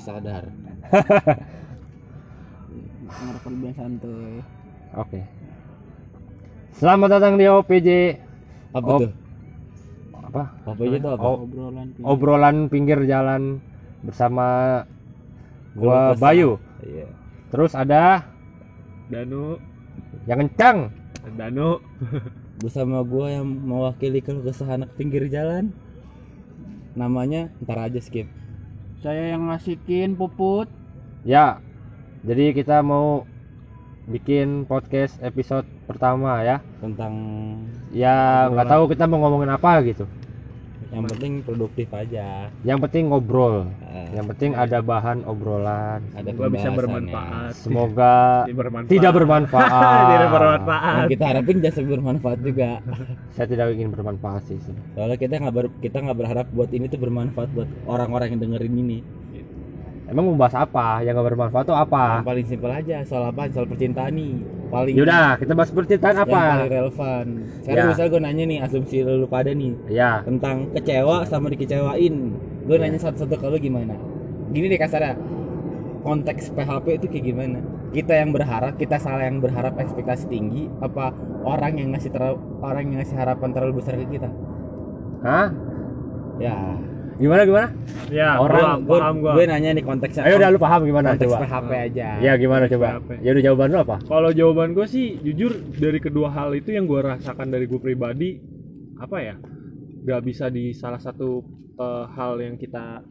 sadar 0.00 0.44
ngerokok 3.10 3.50
lebih 3.50 3.72
santuy 3.76 4.34
Oke. 4.90 5.22
Selamat 6.74 7.14
datang 7.14 7.38
di 7.38 7.46
OPJ 7.46 8.18
apa 8.74 8.90
tuh 8.98 9.12
apa? 10.14 10.42
apa 10.66 10.80
aja 10.82 10.98
tuh 10.98 11.12
apa 11.14 11.22
Oh, 11.22 11.36
obrolan 11.46 11.86
obrolan 12.02 12.56
pinggir 12.66 12.98
jalan 13.06 13.62
bersama 14.02 14.46
gua. 15.74 16.18
Bayu. 16.18 16.58
iya 16.82 17.06
Terus 17.54 17.74
ada 17.74 18.26
Danu 19.10 19.58
yang 20.26 20.46
kencang. 20.46 20.90
Danu 21.38 21.78
bersama 22.62 23.06
gua 23.06 23.30
yang 23.30 23.46
mewakili 23.46 24.18
keluh 24.18 24.42
kesah 24.42 24.74
anak 24.74 24.90
pinggir 24.98 25.30
jalan 25.30 25.70
namanya 26.98 27.46
ntar 27.62 27.86
aja 27.86 28.02
skip 28.02 28.26
saya 29.00 29.32
yang 29.32 29.48
ngasihin 29.48 30.12
puput 30.12 30.68
Ya. 31.24 31.60
Jadi 32.24 32.52
kita 32.56 32.80
mau 32.80 33.24
bikin 34.08 34.64
podcast 34.64 35.20
episode 35.20 35.64
pertama 35.84 36.40
ya. 36.40 36.64
tentang 36.80 37.12
Ya 37.92 38.48
nggak 38.48 38.68
tahu 38.68 38.82
kita 38.92 39.04
mau 39.08 39.20
ngomongin 39.24 39.52
apa 39.52 39.80
gitu. 39.84 40.08
Yang 40.90 41.06
penting 41.06 41.32
produktif 41.40 41.88
aja 41.90 42.50
Yang 42.60 42.78
penting 42.84 43.04
ngobrol. 43.08 43.70
Eh, 43.80 44.10
Yang 44.12 44.26
penting 44.34 44.50
ada 44.54 44.78
bahan 44.80 45.22
obrolan. 45.22 46.02
ada 46.12 46.26
Semoga 46.26 46.50
bisa 46.50 46.68
bermanfaat. 46.68 47.52
Semoga 47.54 48.14
Tidak 48.46 48.58
bermanfaat. 48.58 48.90
tidak 48.90 49.12
bermanfaat. 49.14 49.70
Tidak 50.10 50.30
bermanfaat. 50.30 50.94
yang 50.96 51.08
kita 51.08 51.24
harapin 51.24 51.56
jasa 51.60 51.80
bermanfaat 51.80 52.38
juga 52.40 52.70
Saya 53.34 53.46
tidak 53.46 53.66
ingin 53.72 53.88
bermanfaat 53.88 54.42
sih. 54.44 54.58
soalnya 54.92 55.14
kita 55.14 55.38
nggak 55.38 55.54
ber- 55.54 55.74
kita 55.78 55.96
nggak 56.00 56.18
berharap 56.18 56.46
buat 56.50 56.70
ini 56.70 56.86
tuh 56.86 56.98
bermanfaat 56.98 57.48
buat 57.50 57.68
orang-orang 57.86 58.34
yang 58.34 58.40
dengerin 58.42 58.74
ini 58.76 58.98
Emang 60.10 60.26
mau 60.26 60.34
bahas 60.34 60.58
apa? 60.58 61.06
Yang 61.06 61.22
gak 61.22 61.26
bermanfaat 61.30 61.64
tuh 61.70 61.78
apa? 61.78 62.18
yang 62.18 62.26
paling 62.26 62.46
simpel 62.50 62.70
aja 62.74 62.96
soal 63.06 63.30
apa? 63.30 63.46
Soal 63.54 63.66
percintaan 63.70 64.10
nih. 64.10 64.42
Paling 64.70 64.94
Yaudah, 64.98 65.38
kita 65.38 65.52
bahas 65.54 65.70
percintaan 65.70 66.14
yang 66.18 66.26
paling 66.26 66.50
apa? 66.66 66.66
relevan. 66.66 67.26
Sekarang 67.62 67.78
Ya. 67.78 67.88
misalnya 67.94 68.10
gue 68.10 68.22
nanya 68.22 68.44
nih 68.46 68.58
asumsi 68.62 68.96
lu 69.06 69.26
pada 69.26 69.50
nih 69.50 69.72
Ya, 69.86 70.22
tentang 70.26 70.70
kecewa 70.74 71.22
sama 71.26 71.46
dikecewain. 71.48 72.14
Gue 72.66 72.76
nanya 72.76 72.98
satu-satu 72.98 73.38
kalau 73.38 73.54
gimana? 73.56 73.94
Gini 74.50 74.66
deh 74.66 74.78
kasarnya 74.78 75.14
konteks 76.02 76.50
PHP 76.54 76.86
itu 76.98 77.06
kayak 77.06 77.24
gimana? 77.30 77.58
Kita 77.90 78.14
yang 78.14 78.30
berharap 78.30 78.74
kita 78.78 78.98
salah 78.98 79.26
yang 79.26 79.38
berharap 79.38 79.74
ekspektasi 79.78 80.26
tinggi 80.26 80.66
apa 80.78 81.10
orang 81.42 81.78
yang 81.78 81.88
ngasih 81.94 82.10
terlalu 82.10 82.38
orang 82.62 82.82
yang 82.90 82.98
ngasih 83.02 83.14
harapan 83.14 83.48
terlalu 83.54 83.72
besar 83.78 83.94
ke 83.94 84.06
kita? 84.10 84.30
Hah? 85.22 85.48
ya 86.40 86.56
Gimana 87.20 87.44
gimana? 87.44 87.68
Ya, 88.08 88.40
Orang- 88.40 88.58
paham, 88.58 88.78
gue 88.82 88.98
paham 88.98 89.16
gua. 89.20 89.32
gue 89.36 89.44
nanya 89.44 89.70
nih 89.70 89.84
konteksnya 89.84 90.22
Ayo 90.24 90.40
udah 90.40 90.48
lu 90.48 90.58
paham 90.58 90.80
gimana 90.82 91.08
konteks 91.12 91.28
coba? 91.28 91.36
PHP 91.44 91.70
aja 91.92 92.08
Ya 92.18 92.32
gimana 92.34 92.64
coba? 92.66 92.86
PHP. 92.90 93.10
Ya 93.20 93.30
udah 93.30 93.44
jawaban 93.44 93.68
lu 93.70 93.78
apa? 93.78 93.96
Kalau 94.02 94.30
jawaban 94.32 94.68
gue 94.72 94.86
sih 94.88 95.06
jujur 95.20 95.52
dari 95.76 96.00
kedua 96.00 96.28
hal 96.28 96.50
itu 96.52 96.72
yang 96.72 96.88
gue 96.88 96.98
rasakan 96.98 97.52
dari 97.52 97.68
gue 97.68 97.76
pribadi 97.76 98.40
apa 98.96 99.16
ya 99.20 99.34
gak 100.00 100.22
bisa 100.24 100.48
di 100.48 100.72
salah 100.72 100.98
satu 100.98 101.44
eh, 101.76 102.04
hal 102.10 102.40
yang 102.40 102.56
kita 102.56 103.04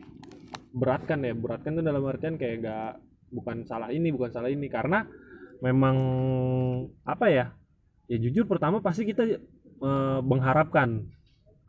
beratkan 0.71 1.21
ya 1.21 1.33
beratkan 1.33 1.77
itu 1.77 1.81
dalam 1.81 2.01
artian 2.03 2.35
kayak 2.35 2.55
gak 2.59 2.91
bukan 3.29 3.61
salah 3.63 3.89
ini 3.89 4.09
bukan 4.09 4.29
salah 4.29 4.49
ini 4.49 4.65
karena 4.67 5.05
memang 5.59 5.95
apa 7.03 7.25
ya 7.29 7.45
ya 8.05 8.17
jujur 8.17 8.45
pertama 8.45 8.81
pasti 8.81 9.05
kita 9.05 9.21
eh, 9.25 10.19
mengharapkan 10.21 11.05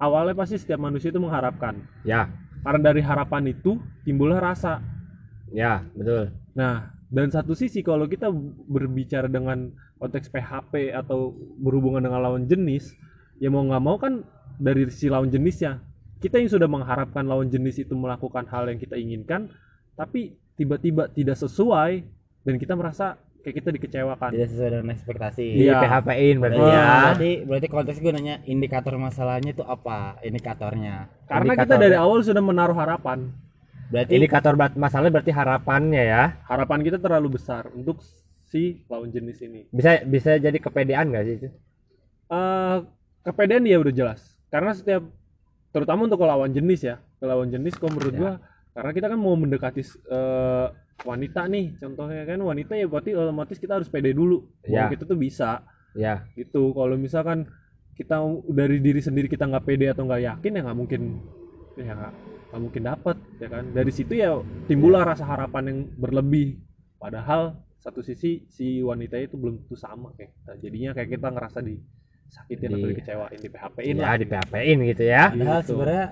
awalnya 0.01 0.35
pasti 0.35 0.57
setiap 0.57 0.81
manusia 0.81 1.13
itu 1.13 1.21
mengharapkan 1.21 1.85
Ya, 2.03 2.33
karena 2.65 2.91
dari 2.91 3.05
harapan 3.05 3.53
itu 3.53 3.77
timbullah 4.03 4.41
rasa 4.41 4.81
ya 5.53 5.85
betul. 5.95 6.33
Nah, 6.57 6.91
dan 7.11 7.31
satu 7.31 7.53
sisi 7.55 7.83
kalau 7.83 8.07
kita 8.07 8.31
berbicara 8.71 9.27
dengan 9.27 9.71
konteks 10.01 10.33
PHP 10.33 10.97
atau 10.97 11.37
berhubungan 11.61 12.01
dengan 12.01 12.25
lawan 12.25 12.49
jenis, 12.49 12.97
ya 13.43 13.53
mau 13.53 13.67
nggak 13.67 13.83
mau 13.85 14.01
kan 14.01 14.25
dari 14.57 14.89
si 14.89 15.11
lawan 15.13 15.29
jenisnya. 15.29 15.83
Kita 16.21 16.37
yang 16.37 16.53
sudah 16.53 16.69
mengharapkan 16.69 17.25
lawan 17.25 17.49
jenis 17.49 17.81
itu 17.81 17.97
melakukan 17.97 18.45
hal 18.49 18.69
yang 18.69 18.79
kita 18.81 18.97
inginkan, 18.97 19.49
tapi 19.97 20.37
tiba-tiba 20.57 21.09
tidak 21.13 21.37
sesuai 21.41 22.05
dan 22.45 22.55
kita 22.61 22.77
merasa 22.77 23.17
kayak 23.41 23.57
kita 23.57 23.69
dikecewakan. 23.71 24.31
tidak 24.31 24.49
sesuai 24.49 24.71
dengan 24.71 24.89
ekspektasi 24.91 25.45
Di 25.45 25.65
Iya. 25.65 25.79
PHP-in 25.79 26.37
berarti 26.39 26.57
Berarti, 26.57 26.77
ya. 26.77 26.87
berarti 27.01 27.31
berarti 27.43 27.67
konteks 27.69 27.99
gue 27.99 28.13
nanya 28.13 28.37
indikator 28.45 28.95
masalahnya 28.95 29.51
itu 29.51 29.63
apa 29.63 30.21
indikatornya 30.21 31.09
Karena 31.25 31.53
kita 31.53 31.65
Indikator 31.67 31.79
dari 31.79 31.97
ya. 31.97 32.01
awal 32.01 32.19
sudah 32.21 32.41
menaruh 32.41 32.75
harapan. 32.75 33.19
berarti 33.87 34.13
Indikator 34.13 34.55
masalahnya 34.77 35.13
berarti 35.13 35.33
harapannya 35.33 36.03
ya. 36.05 36.23
Harapan 36.45 36.79
kita 36.81 36.97
terlalu 36.97 37.35
besar 37.35 37.67
untuk 37.71 37.99
si 38.45 38.83
lawan 38.87 39.09
jenis 39.09 39.41
ini. 39.41 39.67
Bisa 39.69 40.03
bisa 40.05 40.37
jadi 40.37 40.57
kepedean 40.57 41.09
gak 41.09 41.25
sih 41.25 41.35
itu? 41.37 41.49
eh 42.29 42.77
kepedean 43.21 43.65
ya 43.65 43.77
udah 43.77 43.91
jelas 43.91 44.21
karena 44.47 44.71
setiap 44.71 45.03
terutama 45.71 46.07
untuk 46.07 46.23
lawan 46.23 46.51
jenis 46.51 46.81
ya 46.85 46.97
lawan 47.19 47.49
jenis 47.49 47.75
kok 47.75 47.89
menurut 47.89 48.11
Ya. 48.11 48.19
gua 48.19 48.33
karena 48.71 48.91
kita 48.93 49.07
kan 49.09 49.19
mau 49.19 49.35
mendekati 49.35 49.83
eh, 49.83 50.67
wanita 51.01 51.47
nih 51.47 51.77
contohnya 51.77 52.23
kan 52.25 52.39
wanita 52.39 52.73
ya 52.75 52.85
berarti 52.85 53.13
otomatis 53.13 53.57
kita 53.57 53.81
harus 53.81 53.89
pede 53.89 54.13
dulu. 54.13 54.45
Ya. 54.65 54.89
kita 54.89 55.05
tuh 55.05 55.17
bisa. 55.17 55.65
Ya, 55.91 56.23
gitu. 56.33 56.71
Kalau 56.71 56.95
misalkan 56.95 57.51
kita 57.95 58.23
dari 58.47 58.79
diri 58.79 59.01
sendiri 59.01 59.27
kita 59.27 59.45
nggak 59.45 59.65
pede 59.65 59.91
atau 59.91 60.07
nggak 60.07 60.23
yakin 60.23 60.53
ya 60.55 60.63
nggak 60.63 60.79
mungkin 60.79 61.03
ya 61.75 61.95
nggak 62.49 62.61
mungkin 62.61 62.83
dapat 62.85 63.17
ya 63.37 63.49
kan? 63.49 63.65
Dari 63.71 63.91
situ 63.91 64.13
ya 64.15 64.39
timbullah 64.65 65.03
rasa 65.03 65.25
harapan 65.25 65.63
yang 65.67 65.79
berlebih. 65.95 66.61
Padahal 66.97 67.59
satu 67.81 68.01
sisi 68.01 68.45
si 68.47 68.79
wanita 68.81 69.17
itu 69.17 69.35
belum 69.35 69.65
tentu 69.65 69.75
sama 69.75 70.13
kayak 70.15 70.31
kita. 70.33 70.53
Jadinya 70.61 70.91
kayak 70.93 71.11
kita 71.11 71.29
ngerasa 71.29 71.59
disakitin 71.65 72.69
atau 72.71 72.79
Di- 72.79 72.93
dikecewain 72.93 73.39
di 73.41 73.49
PHP-in 73.49 73.95
ya 73.97 74.03
lah. 74.05 74.15
di 74.15 74.27
PHP-in 74.29 74.79
gitu 74.87 75.05
ya. 75.05 75.23
padahal 75.29 75.59
Gitu. 75.59 75.69
sebenarnya 75.73 76.07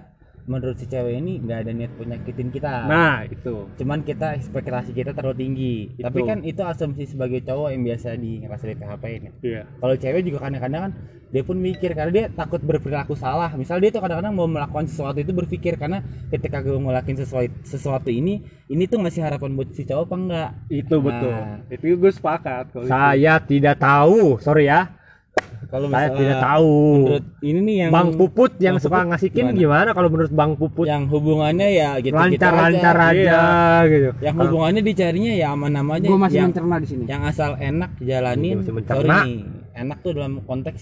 menurut 0.49 0.81
si 0.81 0.89
cewek 0.89 1.21
ini 1.21 1.39
nggak 1.45 1.59
ada 1.69 1.73
niat 1.77 1.93
penyakitin 2.01 2.49
kita. 2.49 2.89
Nah 2.89 3.29
itu. 3.29 3.69
Cuman 3.77 4.03
kita 4.03 4.35
ekspektasi 4.41 4.97
kita 4.97 5.13
terlalu 5.13 5.37
tinggi. 5.45 5.77
Itu. 5.95 6.09
tapi 6.09 6.25
kan 6.25 6.41
itu 6.43 6.65
asumsi 6.65 7.05
sebagai 7.05 7.45
cowok 7.45 7.69
yang 7.77 7.83
biasa 7.85 8.17
di 8.17 8.41
ngerasa 8.41 8.65
di 8.65 8.77
PHP 8.81 9.05
ini. 9.21 9.29
Iya. 9.45 9.63
Kalau 9.69 9.95
cewek 9.95 10.23
juga 10.25 10.39
kadang-kadang 10.49 10.83
kan 10.89 10.93
dia 11.29 11.43
pun 11.45 11.61
mikir 11.61 11.93
karena 11.93 12.11
dia 12.11 12.25
takut 12.33 12.59
berperilaku 12.65 13.13
salah. 13.13 13.53
Misal 13.53 13.79
dia 13.85 13.93
tuh 13.93 14.01
kadang-kadang 14.01 14.33
mau 14.33 14.49
melakukan 14.49 14.89
sesuatu 14.89 15.21
itu 15.21 15.37
berpikir 15.37 15.77
karena 15.77 16.01
ketika 16.33 16.65
gue 16.65 16.81
ngelakuin 16.81 17.21
sesuatu 17.21 17.53
sesuatu 17.69 18.09
ini 18.09 18.41
ini 18.73 18.89
tuh 18.89 19.05
ngasih 19.05 19.21
harapan 19.29 19.53
buat 19.53 19.69
si 19.77 19.85
cowok 19.85 20.05
apa 20.09 20.17
enggak? 20.17 20.51
Itu 20.73 20.97
betul. 21.05 21.37
Nah. 21.37 21.61
itu 21.69 21.85
gue 22.01 22.13
sepakat 22.13 22.73
kalau 22.73 22.89
itu. 22.89 22.91
Saya 22.91 23.35
tidak 23.45 23.77
tahu, 23.77 24.41
sorry 24.41 24.73
ya. 24.73 24.98
Kalau 25.69 25.85
Saya 25.87 26.09
misalnya 26.09 26.17
tidak 26.19 26.39
tahu. 26.41 26.77
menurut 26.97 27.25
ini 27.41 27.59
nih 27.61 27.77
yang 27.79 27.91
Bang 27.93 28.11
Puput 28.15 28.53
yang 28.57 28.75
Bang 28.75 28.83
suka 28.83 28.97
Puput 28.97 29.09
ngasihin 29.11 29.37
gimana? 29.45 29.53
gimana 29.55 29.89
kalau 29.93 30.09
menurut 30.09 30.33
Bang 30.33 30.53
Puput? 30.57 30.85
yang 30.85 31.03
hubungannya 31.07 31.69
ya 31.71 31.91
gitu 31.99 32.15
Lancar-lancar 32.15 32.97
aja, 32.97 33.41
gitu. 33.85 34.11
yang 34.19 34.35
hubungannya 34.35 34.81
dicarinya 34.81 35.33
ya 35.35 35.47
aman-aman 35.53 36.01
aja 36.01 36.09
gue 36.09 36.17
masih 36.19 36.39
yang, 36.39 36.49
mencerna 36.49 36.77
di 36.79 36.89
sini 36.89 37.05
yang 37.05 37.23
asal 37.23 37.51
enak 37.55 37.91
jalanin 38.01 38.57
Masih 38.59 38.73
mencerna. 38.73 38.97
sorry 38.97 39.29
nih 39.29 39.37
enak 39.77 39.99
tuh 40.01 40.13
dalam 40.13 40.33
konteks 40.43 40.81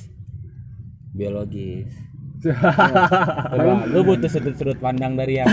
biologis 1.11 1.91
Coba, 2.47 3.89
lu 3.89 4.01
butuh 4.03 4.29
sudut-sudut 4.29 4.79
pandang 4.79 5.17
dari 5.17 5.41
yang 5.41 5.51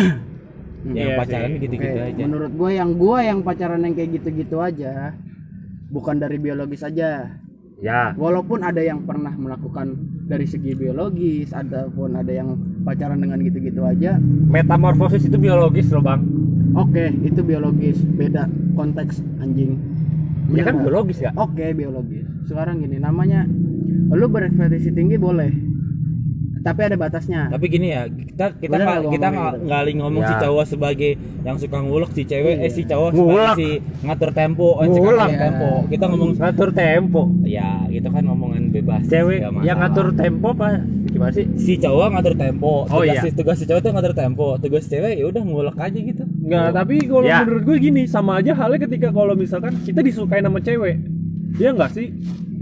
yang 0.85 1.09
Iya 1.09 1.17
pacaran 1.17 1.50
sih. 1.50 1.59
gitu-gitu 1.63 1.95
Oke, 1.95 2.05
aja 2.05 2.21
menurut 2.21 2.51
gue 2.53 2.69
yang 2.71 2.89
gue 2.94 3.17
yang 3.23 3.39
pacaran 3.39 3.81
yang 3.81 3.95
kayak 3.95 4.09
gitu-gitu 4.13 4.57
aja 4.59 5.15
bukan 5.88 6.15
dari 6.17 6.35
biologis 6.35 6.83
aja 6.83 7.39
Ya, 7.83 8.16
walaupun 8.16 8.63
ada 8.63 8.79
yang 8.79 9.03
pernah 9.03 9.35
melakukan 9.35 9.91
dari 10.23 10.47
segi 10.47 10.71
biologis 10.71 11.51
ataupun 11.51 12.16
ada 12.16 12.31
yang 12.31 12.55
pacaran 12.81 13.19
dengan 13.19 13.44
gitu-gitu 13.44 13.83
aja 13.83 14.16
metamorfosis 14.47 15.27
itu 15.27 15.35
biologis 15.35 15.91
loh, 15.91 15.99
Bang. 15.99 16.23
oke 16.79 17.11
itu 17.21 17.44
biologis 17.44 17.99
beda 17.99 18.47
konteks 18.74 19.19
anjing 19.38 19.75
Ya 20.56 20.63
kan 20.63 20.80
Iya. 20.80 20.83
biologis 20.88 21.19
ya? 21.19 21.35
oke 21.35 21.75
biologis 21.75 22.24
sekarang 22.47 22.80
gini 22.80 23.03
namanya 23.03 23.44
lu 24.12 24.31
berekspektasi 24.31 24.95
tinggi 24.95 25.19
boleh 25.19 25.51
tapi 26.63 26.80
ada 26.81 26.95
batasnya 26.95 27.51
tapi 27.51 27.65
gini 27.68 27.92
ya 27.92 28.07
kita 28.07 28.56
kita 28.56 28.74
Bener 28.74 28.88
kita 29.12 29.27
nggak 29.30 29.83
gitu? 29.83 30.00
ngomong 30.00 30.24
si 30.24 30.33
Ya. 30.33 30.39
cowok 30.42 30.65
sebagai 30.65 31.12
yang 31.44 31.57
suka 31.60 31.77
ngulek 31.77 32.12
si 32.12 32.24
cewek 32.24 32.56
eh 32.57 32.71
si 32.71 32.81
cowok 32.83 33.10
Ngulek. 33.12 33.27
sebagai 33.27 33.54
si 33.54 33.68
ngatur 34.01 34.31
tempo 34.31 34.68
eh, 34.80 34.88
si 34.88 34.98
ngatur 34.98 35.15
tempo 35.38 35.69
kita 35.86 36.04
ngomong 36.07 36.30
Ngatur 36.33 36.69
tempo. 36.71 37.21
ya 37.44 37.69
itu 37.86 38.07
kan 38.07 38.24
ngomongan 38.24 38.63
bebas 38.71 39.04
Cewek 39.06 39.44
yang 39.62 39.77
ngatur 39.77 40.07
tempo 40.13 40.48
apa 40.50 40.80
gimana 41.06 41.31
sih? 41.31 41.45
si 41.56 41.75
cowok 41.77 42.07
ngatur 42.10 42.33
tempo 42.33 42.74
Oh, 42.86 43.04
tugas 43.04 43.13
iya. 43.13 43.21
si 43.21 43.30
tugas 43.31 43.56
si 43.60 43.65
cowok 43.68 43.81
tuh 43.81 43.92
ngatur 43.92 44.13
tempo 44.13 44.48
tugas 44.57 44.81
si 44.81 44.89
cewek 44.89 45.13
ya 45.13 45.25
udah 45.27 45.44
ngulek 45.44 45.77
aja 45.77 46.00
gitu 46.00 46.24
Nggak, 46.44 46.68
tapi 46.74 46.95
kalau 47.04 47.24
Ya. 47.24 47.39
menurut 47.39 47.63
gue 47.63 47.77
gini, 47.77 48.04
sama 48.04 48.39
aja 48.39 48.51
halnya 48.54 48.80
ketika 48.81 49.10
kalau 49.10 49.31
misalkan 49.33 49.80
kita 49.80 50.00
disukai 50.00 50.39
sama 50.39 50.60
cewek. 50.60 51.00
Iya 51.56 51.71
nggak 51.71 51.92
sih? 51.92 52.12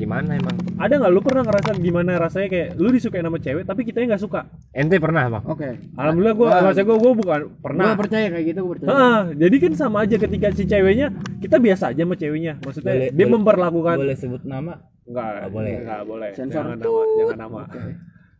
Gimana 0.02 0.34
emang? 0.34 0.58
Ada 0.76 0.94
nggak? 0.98 1.12
Lu 1.12 1.22
pernah 1.22 1.44
ngerasa 1.44 1.70
gimana 1.78 2.18
rasanya 2.18 2.48
kayak 2.48 2.68
lu 2.76 2.90
disukai 2.90 3.22
sama 3.22 3.38
cewek 3.38 3.64
tapi 3.64 3.82
kita 3.84 4.02
nggak 4.02 4.18
suka? 4.18 4.50
Ente 4.72 4.98
pernah 4.98 5.30
bang? 5.30 5.44
Oke. 5.46 5.70
Alhamdulillah 5.94 6.34
gua 6.34 6.48
Nah. 6.50 6.62
masa 6.68 6.82
gua 6.82 6.98
gua 6.98 7.14
bukan 7.14 7.40
pernah. 7.58 7.86
Gua 7.86 7.98
percaya 7.98 8.26
kayak 8.28 8.46
gitu 8.48 8.60
gua 8.60 8.72
percaya. 8.74 8.90
Ah, 8.92 9.22
jadi 9.30 9.56
kan 9.60 9.72
sama 9.74 9.98
aja 10.02 10.16
ketika 10.18 10.48
si 10.52 10.64
ceweknya 10.66 11.08
kita 11.38 11.56
biasa 11.56 11.94
aja 11.94 12.02
sama 12.02 12.16
ceweknya. 12.16 12.58
Maksudnya 12.60 12.92
Boleh- 12.92 13.12
dia 13.12 13.18
boleh- 13.22 13.34
memperlakukan 13.38 13.96
boleh 13.96 14.18
sebut 14.18 14.42
nama? 14.44 14.74
Enggak, 15.02 15.28
Nggak 15.32 15.50
boleh. 15.50 15.74
Enggak 15.78 16.02
boleh. 16.04 16.30
Sensor. 16.34 16.64
Jangan 16.66 16.78
nama, 16.80 17.02
jangan 17.16 17.38
nama. 17.38 17.60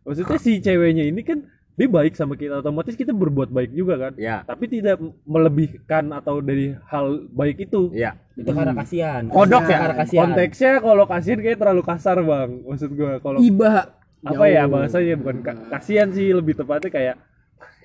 Maksudnya 0.02 0.36
si 0.36 0.52
ceweknya 0.58 1.04
ini 1.04 1.22
kan 1.22 1.38
dia 1.72 1.88
baik 1.88 2.12
sama 2.12 2.34
kita 2.34 2.60
otomatis 2.60 2.92
kita 2.92 3.10
berbuat 3.10 3.48
baik 3.48 3.72
juga 3.72 3.96
kan. 3.98 4.12
ya 4.14 4.44
Tapi 4.44 4.68
tidak 4.68 4.96
melebihkan 5.24 6.12
atau 6.12 6.38
dari 6.38 6.76
hal 6.86 7.24
baik 7.28 7.64
itu. 7.64 7.88
ya 7.90 8.12
itu 8.32 8.48
karena 8.48 8.72
kasihan 8.74 9.22
Kodok 9.26 9.64
ya? 9.64 9.78
karena 9.78 9.96
kasihan 9.98 10.22
Konteksnya 10.26 10.72
kalau 10.78 11.04
kasihan 11.04 11.38
kayak 11.38 11.58
terlalu 11.58 11.82
kasar, 11.82 12.16
Bang. 12.20 12.50
Maksud 12.62 12.90
gua 12.92 13.12
kalau 13.18 13.38
iba 13.40 13.92
apa 14.22 14.44
ya 14.46 14.62
Jauh. 14.62 14.70
bahasanya 14.70 15.14
bukan 15.16 15.36
ka- 15.42 15.62
kasihan 15.68 16.08
sih 16.08 16.30
lebih 16.30 16.54
tepatnya 16.54 16.88
kayak 16.88 17.16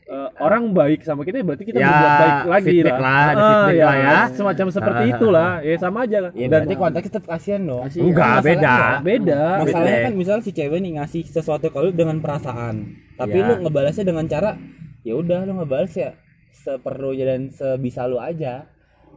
eh, 0.08 0.30
orang 0.38 0.72
baik 0.72 1.02
sama 1.02 1.22
kita 1.22 1.40
berarti 1.42 1.64
kita 1.64 1.78
Ya, 1.78 1.86
berbuat 1.86 2.12
baik 2.14 2.38
lagi 2.48 2.78
lah. 2.80 2.98
lah, 2.98 3.28
Ah, 3.30 3.68
ya, 3.70 3.86
lah 3.86 3.96
ya. 3.96 4.18
Semacam 4.32 4.68
seperti 4.70 5.04
Ah. 5.04 5.12
itulah. 5.12 5.52
Ya 5.62 5.76
sama 5.76 5.98
aja 6.04 6.18
kan. 6.20 6.32
ya 6.34 6.40
Dan 6.40 6.50
berarti 6.50 6.76
konteks 6.76 7.08
tetap 7.08 7.24
kasihan 7.26 7.62
dong 7.62 7.84
Kasihan. 7.84 8.06
enggak 8.08 8.36
beda 8.42 8.78
beda. 9.02 9.42
masalahnya 9.60 9.92
Beda. 9.94 10.06
kan 10.06 10.14
misalnya 10.16 10.42
si 10.42 10.52
cewek 10.52 10.80
nih 10.80 10.92
ngasih 10.96 11.24
sesuatu 11.26 11.66
ke 11.66 11.78
lu 11.78 11.90
dengan 11.92 12.18
perasaan 12.18 12.76
tapi 13.14 13.36
Ya. 13.36 13.46
lu 13.46 13.54
ngebalasnya 13.62 14.06
dengan 14.06 14.26
cara 14.26 14.56
ya 15.02 15.14
udah 15.14 15.44
lu 15.44 15.54
ngebalas 15.56 15.94
ya 15.94 16.16
seperlunya 16.54 17.26
dan 17.26 17.42
sebisa 17.50 18.04
lu 18.04 18.18
aja 18.18 18.66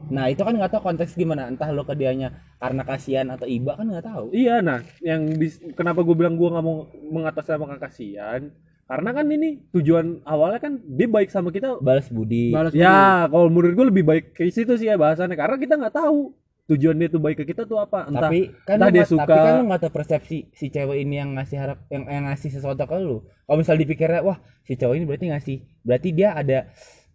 nah 0.03 0.27
itu 0.27 0.41
kan 0.41 0.53
nggak 0.53 0.71
tahu 0.71 0.83
konteks 0.87 1.13
gimana 1.13 1.45
entah 1.45 1.69
lu 1.69 1.83
ke 1.83 1.93
dianya 1.93 2.33
karena 2.57 2.83
kasihan 2.83 3.29
atau 3.29 3.45
iba 3.45 3.75
kan 3.75 3.85
nggak 3.85 4.03
tahu 4.03 4.33
Iya, 4.33 4.59
nah, 4.59 4.81
yang 5.01 5.29
kenapa 5.71 6.01
gue 6.01 6.15
bilang 6.15 6.35
gue 6.35 6.47
nggak 6.47 6.63
mau 6.63 6.89
mengatasnamakan 7.11 7.77
kasihan, 7.79 8.49
karena 8.91 9.11
kan 9.13 9.23
ini 9.25 9.49
tujuan 9.71 10.19
awalnya 10.27 10.59
kan 10.59 10.73
dia 10.83 11.07
baik 11.07 11.31
sama 11.31 11.49
kita. 11.49 11.79
balas 11.79 12.11
budi 12.11 12.51
balas 12.51 12.75
Ya, 12.75 13.25
kalau 13.25 13.47
menurut 13.47 13.73
gue 13.73 13.87
lebih 13.87 14.03
baik 14.03 14.25
ke 14.35 14.51
situ 14.51 14.75
sih 14.75 14.85
ya 14.85 14.99
bahasannya, 14.99 15.39
karena 15.39 15.57
kita 15.57 15.79
nggak 15.79 15.95
tahu 15.95 16.35
tujuan 16.67 16.95
dia 16.97 17.07
tuh 17.07 17.19
baik 17.19 17.39
ke 17.39 17.45
kita 17.49 17.63
tuh 17.65 17.79
apa. 17.79 18.07
Entah, 18.07 18.27
tapi 18.27 18.51
kan 18.63 18.79
entah 18.79 18.91
dia 18.91 19.03
suka. 19.03 19.23
tapi 19.25 19.39
kan 19.41 19.53
lu 19.57 19.65
nggak 19.67 19.81
tahu 19.81 19.93
persepsi 19.93 20.39
si 20.51 20.67
cewek 20.69 20.99
ini 21.01 21.15
yang 21.17 21.35
ngasih 21.35 21.57
harap 21.57 21.79
yang, 21.87 22.03
yang 22.05 22.25
ngasih 22.27 22.51
sesuatu 22.51 22.83
ke 22.83 22.97
lu 22.97 23.17
kalau 23.43 23.59
misal 23.59 23.75
dipikirnya 23.75 24.23
wah 24.23 24.39
si 24.63 24.75
cowok 24.75 24.95
ini 24.95 25.05
berarti 25.07 25.27
ngasih 25.31 25.57
berarti 25.83 26.09
dia 26.11 26.29
ada 26.33 26.59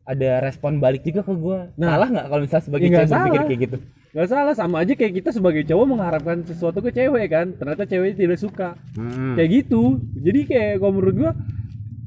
ada 0.03 0.29
respon 0.39 0.77
balik 0.77 1.01
juga 1.01 1.23
ke 1.23 1.33
gua 1.33 1.71
Nah. 1.75 1.91
salah 1.91 2.07
nggak 2.07 2.25
kalau 2.27 2.41
misal 2.43 2.59
sebagai 2.59 2.87
Ya, 2.87 2.91
cewek 2.93 3.07
berpikir 3.09 3.31
salah. 3.35 3.47
kayak 3.47 3.61
gitu 3.63 3.77
nggak 4.15 4.27
salah 4.27 4.53
sama 4.53 4.75
aja 4.79 4.93
kayak 4.95 5.13
kita 5.13 5.29
sebagai 5.31 5.63
cowok 5.63 5.85
mengharapkan 5.87 6.37
sesuatu 6.43 6.79
ke 6.79 6.87
cewek 6.89 7.27
kan, 7.27 7.51
ternyata 7.51 7.83
ceweknya 7.83 8.15
tidak 8.15 8.39
suka. 8.39 8.79
Hmm. 8.95 9.35
Kayak 9.35 9.49
gitu. 9.59 9.99
Jadi 10.15 10.39
kayak 10.47 10.71
kalau 10.79 10.93
menurut 10.95 11.15
gue 11.19 11.31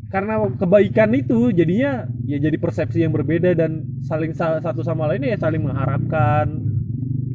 karena 0.08 0.40
kebaikan 0.56 1.12
itu 1.12 1.52
jadinya 1.52 2.08
ya 2.24 2.40
jadi 2.40 2.56
persepsi 2.56 3.04
yang 3.04 3.12
berbeda 3.12 3.52
dan 3.52 3.84
saling 4.00 4.32
sa- 4.32 4.56
satu 4.58 4.80
sama 4.80 5.04
lain 5.08 5.24
ya 5.24 5.36
saling 5.36 5.60
mengharapkan. 5.60 6.48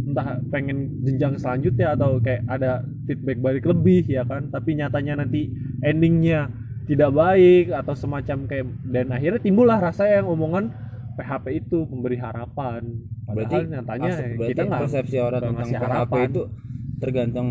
Entah 0.04 0.38
pengen 0.54 1.02
jenjang 1.02 1.42
selanjutnya 1.42 1.98
atau 1.98 2.22
kayak 2.22 2.46
ada 2.46 2.86
feedback 3.06 3.38
balik 3.42 3.66
lebih 3.66 4.06
ya 4.06 4.22
kan? 4.22 4.50
Tapi 4.50 4.78
nyatanya 4.78 5.26
nanti 5.26 5.50
endingnya 5.82 6.50
tidak 6.86 7.14
baik 7.14 7.72
atau 7.72 7.94
semacam 7.96 8.38
kayak 8.46 8.66
dan 8.84 9.10
akhirnya 9.10 9.42
timbullah 9.42 9.80
rasa 9.80 10.06
yang 10.06 10.30
omongan 10.30 10.70
PHP 11.18 11.66
itu 11.66 11.86
memberi 11.90 12.18
harapan. 12.18 12.82
Berarti 13.26 13.58
padahal 13.58 13.70
nyatanya 13.70 14.12
asum- 14.12 14.26
ya 14.26 14.36
berarti 14.38 14.52
kita 14.54 14.64
nggak 14.66 14.82
persepsi 14.82 15.18
orang 15.18 15.42
tentang 15.42 15.70
PHP 15.70 15.82
harapan. 15.82 16.26
itu 16.30 16.42
tergantung 17.00 17.50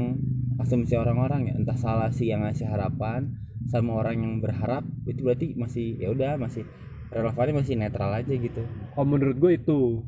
asumsi 0.59 0.95
orang-orang 0.95 1.41
ya. 1.51 1.55
Entah 1.59 1.79
salah 1.79 2.11
si 2.11 2.31
yang 2.31 2.43
ngasih 2.43 2.67
harapan 2.69 3.33
sama 3.73 4.05
orang 4.05 4.21
yang 4.21 4.35
berharap 4.45 4.85
itu 5.09 5.25
berarti 5.25 5.57
masih 5.57 5.97
ya 5.97 6.13
udah 6.13 6.37
masih 6.37 6.69
relevannya 7.09 7.65
masih 7.65 7.75
netral 7.81 8.13
aja 8.13 8.29
gitu. 8.37 8.61
Kalau 8.93 9.07
menurut 9.09 9.37
gue 9.41 9.53
itu. 9.57 10.05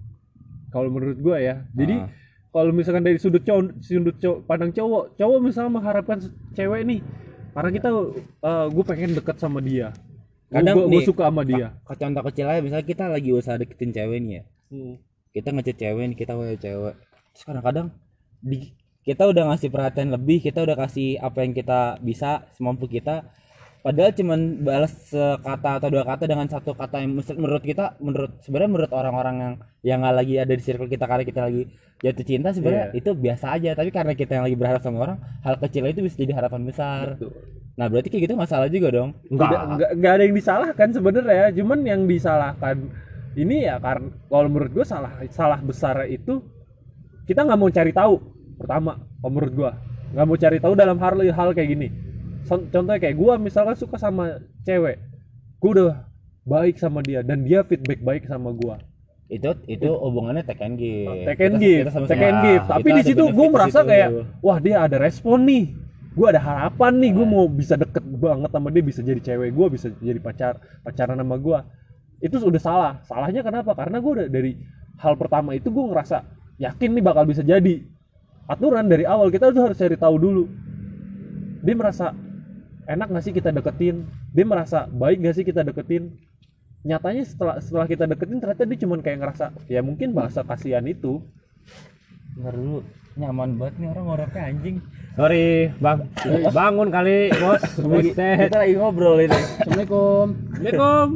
Kalau 0.69 0.89
menurut 0.93 1.17
gue 1.17 1.37
ya. 1.41 1.65
Jadi 1.73 1.97
Ah. 1.97 2.09
kalau 2.53 2.71
misalkan 2.77 3.01
dari 3.01 3.17
sudut 3.17 3.41
cowok 3.41 3.81
sudut 3.81 4.17
cowok 4.21 4.39
pandang 4.45 4.73
cowok 4.77 5.17
cowok 5.17 5.39
misalnya 5.41 5.73
mengharapkan 5.73 6.19
cewek 6.53 6.81
nih 6.85 7.01
karena 7.55 7.71
kita 7.71 7.89
gue 8.69 8.85
pengen 8.85 9.11
deket 9.17 9.37
sama 9.41 9.65
dia. 9.65 9.95
Kadang 10.53 10.87
gue 10.87 11.03
suka 11.03 11.33
sama 11.33 11.43
dia. 11.43 11.73
contoh 11.83 12.23
kecil 12.29 12.47
aja 12.53 12.61
misalnya 12.61 12.87
kita 12.87 13.05
lagi 13.09 13.31
usaha 13.33 13.57
deketin 13.57 13.91
cewek 13.97 14.19
nih 14.21 14.33
ya. 14.37 14.43
Hmm. 14.75 14.95
kita 15.35 15.51
ngechat 15.51 15.77
cewek 15.79 16.05
nih 16.15 16.17
kita 16.19 16.33
WA 16.39 16.55
cewek. 16.55 16.95
Terus 17.35 17.43
kadang-kadang 17.43 17.87
di 18.39 18.71
kita 19.05 19.29
udah 19.29 19.53
ngasih 19.53 19.69
perhatian 19.69 20.09
lebih 20.15 20.41
kita 20.41 20.65
udah 20.65 20.77
kasih 20.79 21.21
apa 21.21 21.45
yang 21.45 21.53
kita 21.53 22.01
bisa 22.01 22.49
semampu 22.57 22.89
kita 22.89 23.29
padahal 23.85 24.17
cuman 24.17 24.41
balas 24.65 24.97
sekata 25.13 25.77
atau 25.77 25.93
dua 25.93 26.09
kata 26.09 26.25
dengan 26.25 26.49
satu 26.49 26.73
kata 26.73 27.05
yang 27.05 27.21
menurut- 27.21 27.61
kita 27.61 28.01
menurut 28.01 28.41
sebenarnya 28.41 28.71
menurut 28.73 28.93
orang-orang 28.97 29.37
yang 29.37 29.55
yang 29.85 29.99
nggak 30.01 30.15
lagi 30.25 30.35
ada 30.41 30.53
di 30.57 30.63
circle 30.65 30.89
kita 30.89 31.05
karena 31.05 31.25
kita 31.29 31.41
lagi 31.45 31.69
jatuh 32.01 32.25
cinta 32.25 32.49
sebenarnya 32.57 32.97
Iya. 32.97 32.97
itu 32.97 33.11
biasa 33.13 33.47
aja. 33.53 33.71
Tapi 33.77 33.91
karena 33.93 34.13
kita 34.17 34.41
yang 34.41 34.45
lagi 34.49 34.57
berharap 34.57 34.81
sama 34.81 34.99
orang 35.05 35.19
hal 35.45 35.61
kecil 35.61 35.85
itu 35.85 36.01
bisa 36.01 36.17
jadi 36.17 36.33
harapan 36.33 36.65
besar. 36.65 37.21
Betul. 37.21 37.33
nah 37.75 37.91
berarti 37.91 38.07
kayak 38.07 38.31
gitu 38.31 38.35
masalah 38.39 38.71
juga 38.71 38.87
dong. 38.95 39.11
Tidak, 39.27 39.35
enggak 39.35 39.63
enggak, 39.67 39.91
enggak 39.99 40.13
ada 40.15 40.23
yang 40.23 40.37
disalahkan 40.39 40.89
sebenarnya. 40.95 41.45
Cuman 41.59 41.79
yang 41.83 42.01
disalahkan 42.07 42.77
ini 43.35 43.67
ya 43.67 43.77
karena 43.83 44.09
kalau 44.31 44.47
menurut 44.47 44.73
gue 44.73 44.87
salah 44.87 45.13
salah 45.29 45.59
besar 45.59 46.07
itu 46.07 46.39
kita 47.27 47.43
nggak 47.43 47.59
mau 47.59 47.67
cari 47.69 47.91
tahu 47.91 48.15
pertama 48.55 49.03
kalau 49.19 49.33
menurut 49.35 49.53
gue 49.59 49.71
nggak 50.15 50.27
mau 50.31 50.37
cari 50.39 50.59
tahu 50.63 50.73
dalam 50.79 50.97
hal 51.03 51.19
hal 51.19 51.49
kayak 51.51 51.69
gini 51.75 51.89
contohnya 52.45 53.01
kayak 53.01 53.17
gue 53.17 53.33
misalnya 53.41 53.77
suka 53.77 53.97
sama 53.97 54.41
cewek 54.65 55.01
gue 55.61 55.71
udah 55.71 56.05
baik 56.45 56.77
sama 56.77 57.01
dia 57.01 57.25
dan 57.25 57.45
dia 57.45 57.65
feedback 57.65 58.05
baik 58.05 58.29
sama 58.29 58.53
gue 58.53 58.77
itu 59.33 59.51
itu 59.65 59.89
hubungannya 59.89 60.45
take 60.45 60.61
and 60.61 60.77
give. 60.77 61.09
Take 61.25 61.43
and 61.43 61.57
give 61.57 61.89
kita 61.89 62.07
take 62.07 62.23
and 62.29 62.39
give. 62.45 62.63
Itu 62.63 62.71
tapi 62.71 62.89
di 62.93 63.03
situ 63.03 63.25
gue 63.33 63.47
merasa 63.49 63.81
situ. 63.81 63.89
kayak 63.89 64.09
wah 64.45 64.59
dia 64.61 64.85
ada 64.85 64.97
respon 65.01 65.49
nih. 65.49 65.73
Gue 66.15 66.31
ada 66.31 66.39
harapan 66.39 66.93
nih 67.03 67.11
gue 67.11 67.27
mau 67.27 67.49
bisa 67.51 67.75
deket 67.75 68.05
banget 68.05 68.51
sama 68.53 68.69
dia 68.71 68.85
bisa 68.85 69.01
jadi 69.03 69.19
cewek 69.19 69.51
gue 69.51 69.67
bisa 69.75 69.91
jadi 69.99 70.21
pacar 70.23 70.63
pacaran 70.87 71.19
sama 71.19 71.37
gue 71.41 71.59
itu 72.21 72.37
udah 72.37 72.61
salah. 72.61 72.93
Salahnya 73.09 73.41
kenapa? 73.41 73.73
Karena 73.73 73.99
gue 73.99 74.13
udah 74.13 74.27
dari 74.29 74.53
hal 75.01 75.17
pertama 75.17 75.57
itu 75.57 75.73
gue 75.73 75.85
ngerasa 75.89 76.23
yakin 76.61 76.91
nih 76.95 77.05
bakal 77.05 77.25
bisa 77.25 77.41
jadi. 77.41 77.81
Aturan 78.45 78.93
dari 78.93 79.09
awal 79.09 79.33
kita 79.33 79.51
tuh 79.57 79.73
harus 79.73 79.77
cari 79.81 79.97
tahu 79.97 80.17
dulu. 80.21 80.45
Dia 81.65 81.75
merasa 81.75 82.13
enak 82.87 83.07
gak 83.11 83.25
sih 83.25 83.35
kita 83.35 83.51
deketin? 83.51 84.09
Dia 84.33 84.45
merasa 84.47 84.87
baik 84.89 85.25
gak 85.25 85.37
sih 85.37 85.45
kita 85.45 85.65
deketin? 85.65 86.15
Nyatanya 86.85 87.25
setelah 87.25 87.57
setelah 87.61 87.87
kita 87.89 88.05
deketin 88.05 88.39
ternyata 88.41 88.63
dia 88.69 88.79
cuman 88.85 89.01
kayak 89.01 89.19
ngerasa 89.25 89.47
ya 89.73 89.81
mungkin 89.81 90.13
bahasa 90.13 90.45
kasihan 90.45 90.85
itu. 90.85 91.25
Bentar 92.37 92.55
dulu 92.55 92.85
nyaman 93.15 93.55
banget 93.63 93.75
nih 93.79 93.89
orang 93.95 94.05
ngoroknya 94.11 94.43
anjing. 94.51 94.77
Sorry 95.15 95.71
bang 95.81 95.99
bangun 96.51 96.89
kali 96.91 97.17
bos. 97.41 97.63
Buset. 97.89 98.19
kita 98.19 98.57
lagi 98.61 98.75
ngobrol 98.77 99.17
ini. 99.23 99.33
Assalamualaikum. 99.33 100.27
Assalamualaikum. 100.53 101.09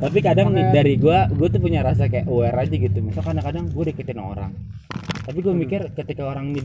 Tapi 0.00 0.18
kadang 0.24 0.48
nih 0.52 0.66
dari 0.74 0.94
gua 1.00 1.30
gua 1.32 1.48
tuh 1.48 1.60
punya 1.62 1.80
rasa 1.80 2.10
kayak 2.10 2.28
aware 2.28 2.56
aja 2.60 2.76
gitu. 2.76 2.98
Misal 3.00 3.22
kadang-kadang 3.24 3.72
gua 3.72 3.84
deketin 3.88 4.20
orang 4.20 4.52
tapi 5.30 5.46
gua 5.46 5.54
mikir 5.54 5.94
ketika 5.94 6.26
orang 6.26 6.50
ini 6.50 6.58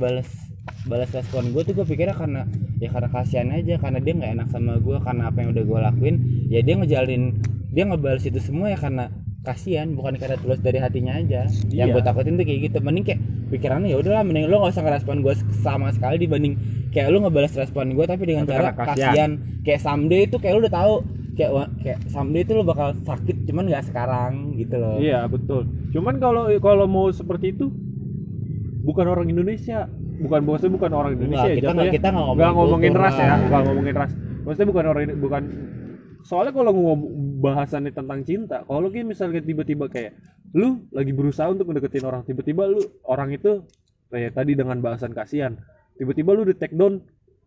balas 0.85 1.09
respon 1.09 1.49
gua 1.49 1.61
tuh 1.61 1.73
gua 1.73 1.85
pikirnya 1.85 2.13
karena 2.13 2.41
ya 2.77 2.89
karena 2.89 3.09
kasihan 3.09 3.49
aja 3.49 3.77
karena 3.77 3.99
dia 3.99 4.13
nggak 4.13 4.31
enak 4.35 4.47
sama 4.49 4.77
gua 4.77 4.97
karena 4.99 5.29
apa 5.29 5.37
yang 5.39 5.49
udah 5.53 5.63
gua 5.63 5.79
lakuin 5.89 6.15
ya 6.47 6.59
dia 6.59 6.75
ngejalin 6.75 7.23
dia 7.69 7.83
ngebalas 7.85 8.23
itu 8.23 8.39
semua 8.39 8.69
ya 8.69 8.77
karena 8.77 9.09
kasihan 9.41 9.93
bukan 9.93 10.17
karena 10.17 10.41
tulus 10.41 10.57
dari 10.57 10.81
hatinya 10.81 11.13
aja. 11.15 11.45
Yang 11.69 11.87
Iya. 11.89 11.93
gua 11.93 12.01
takutin 12.01 12.33
tuh 12.33 12.45
kayak 12.45 12.59
gitu 12.65 12.77
mending 12.81 13.05
kayak 13.05 13.21
pikirannya 13.47 13.93
ya 13.93 13.97
udahlah 13.99 14.25
mending 14.25 14.49
lo 14.49 14.57
gak 14.59 14.73
usah 14.73 14.83
ngerespon 14.83 15.21
gua 15.21 15.33
sama 15.55 15.93
sekali 15.93 16.17
dibanding 16.17 16.53
kayak 16.89 17.13
lu 17.13 17.21
ngebalas 17.21 17.53
respon 17.53 17.93
gua 17.93 18.05
tapi 18.05 18.25
dengan 18.25 18.45
Tapi 18.45 18.53
cara 18.55 18.73
kasihan. 18.73 18.89
kasihan. 18.89 19.31
Kayak 19.61 19.81
someday 19.81 20.21
itu 20.25 20.35
kayak 20.37 20.53
lu 20.53 20.61
udah 20.65 20.73
tahu 20.73 20.93
kayak 21.35 21.51
kayak 21.77 21.99
someday 22.07 22.41
itu 22.41 22.51
lu 22.53 22.63
bakal 22.63 22.97
sakit 22.97 23.37
cuman 23.45 23.63
nggak 23.67 23.85
sekarang 23.85 24.33
gitu 24.55 24.75
loh. 24.77 24.97
Iya 24.97 25.29
betul. 25.29 25.61
Cuman 25.91 26.17
kalau 26.17 26.49
kalau 26.57 26.85
mau 26.85 27.11
seperti 27.11 27.53
itu 27.53 27.69
bukan 28.81 29.05
orang 29.05 29.27
Indonesia 29.27 29.85
bukan 30.17 30.41
bosnya 30.43 30.69
bukan 30.69 30.91
orang 30.91 31.11
Indonesia 31.15 31.45
Enggak, 31.45 31.57
kita 31.57 31.71
nggak- 31.71 31.93
kita 31.93 32.07
nggak 32.07 32.23
ngomongin 32.23 32.39
Nggak 32.39 32.53
ngomongin 32.53 32.91
kultur 32.91 33.03
ras 33.03 33.15
ya 33.15 33.35
nggak 33.37 33.61
ngomongin 33.63 33.95
ras. 33.95 34.11
Maksudnya 34.45 34.67
bukan 34.67 34.85
orang 34.85 35.01
ini- 35.03 35.17
bukan 35.17 35.43
soalnya 36.21 36.51
kalau 36.51 36.71
ngomong 36.71 36.99
bahasannya 37.39 37.91
tentang 37.91 38.19
cinta 38.21 38.57
kalau 38.63 38.87
kayak 38.87 39.05
misalnya 39.05 39.39
tiba-tiba 39.39 39.85
kayak 39.85 40.17
lu 40.51 40.67
lagi 40.89 41.11
berusaha 41.11 41.47
untuk 41.47 41.67
mendeketin 41.67 42.01
orang 42.01 42.21
tiba-tiba 42.23 42.65
lu 42.65 42.81
orang 43.03 43.29
itu 43.29 43.61
kayak 44.07 44.33
tadi 44.33 44.51
dengan 44.53 44.79
bahasan 44.79 45.11
kasihan. 45.11 45.53
Tiba-tiba 45.95 46.31
lu 46.31 46.43
di 46.43 46.53
take 46.53 46.73
down 46.73 46.99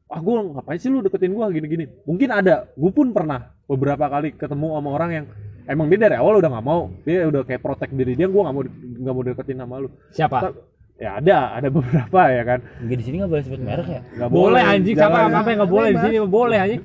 ah 0.08 0.18
gue 0.18 0.32
ngapain 0.32 0.78
sih 0.78 0.88
lu 0.88 1.00
deketin 1.00 1.32
gua 1.32 1.48
gini-gini? 1.48 1.84
Mungkin 2.04 2.28
ada 2.28 2.64
gue 2.70 2.90
pun 2.90 3.12
pernah 3.12 3.52
beberapa 3.64 4.08
kali 4.08 4.32
ketemu 4.32 4.72
sama 4.72 4.88
orang 4.88 5.10
yang 5.12 5.24
emang 5.66 5.86
dia 5.86 6.00
dari 6.00 6.16
awal 6.16 6.40
udah 6.40 6.48
nggak 6.48 6.64
mau 6.64 6.88
dia 7.02 7.28
udah 7.28 7.44
kayak 7.44 7.60
protect 7.60 7.92
diri 7.92 8.16
dia 8.16 8.24
gua 8.24 8.48
nggak 8.48 8.54
mau 8.54 8.62
nggak 8.64 9.14
mau 9.14 9.22
deketin 9.22 9.58
sama 9.58 9.74
lu. 9.78 9.88
Siapa? 10.10 10.38
Ta- 10.40 10.56
ya 10.98 11.10
ada 11.16 11.36
ada 11.54 11.68
beberapa 11.70 12.20
ya 12.28 12.42
kan. 12.42 12.58
Enggak 12.82 12.96
di 12.98 13.04
sini 13.06 13.14
nggak 13.22 13.30
boleh 13.30 13.44
sebut 13.46 13.60
merek 13.62 13.86
ya? 13.88 14.00
Nggak 14.18 14.28
Boleh, 14.28 14.62
anjing, 14.66 14.94
siapa- 14.98 15.30
apa 15.30 15.48
yang 15.48 15.58
nggak 15.62 15.72
boleh 15.72 15.90
di 15.94 16.00
sini? 16.02 16.16
Boleh 16.26 16.58
anjing 16.58 16.82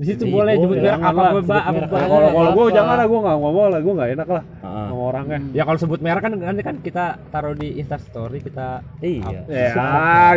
di 0.00 0.04
situ 0.08 0.24
Iya, 0.24 0.32
boleh 0.32 0.54
jemput 0.56 0.78
merek 0.80 0.96
apa 0.96 1.20
apa 1.20 1.38
sebut 1.44 1.60
apa 1.60 1.96
kalau 2.08 2.28
kalau 2.32 2.50
gue 2.56 2.64
jangan 2.72 2.94
lah 2.96 3.04
gue 3.04 3.20
nggak 3.20 3.36
ngomong 3.36 3.66
lah 3.68 3.80
gue 3.84 3.94
nggak 4.00 4.10
enak 4.16 4.28
lah 4.32 4.44
Heeh. 4.48 4.86
sama 4.88 5.02
orangnya. 5.12 5.38
Ya 5.52 5.62
kalau 5.68 5.78
sebut 5.78 6.00
merek 6.00 6.22
kan 6.24 6.32
nanti 6.40 6.62
kan 6.64 6.76
kita 6.80 7.04
taruh 7.28 7.52
di 7.52 7.68
Insta 7.76 8.00
story 8.00 8.40
kita 8.40 8.80
iya. 9.04 9.44
ya 9.44 9.76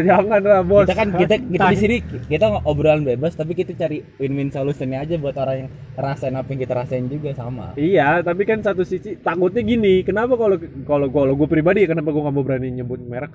jangan 0.03 0.43
lah 0.43 0.67
bos. 0.67 0.83
Kita 0.83 0.99
kan 0.99 1.15
kita 1.15 1.35
kita 1.47 1.65
di 1.71 1.77
sini 1.79 1.97
kita 2.27 2.45
obrolan 2.67 3.07
bebas 3.07 3.39
tapi 3.39 3.55
kita 3.55 3.71
cari 3.79 4.03
win-win 4.19 4.51
solutionnya 4.51 4.99
aja 4.99 5.15
buat 5.15 5.39
orang 5.39 5.55
yang 5.55 5.69
rasain 5.95 6.35
apa 6.35 6.49
yang 6.51 6.59
kita 6.67 6.73
rasain 6.75 7.07
juga 7.07 7.31
sama. 7.31 7.71
Iya, 7.79 8.19
tapi 8.19 8.43
kan 8.43 8.59
satu 8.59 8.83
sisi 8.83 9.15
takutnya 9.15 9.63
gini, 9.63 10.03
kenapa 10.03 10.35
kalau 10.35 10.59
kalau 10.83 11.07
kalau 11.07 11.33
gue 11.39 11.47
pribadi 11.47 11.87
kenapa 11.87 12.11
gue 12.11 12.19
nggak 12.19 12.35
mau 12.35 12.43
berani 12.43 12.67
nyebut 12.83 12.99
merek? 12.99 13.31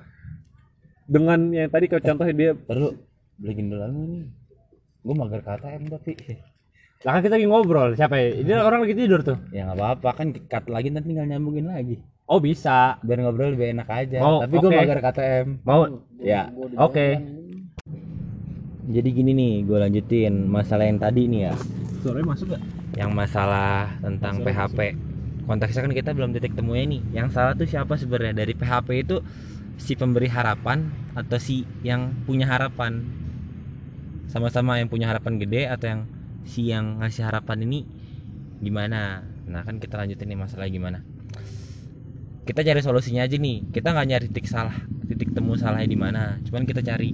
Dengan 1.09 1.49
yang 1.49 1.73
tadi 1.73 1.89
kayak 1.89 2.05
contohnya 2.05 2.35
dia 2.37 2.51
terus 2.53 2.93
beliin 3.41 3.73
dulu 3.73 3.85
nih 3.89 4.39
gue 4.99 5.15
mager 5.15 5.41
KTM 5.41 5.81
tapi. 5.87 6.11
Lah 7.07 7.11
kan 7.15 7.21
kita 7.23 7.35
lagi 7.39 7.47
ngobrol 7.47 7.95
siapa 7.95 8.19
ya? 8.19 8.43
Ini 8.43 8.51
orang 8.59 8.83
lagi 8.83 8.95
tidur 8.95 9.23
tuh. 9.23 9.37
Ya 9.55 9.71
nggak 9.71 9.79
apa-apa 9.79 10.09
kan 10.19 10.27
cut 10.35 10.65
lagi 10.67 10.91
nanti 10.91 11.15
tinggal 11.15 11.27
nyambungin 11.27 11.71
lagi. 11.71 11.99
Oh 12.27 12.43
bisa. 12.43 12.99
Biar 13.01 13.23
ngobrol 13.23 13.55
lebih 13.55 13.71
enak 13.71 13.87
aja. 13.87 14.19
Oh, 14.19 14.43
tapi 14.43 14.59
gue 14.59 14.69
oke. 14.69 14.77
mager 14.77 14.99
KTM 14.99 15.45
mau? 15.63 15.87
Ya. 16.19 16.51
Oke. 16.75 17.23
Jadi 18.89 19.09
gini 19.13 19.31
nih 19.37 19.53
gue 19.63 19.77
lanjutin 19.79 20.33
masalah 20.49 20.85
yang 20.85 20.99
tadi 20.99 21.29
nih 21.31 21.41
ya. 21.49 21.53
Suaranya 22.03 22.27
masuk 22.35 22.47
gak? 22.55 22.63
yang 22.97 23.13
masalah 23.13 23.95
tentang 24.01 24.41
PHP 24.41 24.97
konteksnya 25.49 25.81
kan 25.87 25.93
kita 25.93 26.11
belum 26.13 26.29
titik 26.35 26.53
temunya 26.53 26.85
nih. 26.85 27.01
Yang 27.09 27.27
salah 27.33 27.53
tuh 27.57 27.65
siapa 27.65 27.97
sebenarnya? 27.97 28.45
Dari 28.45 28.53
PHP 28.53 28.89
itu 29.01 29.17
si 29.81 29.97
pemberi 29.97 30.29
harapan 30.29 30.93
atau 31.17 31.41
si 31.41 31.65
yang 31.81 32.13
punya 32.29 32.45
harapan 32.45 33.01
sama-sama 34.29 34.77
yang 34.77 34.87
punya 34.87 35.09
harapan 35.09 35.41
gede 35.41 35.65
atau 35.65 35.85
yang 35.89 36.01
si 36.45 36.69
yang 36.69 37.01
ngasih 37.01 37.25
harapan 37.25 37.65
ini 37.65 37.83
gimana? 38.61 39.25
Nah 39.49 39.65
kan 39.65 39.81
kita 39.81 39.97
lanjutin 39.97 40.29
nih 40.29 40.37
masalah 40.37 40.69
gimana. 40.69 41.01
Kita 42.45 42.61
cari 42.61 42.81
solusinya 42.85 43.25
aja 43.25 43.35
nih. 43.37 43.73
Kita 43.73 43.89
nggak 43.89 44.07
nyari 44.07 44.25
titik 44.29 44.45
salah 44.45 44.77
titik 45.09 45.33
temu 45.33 45.57
salahnya 45.57 45.89
di 45.89 45.97
mana. 45.97 46.37
Cuman 46.45 46.69
kita 46.69 46.85
cari 46.85 47.09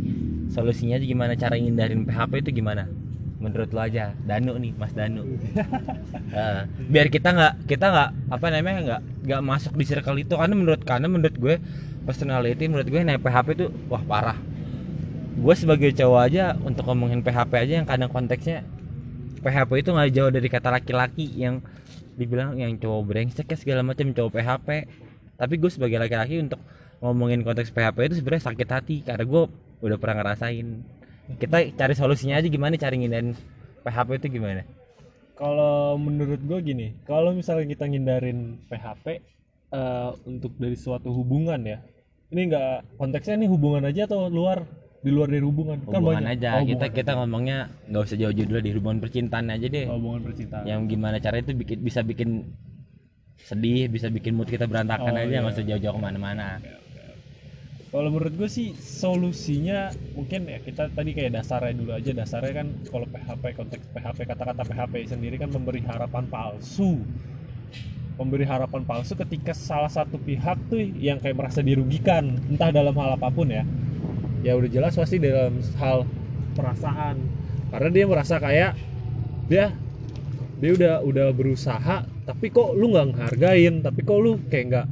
solusinya 0.51 0.99
aja 0.99 1.07
gimana 1.07 1.39
cara 1.39 1.55
ngindarin 1.55 2.03
PHP 2.03 2.43
itu 2.43 2.51
gimana? 2.59 2.91
Menurut 3.39 3.71
lo 3.71 3.79
aja. 3.79 4.11
Danu 4.27 4.59
nih 4.59 4.75
Mas 4.75 4.91
Danu. 4.91 5.23
Heeh. 5.23 6.61
biar 6.93 7.07
kita 7.07 7.31
nggak 7.31 7.53
kita 7.71 7.85
nggak 7.95 8.09
apa 8.27 8.45
namanya 8.51 8.79
nggak 8.83 9.01
nggak 9.23 9.41
masuk 9.47 9.73
di 9.79 9.87
circle 9.87 10.19
itu. 10.19 10.35
Karena 10.35 10.55
menurut 10.55 10.83
karena 10.83 11.07
menurut 11.07 11.35
gue 11.39 11.55
personality 12.03 12.67
menurut 12.67 12.87
gue 12.91 12.99
naik 12.99 13.23
PHP 13.23 13.47
itu 13.55 13.67
wah 13.87 14.03
parah 14.03 14.54
gue 15.35 15.55
sebagai 15.55 15.91
cowok 15.91 16.19
aja 16.31 16.55
untuk 16.63 16.87
ngomongin 16.87 17.19
PHP 17.19 17.51
aja 17.55 17.73
yang 17.83 17.87
kadang 17.87 18.07
konteksnya 18.07 18.63
PHP 19.43 19.85
itu 19.85 19.89
nggak 19.91 20.11
jauh 20.15 20.31
dari 20.31 20.47
kata 20.47 20.69
laki-laki 20.71 21.27
yang 21.35 21.59
dibilang 22.15 22.55
yang 22.55 22.71
cowok 22.79 23.01
brengsek 23.11 23.51
ya 23.51 23.57
segala 23.59 23.83
macam 23.83 24.15
cowok 24.15 24.31
PHP 24.31 24.67
tapi 25.35 25.53
gue 25.59 25.71
sebagai 25.71 25.99
laki-laki 25.99 26.39
untuk 26.39 26.63
ngomongin 27.03 27.43
konteks 27.43 27.75
PHP 27.75 27.97
itu 28.07 28.15
sebenarnya 28.23 28.43
sakit 28.47 28.69
hati 28.71 28.95
karena 29.03 29.23
gue 29.27 29.43
udah 29.83 29.97
pernah 29.99 30.23
ngerasain. 30.23 30.67
Kita 31.35 31.57
cari 31.75 31.93
solusinya 31.97 32.39
aja 32.39 32.47
gimana 32.47 32.79
cari 32.79 33.01
ngindarin 33.01 33.35
PHP 33.83 34.09
itu 34.23 34.27
gimana? 34.39 34.63
Kalau 35.35 35.99
menurut 35.99 36.39
gue 36.39 36.59
gini, 36.63 36.95
kalau 37.03 37.35
misalnya 37.35 37.67
kita 37.67 37.85
ngindarin 37.91 38.63
PHP 38.71 39.05
eh, 39.75 40.09
untuk 40.23 40.55
dari 40.55 40.77
suatu 40.79 41.11
hubungan 41.11 41.59
ya, 41.67 41.83
ini 42.31 42.47
nggak 42.47 42.95
konteksnya 42.95 43.43
nih 43.43 43.49
hubungan 43.51 43.83
aja 43.83 44.07
atau 44.07 44.31
luar 44.31 44.63
di 45.05 45.11
luar 45.13 45.29
dari 45.29 45.45
hubungan? 45.45 45.77
Kan 45.85 46.01
hubungan 46.01 46.25
banyak. 46.25 46.33
aja 46.33 46.49
Oh, 46.51 46.63
kita 46.63 46.73
hubungan. 46.81 46.97
kita 46.97 47.11
ngomongnya 47.13 47.57
nggak 47.85 48.03
usah 48.03 48.17
jauh-jauh 48.17 48.47
dulu 48.47 48.59
di 48.59 48.71
hubungan 48.73 48.99
percintaan 48.99 49.45
aja 49.47 49.67
deh 49.67 49.85
Oh, 49.85 49.95
hubungan 49.95 50.21
percintaan. 50.25 50.63
yang 50.65 50.81
gimana 50.85 51.17
cara 51.19 51.37
itu 51.37 51.53
bikin 51.53 51.77
bisa 51.79 52.01
bikin 52.01 52.29
sedih 53.37 53.85
bisa 53.85 54.09
bikin 54.09 54.33
mood 54.33 54.49
kita 54.49 54.65
berantakan 54.65 55.13
Oh, 55.13 55.21
aja 55.21 55.29
iya. 55.29 55.39
nggak 55.39 55.53
usah 55.53 55.63
jauh-jauh 55.63 55.93
ke 55.93 56.01
mana-mana 56.01 56.47
Kalau 57.87 58.11
menurut 58.11 58.35
gue 58.35 58.49
sih 58.49 58.75
solusinya 58.75 59.87
mungkin 60.11 60.43
ya 60.45 60.59
kita 60.59 60.91
tadi 60.91 61.15
kayak 61.15 61.31
dasarnya 61.33 61.73
dulu 61.73 61.91
aja 61.93 62.11
dasarnya 62.11 62.53
kan 62.53 62.67
kalau 62.83 63.07
PHP 63.07 63.43
konteks 63.55 63.83
PHP 63.87 64.19
kata-kata 64.25 64.61
PHP 64.65 64.93
sendiri 65.07 65.39
kan 65.39 65.47
memberi 65.47 65.79
harapan 65.79 66.27
palsu 66.27 66.99
memberi 68.15 68.43
harapan 68.43 68.83
palsu 68.83 69.15
ketika 69.15 69.55
salah 69.55 69.87
satu 69.87 70.15
pihak 70.17 70.59
tuh 70.67 70.75
yang 70.99 71.19
kayak 71.19 71.35
merasa 71.35 71.59
dirugikan 71.59 72.35
entah 72.47 72.67
dalam 72.67 72.91
hal 72.95 73.15
apa 73.15 73.31
pun 73.31 73.47
ya 73.47 73.63
ya 74.45 74.53
udah 74.53 74.69
jelas 74.69 74.93
pasti 74.93 75.17
dalam 75.17 75.57
hal 75.81 76.05
perasaan. 76.53 77.17
Karena 77.73 77.89
dia 77.89 78.05
merasa 78.05 78.37
kayak 78.37 78.77
dia 79.49 79.73
dia 80.61 80.71
udah 80.71 80.93
udah 81.01 81.27
berusaha 81.33 82.05
tapi 82.29 82.53
kok 82.53 82.77
lu 82.77 82.93
nggak 82.93 83.05
ngehargain? 83.09 83.81
Tapi 83.81 83.99
kok 84.05 84.17
lu 84.21 84.37
kayak 84.45 84.65
nggak 84.69 84.87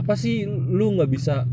apa 0.00 0.12
sih 0.16 0.48
lu 0.48 0.96
nggak 0.96 1.10
bisa 1.12 1.44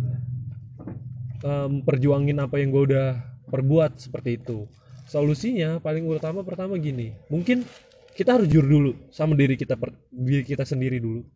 perjuangin 1.84 2.40
apa 2.40 2.64
yang 2.64 2.72
gue 2.72 2.96
udah 2.96 3.08
perbuat? 3.52 4.00
Seperti 4.00 4.40
itu. 4.40 4.64
Solusinya 5.12 5.84
paling 5.84 6.08
utama 6.08 6.48
pertama 6.48 6.80
gini 6.80 7.12
mungkin 7.28 7.68
kita 8.16 8.40
harus 8.40 8.48
jujur 8.50 8.66
dulu 8.66 8.92
sama 9.12 9.36
diri 9.36 9.60
kita 9.60 9.76
per- 9.76 10.00
diri 10.16 10.48
kita 10.48 10.64
sendiri 10.64 11.04
dulu. 11.04 11.28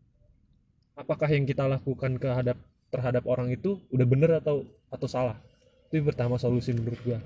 Apakah 0.96 1.28
yang 1.32 1.44
kita 1.44 1.68
lakukan 1.68 2.16
kehadap 2.16 2.56
terhadap 2.92 3.24
orang 3.28 3.52
itu 3.52 3.80
udah 3.92 4.08
bener 4.08 4.32
atau 4.44 4.68
atau 4.92 5.08
salah 5.08 5.40
itu 5.92 6.08
pertama 6.08 6.40
solusi 6.40 6.72
menurut 6.72 7.00
gua. 7.04 7.20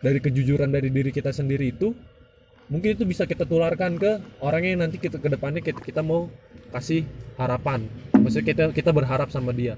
Dari 0.00 0.18
kejujuran 0.18 0.72
dari 0.72 0.88
diri 0.88 1.12
kita 1.12 1.28
sendiri 1.28 1.76
itu 1.76 1.92
mungkin 2.72 2.96
itu 2.96 3.04
bisa 3.04 3.28
kita 3.28 3.44
tularkan 3.44 4.00
ke 4.00 4.18
orang 4.40 4.64
yang 4.64 4.80
nanti 4.80 4.96
kita 4.96 5.20
ke 5.20 5.28
depannya 5.28 5.60
kita, 5.60 5.78
kita 5.84 6.00
mau 6.00 6.32
kasih 6.72 7.04
harapan. 7.36 7.84
Maksudnya 8.16 8.46
kita 8.48 8.64
kita 8.72 8.90
berharap 8.96 9.28
sama 9.28 9.52
dia. 9.52 9.76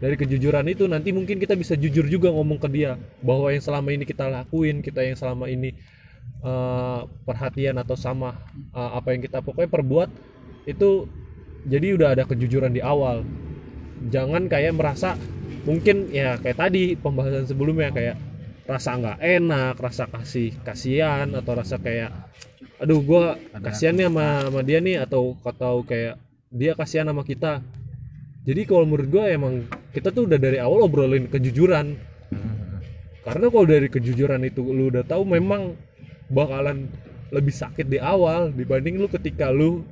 Dari 0.00 0.16
kejujuran 0.16 0.64
itu 0.72 0.88
nanti 0.88 1.12
mungkin 1.12 1.36
kita 1.36 1.52
bisa 1.52 1.76
jujur 1.76 2.08
juga 2.08 2.32
ngomong 2.32 2.56
ke 2.56 2.68
dia 2.72 2.96
bahwa 3.20 3.52
yang 3.52 3.60
selama 3.60 3.92
ini 3.92 4.08
kita 4.08 4.32
lakuin 4.32 4.80
kita 4.80 5.04
yang 5.04 5.12
selama 5.12 5.44
ini 5.52 5.76
eh, 6.40 7.00
perhatian 7.28 7.76
atau 7.76 8.00
sama 8.00 8.32
eh, 8.72 8.90
apa 8.96 9.12
yang 9.12 9.20
kita 9.20 9.44
pokoknya 9.44 9.68
perbuat 9.68 10.08
itu 10.64 11.04
jadi 11.68 11.92
udah 12.00 12.08
ada 12.16 12.24
kejujuran 12.24 12.72
di 12.72 12.80
awal. 12.80 13.20
Jangan 14.08 14.48
kayak 14.48 14.72
merasa 14.72 15.20
mungkin 15.64 16.08
ya 16.08 16.40
kayak 16.40 16.58
tadi 16.58 16.96
pembahasan 16.96 17.44
sebelumnya 17.44 17.92
kayak 17.92 18.16
rasa 18.64 18.96
nggak 18.96 19.18
enak 19.18 19.74
rasa 19.76 20.06
kasih 20.06 20.54
kasihan 20.62 21.26
atau 21.34 21.52
rasa 21.58 21.76
kayak 21.76 22.14
aduh 22.80 23.02
gua 23.04 23.36
kasihan 23.60 23.92
nih 23.92 24.08
sama, 24.08 24.26
sama 24.48 24.60
dia 24.64 24.78
nih 24.80 25.04
atau 25.04 25.36
atau 25.44 25.84
kayak 25.84 26.16
dia 26.50 26.74
kasihan 26.74 27.06
sama 27.06 27.22
kita. 27.22 27.62
Jadi 28.42 28.66
kalau 28.66 28.88
menurut 28.88 29.08
gue 29.08 29.24
emang 29.30 29.54
kita 29.94 30.10
tuh 30.10 30.26
udah 30.26 30.38
dari 30.40 30.58
awal 30.58 30.90
obrolin 30.90 31.30
kejujuran. 31.30 31.94
Karena 33.22 33.46
kalau 33.52 33.66
dari 33.68 33.86
kejujuran 33.86 34.42
itu 34.42 34.64
lu 34.64 34.90
udah 34.90 35.06
tahu 35.06 35.22
memang 35.28 35.78
bakalan 36.32 36.90
lebih 37.30 37.54
sakit 37.54 37.86
di 37.86 38.02
awal 38.02 38.50
dibanding 38.50 38.98
lu 38.98 39.06
ketika 39.06 39.52
lu 39.54 39.86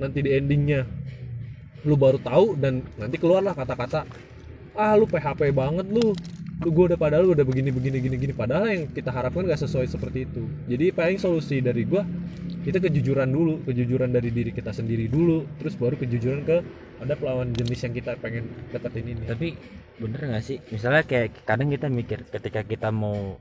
nanti 0.00 0.24
di 0.24 0.32
endingnya. 0.32 0.88
Lu 1.84 1.98
baru 1.98 2.16
tahu 2.22 2.56
dan 2.56 2.80
nanti 2.96 3.20
keluarlah 3.20 3.52
kata-kata 3.52 4.06
ah 4.78 4.94
lu 4.94 5.10
PHP 5.10 5.50
banget 5.50 5.86
lu. 5.90 6.14
Lu 6.58 6.68
gue 6.74 6.84
udah 6.94 6.98
padahal 6.98 7.26
udah 7.34 7.42
begini 7.42 7.70
begini 7.74 7.98
gini 7.98 8.16
gini. 8.18 8.32
Padahal 8.34 8.70
yang 8.70 8.82
kita 8.90 9.10
harapkan 9.10 9.46
gak 9.46 9.58
sesuai 9.58 9.90
seperti 9.90 10.26
itu. 10.26 10.42
Jadi 10.70 10.94
paling 10.94 11.18
solusi 11.18 11.58
dari 11.58 11.82
gua 11.82 12.06
kita 12.62 12.78
kejujuran 12.78 13.30
dulu. 13.30 13.62
Kejujuran 13.66 14.10
dari 14.14 14.30
diri 14.30 14.54
kita 14.54 14.70
sendiri 14.70 15.10
dulu. 15.10 15.46
Terus 15.58 15.74
baru 15.74 15.98
kejujuran 15.98 16.46
ke 16.46 16.56
ada 17.02 17.14
pelawan 17.14 17.50
jenis 17.54 17.78
yang 17.86 17.94
kita 17.94 18.14
pengen 18.18 18.50
deketin 18.70 19.06
ini. 19.06 19.22
Tapi 19.26 19.48
bener 19.98 20.20
nggak 20.30 20.44
sih? 20.46 20.58
Misalnya 20.70 21.02
kayak 21.06 21.42
kadang 21.46 21.70
kita 21.70 21.86
mikir 21.90 22.26
ketika 22.26 22.62
kita 22.62 22.90
mau 22.94 23.38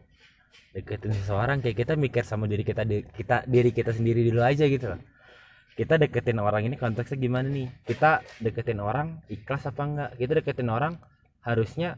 deketin 0.73 1.09
seseorang 1.09 1.57
kayak 1.61 1.77
kita 1.85 1.93
mikir 1.97 2.21
sama 2.21 2.45
diri 2.45 2.61
kita 2.61 2.85
di- 2.85 3.05
kita 3.17 3.49
diri 3.49 3.73
kita 3.73 3.93
sendiri 3.97 4.21
dulu 4.29 4.45
aja 4.45 4.65
gitu 4.69 4.93
loh. 4.93 5.01
Kita 5.73 5.97
deketin 5.97 6.37
orang 6.41 6.69
ini 6.69 6.77
konteksnya 6.77 7.17
gimana 7.17 7.49
nih? 7.49 7.69
Kita 7.85 8.21
deketin 8.41 8.77
orang 8.81 9.25
ikhlas 9.29 9.65
apa 9.65 9.81
enggak 9.85 10.09
kita 10.21 10.31
deketin 10.41 10.69
orang 10.69 10.97
harusnya 11.47 11.95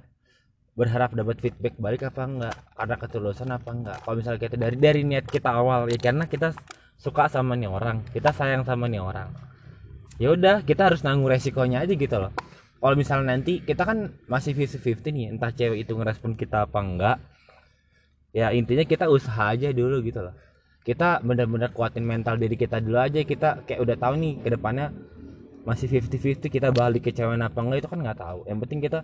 berharap 0.78 1.12
dapat 1.18 1.42
feedback 1.42 1.76
balik 1.82 2.08
apa 2.08 2.22
enggak? 2.24 2.56
Ada 2.78 2.96
ketulusan 2.96 3.50
apa 3.50 3.70
enggak? 3.74 3.98
Kalau 4.06 4.16
misalnya 4.16 4.40
kita 4.40 4.56
dari 4.56 4.78
dari 4.78 5.02
niat 5.04 5.26
kita 5.28 5.50
awal 5.50 5.90
ya 5.90 5.98
karena 5.98 6.30
kita 6.30 6.54
suka 6.96 7.28
sama 7.28 7.60
nih 7.60 7.68
orang 7.68 8.06
kita 8.16 8.32
sayang 8.32 8.64
sama 8.64 8.86
nih 8.88 9.02
orang. 9.02 9.34
Ya 10.20 10.32
udah 10.36 10.64
kita 10.64 10.92
harus 10.92 11.04
nanggung 11.04 11.28
resikonya 11.28 11.84
aja 11.84 11.96
gitu 11.96 12.16
loh. 12.16 12.32
Kalau 12.80 12.96
misalnya 12.96 13.36
nanti 13.36 13.60
kita 13.60 13.84
kan 13.84 14.16
masih 14.32 14.56
50-50 14.56 15.12
nih 15.12 15.26
entah 15.36 15.52
cewek 15.52 15.84
itu 15.84 15.92
ngerespon 16.00 16.40
kita 16.40 16.64
apa 16.64 16.80
enggak 16.80 17.18
ya 18.32 18.54
intinya 18.54 18.86
kita 18.86 19.12
usaha 19.12 19.52
aja 19.52 19.76
dulu 19.76 20.00
gitu 20.00 20.24
loh. 20.24 20.32
Kita 20.88 21.20
bener-bener 21.20 21.76
kuatin 21.76 22.08
mental 22.08 22.40
diri 22.40 22.56
kita 22.56 22.80
dulu 22.80 23.04
aja 23.04 23.20
kita 23.20 23.68
kayak 23.68 23.84
udah 23.84 23.96
tahu 24.00 24.14
nih 24.16 24.34
ke 24.40 24.50
depannya 24.56 24.96
masih 25.68 25.92
50-50 25.92 26.48
kita 26.48 26.72
balik 26.72 27.04
ke 27.04 27.12
cewek 27.12 27.36
apa 27.36 27.60
enggak 27.60 27.84
itu 27.84 27.90
kan 27.92 28.00
nggak 28.00 28.20
tahu. 28.20 28.40
Yang 28.48 28.58
penting 28.64 28.80
kita 28.80 29.00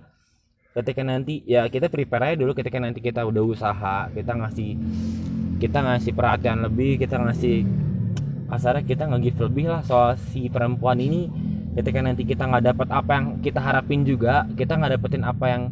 ketika 0.76 1.08
nanti 1.08 1.40
ya 1.48 1.72
kita 1.72 1.88
prepare 1.88 2.36
aja 2.36 2.44
dulu 2.44 2.52
ketika 2.52 2.84
nanti 2.84 3.00
kita 3.00 3.24
udah 3.24 3.44
usaha 3.48 4.12
kita 4.12 4.36
ngasih 4.36 4.76
kita 5.56 5.80
ngasih 5.80 6.12
perhatian 6.12 6.68
lebih 6.68 7.00
kita 7.00 7.16
ngasih 7.16 7.64
kasarnya 8.46 8.84
kita 8.86 9.04
nge-give 9.10 9.40
lebih 9.42 9.66
lah 9.72 9.82
soal 9.82 10.20
si 10.32 10.48
perempuan 10.52 11.02
ini. 11.02 11.32
Ketika 11.76 12.00
nanti 12.00 12.24
kita 12.24 12.48
nggak 12.48 12.72
dapat 12.72 12.88
apa 12.88 13.12
yang 13.20 13.26
kita 13.44 13.60
harapin 13.60 14.08
juga 14.08 14.48
kita 14.56 14.80
nggak 14.80 14.96
dapetin 14.96 15.28
apa 15.28 15.46
yang 15.52 15.64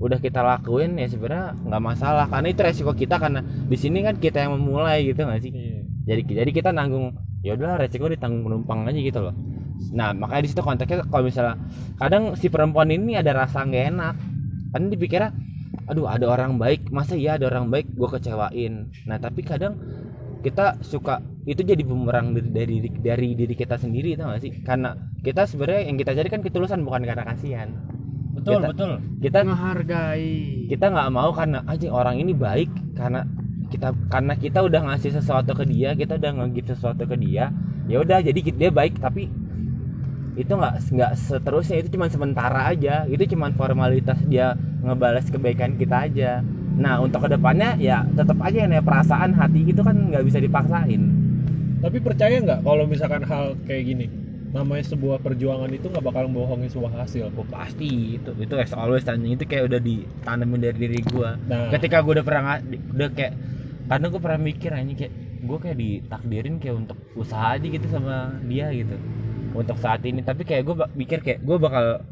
udah 0.00 0.16
kita 0.16 0.40
lakuin 0.40 0.96
ya 0.96 1.04
sebenarnya 1.04 1.52
nggak 1.68 1.82
masalah. 1.84 2.24
Karena 2.32 2.48
itu 2.48 2.60
resiko 2.64 2.92
kita 2.96 3.20
karena 3.20 3.44
di 3.44 3.76
sini 3.76 4.00
kan 4.00 4.16
kita 4.16 4.44
yang 4.44 4.56
memulai 4.56 5.04
gitu 5.04 5.24
nggak 5.24 5.40
sih? 5.44 5.52
Iya. 5.52 5.80
jadi 6.00 6.20
jadi 6.44 6.50
kita 6.50 6.70
nanggung 6.72 7.12
ya 7.44 7.56
udahlah 7.56 7.84
resiko 7.84 8.08
ditanggung 8.08 8.44
penumpang 8.44 8.88
aja 8.88 9.00
gitu 9.00 9.20
loh. 9.20 9.34
Nah 9.92 10.16
makanya 10.16 10.42
di 10.44 10.50
situ 10.52 10.64
konteksnya 10.64 11.04
kalau 11.04 11.28
misalnya 11.28 11.60
kadang 12.00 12.36
si 12.40 12.48
perempuan 12.48 12.88
ini 12.88 13.20
ada 13.20 13.36
rasa 13.36 13.64
nggak 13.68 13.84
enak 13.92 14.14
kan 14.72 14.82
dipikirnya 14.92 15.30
aduh 15.90 16.06
ada 16.06 16.26
orang 16.30 16.58
baik 16.62 16.90
masa 16.94 17.14
iya 17.18 17.36
ada 17.38 17.46
orang 17.50 17.66
baik? 17.72 17.86
Gue 17.98 18.08
kecewain. 18.14 18.74
Nah 19.08 19.18
tapi 19.18 19.40
kadang 19.42 19.74
kita 20.44 20.80
suka 20.80 21.20
itu 21.44 21.60
jadi 21.60 21.82
bumerang 21.84 22.32
dari 22.32 22.80
dari, 22.80 22.88
dari 23.00 23.28
diri 23.36 23.54
kita 23.56 23.76
sendiri 23.76 24.16
tau 24.16 24.32
gak 24.32 24.42
sih? 24.44 24.52
Karena 24.64 24.96
kita 25.26 25.44
sebenarnya 25.50 25.82
yang 25.88 25.96
kita 26.00 26.12
jadi 26.16 26.28
kan 26.32 26.40
ketulusan 26.46 26.80
bukan 26.86 27.02
karena 27.04 27.24
kasihan. 27.26 27.68
Betul 28.36 28.62
Kita- 28.62 28.70
betul. 28.72 28.92
kita 29.20 29.38
menghargai. 29.44 30.30
kita 30.70 30.84
nggak 30.86 31.08
mau 31.10 31.30
karena 31.34 31.58
aja 31.66 31.88
orang 31.90 32.16
ini 32.22 32.32
baik 32.32 32.70
karena 32.94 33.26
kita 33.70 33.90
karena 34.10 34.34
kita 34.38 34.58
udah 34.66 34.80
ngasih 34.86 35.10
sesuatu 35.18 35.50
ke 35.54 35.64
dia 35.66 35.94
kita 35.98 36.18
udah 36.18 36.30
nge 36.50 36.62
sesuatu 36.74 37.02
ke 37.06 37.16
dia 37.18 37.50
ya 37.90 37.96
udah 38.02 38.18
jadi 38.22 38.38
dia 38.54 38.70
baik 38.70 38.98
tapi 39.02 39.30
itu 40.40 40.52
nggak 40.56 40.74
nggak 40.88 41.12
seterusnya 41.16 41.84
itu 41.84 41.88
cuma 41.94 42.08
sementara 42.08 42.72
aja. 42.72 43.04
Itu 43.04 43.28
cuma 43.28 43.52
formalitas 43.52 44.16
dia 44.24 44.56
ngebales 44.80 45.28
kebaikan 45.28 45.76
kita 45.76 46.08
aja. 46.08 46.40
Nah 46.80 47.04
untuk 47.04 47.28
ke 47.28 47.36
depannya 47.36 47.76
ya 47.76 48.08
tetap 48.16 48.40
aja 48.40 48.64
yang 48.64 48.72
perasaan 48.80 49.36
hati 49.36 49.68
itu 49.68 49.80
kan 49.84 49.94
nggak 49.94 50.24
bisa 50.24 50.40
dipaksain. 50.40 51.02
Tapi 51.80 51.96
percaya 52.00 52.40
nggak 52.40 52.60
kalau 52.64 52.84
misalkan 52.88 53.24
hal 53.24 53.56
kayak 53.64 53.82
gini, 53.88 54.06
namanya 54.52 54.84
sebuah 54.84 55.20
perjuangan 55.20 55.68
itu 55.72 55.88
nggak 55.88 56.04
bakal 56.04 56.28
bohongin 56.28 56.68
sebuah 56.68 57.04
hasil. 57.04 57.32
Oh, 57.32 57.46
pasti 57.48 58.20
itu. 58.20 58.32
Itu 58.36 58.56
as 58.56 58.72
always 58.76 59.04
tanya. 59.04 59.32
Itu 59.32 59.44
kayak 59.48 59.68
udah 59.68 59.80
ditanamin 59.80 60.60
dari 60.60 60.76
diri 60.76 61.00
gua. 61.08 61.40
Nah, 61.48 61.72
ketika 61.72 62.04
gue 62.04 62.20
udah 62.20 62.26
pernah 62.26 62.60
udah 62.96 63.08
kayak 63.16 63.32
kadang 63.90 64.08
gue 64.14 64.22
pernah 64.22 64.40
mikir 64.40 64.70
ini 64.76 64.94
kayak 64.94 65.12
gue 65.40 65.58
kayak 65.58 65.78
ditakdirin 65.80 66.62
kayak 66.62 66.76
untuk 66.86 66.98
usaha 67.16 67.56
aja 67.56 67.64
gitu 67.64 67.86
sama 67.90 68.38
dia 68.46 68.70
gitu 68.70 68.94
untuk 69.54 69.76
saat 69.78 70.02
ini 70.06 70.22
tapi 70.22 70.46
kayak 70.46 70.62
gue 70.66 70.76
mikir 70.94 71.18
kayak 71.22 71.40
gue 71.42 71.56
bakal 71.58 72.02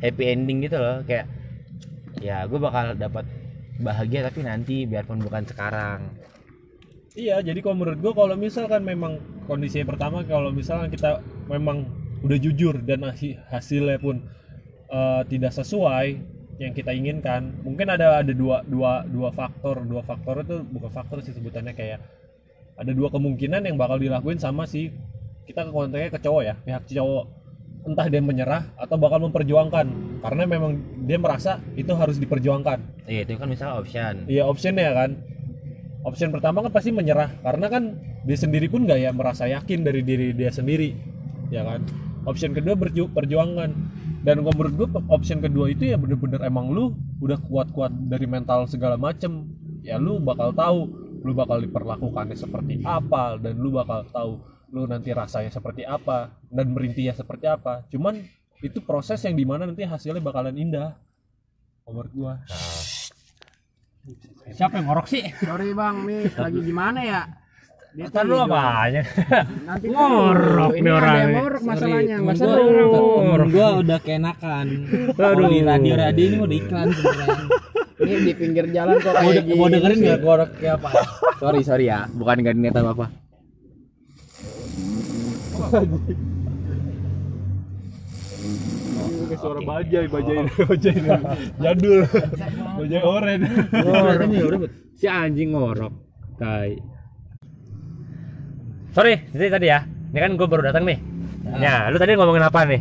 happy 0.00 0.24
ending 0.32 0.64
gitu 0.64 0.80
loh 0.80 1.04
kayak 1.04 1.28
ya 2.20 2.48
gue 2.48 2.56
bakal 2.56 2.96
dapat 2.96 3.24
bahagia 3.76 4.24
tapi 4.24 4.40
nanti 4.40 4.88
biarpun 4.88 5.20
bukan 5.20 5.44
sekarang 5.44 6.00
iya. 7.16 7.40
Jadi 7.40 7.64
kalau 7.64 7.76
menurut 7.80 7.98
gua 7.98 8.12
kalau 8.12 8.36
misalkan 8.36 8.84
memang 8.84 9.18
kondisi 9.48 9.80
pertama 9.82 10.22
kalau 10.22 10.52
misalkan 10.52 10.92
kita 10.92 11.24
memang 11.48 11.88
udah 12.20 12.38
jujur 12.38 12.76
dan 12.84 13.04
hasil 13.08 13.40
hasilnya 13.48 13.98
pun 13.98 14.20
eh, 14.92 15.22
tidak 15.32 15.52
sesuai 15.56 16.36
yang 16.56 16.72
kita 16.72 16.88
inginkan, 16.96 17.52
mungkin 17.60 17.92
ada 17.92 18.24
ada 18.24 18.32
dua 18.32 18.64
dua 18.64 19.04
dua 19.04 19.28
faktor 19.28 19.84
dua 19.84 20.00
faktor 20.00 20.40
itu 20.40 20.64
bukan 20.64 20.88
faktor 20.88 21.20
sih 21.20 21.36
sebutannya 21.36 21.76
kayak 21.76 22.00
ada 22.80 22.92
dua 22.96 23.12
kemungkinan 23.12 23.64
yang 23.64 23.76
bakal 23.76 24.00
dilakuin 24.00 24.40
sama 24.40 24.64
si 24.64 24.88
kita 25.46 25.62
ke 25.62 25.70
konteksnya 25.70 26.10
ke 26.10 26.20
cowok 26.20 26.42
ya 26.42 26.54
pihak 26.66 26.82
cowok. 26.90 27.24
Entah 27.86 28.06
dia 28.10 28.18
menyerah 28.18 28.66
atau 28.74 28.98
bakal 28.98 29.22
memperjuangkan. 29.30 29.86
Karena 30.18 30.42
memang 30.42 30.74
dia 31.06 31.22
merasa 31.22 31.62
itu 31.78 31.94
harus 31.94 32.18
diperjuangkan. 32.18 33.06
Iya 33.06 33.22
itu 33.22 33.38
kan 33.38 33.46
misalnya 33.46 33.78
option. 33.78 34.14
Iya 34.26 34.42
optionnya 34.50 34.90
kan. 34.90 35.10
Option 36.02 36.34
pertama 36.34 36.66
kan 36.66 36.74
pasti 36.74 36.90
menyerah. 36.90 37.30
Karena 37.46 37.70
kan 37.70 37.94
dia 38.26 38.34
sendiri 38.34 38.66
pun 38.66 38.90
nggak 38.90 38.98
ya 39.06 39.10
merasa 39.14 39.46
yakin 39.46 39.86
dari 39.86 40.02
diri 40.02 40.34
dia 40.34 40.50
sendiri, 40.50 40.98
ya 41.54 41.62
kan. 41.62 41.86
Option 42.26 42.50
kedua 42.58 42.74
berju 42.74 43.06
perjuangan. 43.14 43.70
Dan 44.26 44.42
kalau 44.42 44.54
menurut 44.58 44.74
gue 44.74 44.88
option 45.06 45.38
kedua 45.38 45.70
itu 45.70 45.86
ya 45.86 45.94
bener-bener 45.94 46.42
emang 46.42 46.74
lu 46.74 46.90
udah 47.22 47.38
kuat-kuat 47.46 47.94
dari 48.10 48.26
mental 48.26 48.66
segala 48.66 48.98
macem. 48.98 49.46
Ya 49.86 50.02
lu 50.02 50.18
bakal 50.18 50.50
tahu 50.50 50.90
lu 51.22 51.34
bakal 51.34 51.62
diperlakukannya 51.62 52.34
seperti 52.34 52.82
apa 52.82 53.38
dan 53.38 53.58
lu 53.58 53.74
bakal 53.74 54.02
tahu 54.10 54.32
lu 54.74 54.82
nanti 54.90 55.14
rasanya 55.14 55.50
seperti 55.52 55.86
apa 55.86 56.34
dan 56.50 56.66
merintihnya 56.74 57.14
seperti 57.14 57.46
apa. 57.46 57.86
Cuman 57.92 58.18
itu 58.64 58.82
proses 58.82 59.22
yang 59.22 59.36
di 59.36 59.44
mana 59.46 59.68
nanti 59.68 59.86
hasilnya 59.86 60.22
bakalan 60.22 60.56
indah. 60.56 60.96
Menurut 61.86 62.12
gua. 62.16 62.34
Siapa 64.50 64.78
yang 64.78 64.86
ngorok 64.90 65.06
sih? 65.10 65.22
Sorry 65.42 65.74
bang 65.74 65.96
nih 66.06 66.22
lagi 66.38 66.60
gimana 66.62 67.00
ya? 67.02 67.22
Dia 67.96 68.12
Ntar 68.12 68.28
lu 68.28 68.36
tidur. 68.36 68.52
apa 68.52 68.60
aja 68.84 69.00
nanti 69.64 69.86
Ngorok 69.88 70.72
ini 70.76 70.84
nih 70.84 70.92
orang 70.92 71.16
ngorok 71.32 71.62
masalahnya 71.64 72.16
Temen 72.20 72.28
masa 72.28 72.44
gua, 72.44 72.60
lu 72.60 72.84
temen 72.92 73.48
gua 73.50 73.68
udah 73.80 73.98
keenakan. 74.04 74.66
Kalau 75.16 75.48
di 75.48 75.58
radio 75.64 75.94
radio 75.96 76.24
ini 76.28 76.38
udah 76.44 76.56
iklan 76.60 76.88
sebenarnya. 76.92 77.44
Ini 77.96 78.14
di 78.20 78.32
pinggir 78.36 78.66
jalan 78.70 79.00
kok 79.00 79.14
mau, 79.16 79.30
kayak 79.32 79.44
mau 79.56 79.68
dengerin 79.72 79.98
nggak 80.04 80.20
korok 80.22 80.50
kayak 80.60 80.74
apa? 80.78 80.88
Sorry 81.40 81.60
sorry 81.64 81.84
ya. 81.88 82.04
Bukan 82.12 82.36
nggak 82.44 82.54
niat 82.54 82.76
apa 82.76 82.90
apa 82.92 83.06
Kayak 89.26 89.40
suara 89.42 89.60
bajai, 89.60 90.06
bajai, 90.06 90.36
bajai 90.70 90.94
jadul, 91.58 92.00
bajai 92.78 93.00
oren. 93.02 93.40
si 94.94 95.06
anjing 95.06 95.50
ngorok 95.52 95.92
tai. 96.38 96.78
Sorry 98.92 99.26
jadi 99.30 99.50
tadi 99.50 99.66
ya. 99.66 99.80
Ini 99.84 100.18
kan 100.18 100.32
gue 100.34 100.46
baru 100.46 100.62
datang 100.64 100.86
nih. 100.86 100.98
Ya 101.58 101.90
lu 101.90 101.98
tadi 101.98 102.14
ngomongin 102.14 102.46
apa 102.46 102.64
nih? 102.64 102.80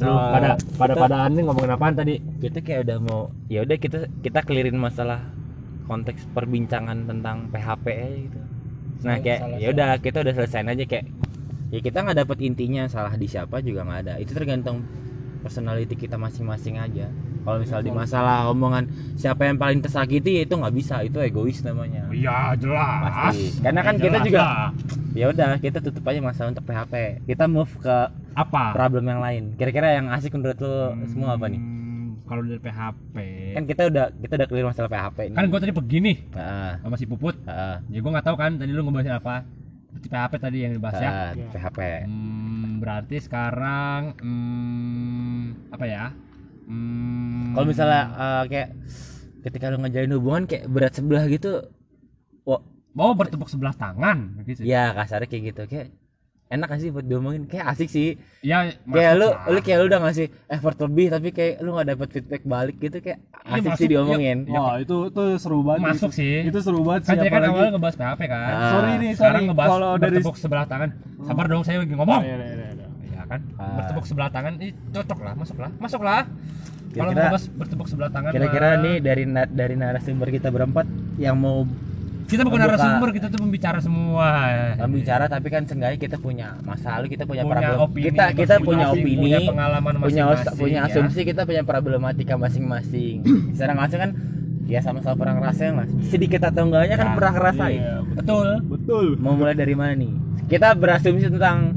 Lu 0.00 0.10
pada 0.10 0.48
pada 0.76 0.92
kita- 0.92 1.02
padaan 1.06 1.30
nih 1.32 1.42
ngomongin 1.46 1.72
apaan 1.72 1.94
tadi? 1.94 2.14
kita 2.40 2.58
kayak 2.60 2.80
udah 2.88 2.98
mau 3.00 3.20
ya 3.46 3.62
udah 3.62 3.76
kita 3.76 3.98
kita 4.20 4.40
clearin 4.42 4.76
masalah 4.76 5.22
konteks 5.86 6.26
perbincangan 6.34 7.06
tentang 7.06 7.46
PHP 7.48 7.86
gitu. 8.26 8.38
Nah 9.00 9.16
kayak 9.18 9.40
ya 9.62 9.68
udah 9.70 9.88
kita 9.96 10.20
udah 10.20 10.34
selesaiin 10.34 10.68
aja 10.68 10.84
kayak 10.84 11.06
ya 11.70 11.78
kita 11.78 12.02
nggak 12.02 12.18
dapet 12.26 12.38
intinya 12.42 12.86
salah 12.90 13.14
di 13.14 13.26
siapa 13.30 13.62
juga 13.62 13.86
nggak 13.86 14.00
ada. 14.06 14.14
Itu 14.18 14.34
tergantung 14.34 14.82
personality 15.40 15.96
kita 15.96 16.20
masing-masing 16.20 16.76
aja. 16.76 17.08
Kalau 17.40 17.56
misal 17.56 17.80
di 17.80 17.88
masalah 17.88 18.52
omongan 18.52 18.84
siapa 19.16 19.48
yang 19.48 19.56
paling 19.56 19.80
tersakiti 19.80 20.36
ya 20.36 20.42
itu 20.44 20.54
nggak 20.58 20.74
bisa. 20.76 21.00
Itu 21.00 21.24
egois 21.24 21.64
namanya. 21.64 22.04
Iya 22.12 22.52
jelas. 22.60 23.00
Pasti. 23.08 23.64
Karena 23.64 23.80
kan 23.80 23.94
kita 23.96 24.18
juga 24.20 24.42
ya 25.16 25.26
udah 25.32 25.58
kita 25.58 25.78
tutup 25.80 26.04
aja 26.06 26.20
masalah 26.22 26.54
untuk 26.54 26.62
PHP 26.62 27.26
kita 27.26 27.50
move 27.50 27.72
ke 27.80 27.96
apa? 28.36 28.64
problem 28.76 29.08
yang 29.08 29.22
lain. 29.24 29.42
Kira-kira 29.56 29.96
yang 29.96 30.12
asik 30.12 30.36
menurut 30.36 30.58
lo 30.60 30.94
semua 31.08 31.34
apa 31.34 31.48
nih? 31.48 31.58
Hmm, 31.58 32.20
kalau 32.28 32.42
dari 32.44 32.60
PHP 32.60 33.16
kan 33.56 33.62
kita 33.66 33.82
udah 33.90 34.06
kita 34.20 34.32
udah 34.36 34.46
clear 34.46 34.66
masalah 34.68 34.88
PHP 34.92 35.18
ini 35.32 35.34
kan 35.34 35.44
gue 35.50 35.58
tadi 35.58 35.72
begini 35.74 36.12
Heeh, 36.36 36.72
sama 36.84 36.94
si 37.00 37.08
puput. 37.08 37.34
Heeh, 37.48 37.76
ya 37.88 37.98
gue 38.04 38.10
nggak 38.12 38.26
tahu 38.28 38.36
kan 38.36 38.60
tadi 38.60 38.70
lu 38.70 38.84
ngebahas 38.84 39.16
apa 39.18 39.42
PHP 39.98 40.32
tadi 40.38 40.58
yang 40.64 40.72
dibahas 40.76 40.98
ya? 40.98 41.10
Heeh, 41.10 41.50
PHP 41.50 41.78
Hmm, 42.06 42.78
berarti 42.78 43.16
sekarang 43.18 44.00
hmm, 44.18 45.70
apa 45.74 45.84
ya? 45.86 46.04
Hmm, 46.70 47.52
kalau 47.54 47.66
misalnya 47.66 48.02
eh, 48.14 48.42
kayak 48.46 48.68
ketika 49.42 49.72
lu 49.72 49.78
ngejalin 49.82 50.14
hubungan 50.14 50.42
kayak 50.46 50.64
berat 50.70 50.92
sebelah 50.94 51.24
gitu 51.26 51.66
wah. 52.46 52.62
Mau 52.90 53.14
bertepuk 53.14 53.46
sebelah 53.46 53.70
tangan 53.70 54.42
gitu. 54.42 54.66
Ya 54.66 54.90
kasarnya 54.90 55.30
kayak 55.30 55.42
gitu. 55.54 55.62
Kayak 55.70 55.86
enak 56.50 56.66
gak 56.66 56.80
sih 56.80 56.90
buat 56.90 57.02
diomongin 57.02 57.46
kayak 57.46 57.62
asik 57.70 57.86
sih 57.86 58.18
ya 58.40 58.66
kayak 58.84 59.14
lu 59.14 59.28
lah. 59.28 59.46
lu 59.46 59.58
kayak 59.60 59.78
lu 59.78 59.86
udah 59.86 60.00
ngasih 60.02 60.26
effort 60.48 60.74
lebih 60.80 61.06
tapi 61.08 61.28
kayak 61.30 61.62
lu 61.62 61.70
nggak 61.70 61.88
dapet 61.88 62.08
feedback 62.10 62.42
balik 62.44 62.76
gitu 62.76 62.98
kayak 62.98 63.22
Iya, 63.40 63.54
asik 63.56 63.70
masuk, 63.70 63.78
sih 63.78 63.88
diomongin 63.88 64.38
Wah 64.44 64.74
itu 64.76 64.96
itu 65.06 65.22
seru 65.38 65.62
banget. 65.62 65.86
masuk 65.88 66.10
sih 66.10 66.42
Itu 66.42 66.58
seru 66.58 66.82
banget 66.82 67.02
kan 67.04 67.14
sih. 67.14 67.22
kan 67.22 67.30
apalagi- 67.30 67.50
awalnya 67.52 67.72
ngebahas 67.72 67.96
PHP 67.96 68.20
kan 68.26 68.50
Ah. 68.50 68.70
Sorry 68.72 68.92
nih, 68.92 69.10
sekarang 69.12 69.30
sorry. 69.32 69.46
ngebahas 69.46 69.70
Kalau 69.70 69.90
dari 69.96 70.16
sebelah 70.36 70.66
tangan 70.66 70.88
sabar 71.20 71.46
dong 71.46 71.62
saya 71.62 71.76
lagi 71.78 71.94
ngomong 71.94 72.20
Iya, 72.20 72.34
iya, 72.34 72.46
iya, 72.48 72.68
iya. 72.72 72.86
ya 73.08 73.22
kan 73.24 73.40
Ah. 73.54 73.66
bertepuk 73.76 74.04
sebelah 74.04 74.28
tangan 74.28 74.52
ini 74.56 74.68
cocok 74.88 75.18
lah 75.20 75.32
masuk 75.34 75.56
lah 75.56 75.70
masuk 75.76 76.02
lah 76.02 76.22
kalau 76.26 76.34
Kira-kira- 76.90 77.14
ngebahas 77.22 77.44
bertepuk 77.54 77.86
sebelah 77.86 78.10
tangan 78.10 78.30
kira-kira 78.32 78.68
mah, 78.68 78.82
nih 78.82 78.94
dari 78.98 79.22
na- 79.24 79.46
dari 79.48 79.74
narasumber 79.76 80.28
kita 80.28 80.48
berempat 80.48 80.86
yang 81.16 81.38
mau 81.38 81.62
kita 82.30 82.42
bukan 82.46 82.56
membuka- 82.56 82.78
narasumber 82.78 83.08
kita 83.10 83.26
tuh 83.28 83.40
pembicara 83.42 83.78
semua. 83.82 84.28
Bicara 84.86 85.24
tapi 85.26 85.48
kan 85.48 85.62
seenggaknya 85.66 85.98
kita 85.98 86.16
punya 86.16 86.54
masa 86.62 86.96
lalu 86.96 87.12
kita 87.12 87.26
punya, 87.26 87.42
punya 87.42 87.52
problem 87.52 87.78
opini 87.80 88.04
kita 88.08 88.24
kita 88.32 88.54
punya 88.60 88.86
opini 88.88 89.18
punya 89.18 89.38
pengalaman 89.42 89.92
punya 89.98 90.22
masing-masing 90.30 90.56
punya 90.56 90.78
ya. 90.80 90.88
asumsi 90.88 91.20
kita 91.26 91.42
punya 91.42 91.62
problematika 91.66 92.34
masing-masing. 92.38 93.26
Secara 93.54 93.74
langsung 93.74 93.98
kan 93.98 94.10
ya 94.64 94.78
sama-sama 94.78 95.18
pernah 95.18 95.34
ngerasain 95.36 95.74
lah. 95.74 95.86
Sedikit 96.06 96.40
atau 96.46 96.62
enggaknya 96.64 96.94
kan 96.94 97.08
Ya, 97.10 97.14
pernah 97.18 97.32
ngerasain. 97.34 97.80
Iya, 97.82 97.94
betul. 98.14 98.46
Betul. 98.70 99.04
mau 99.18 99.34
mulai 99.34 99.58
dari 99.58 99.74
mana 99.74 99.92
nih? 99.92 100.12
Kita 100.46 100.74
berasumsi 100.74 101.26
tentang 101.26 101.74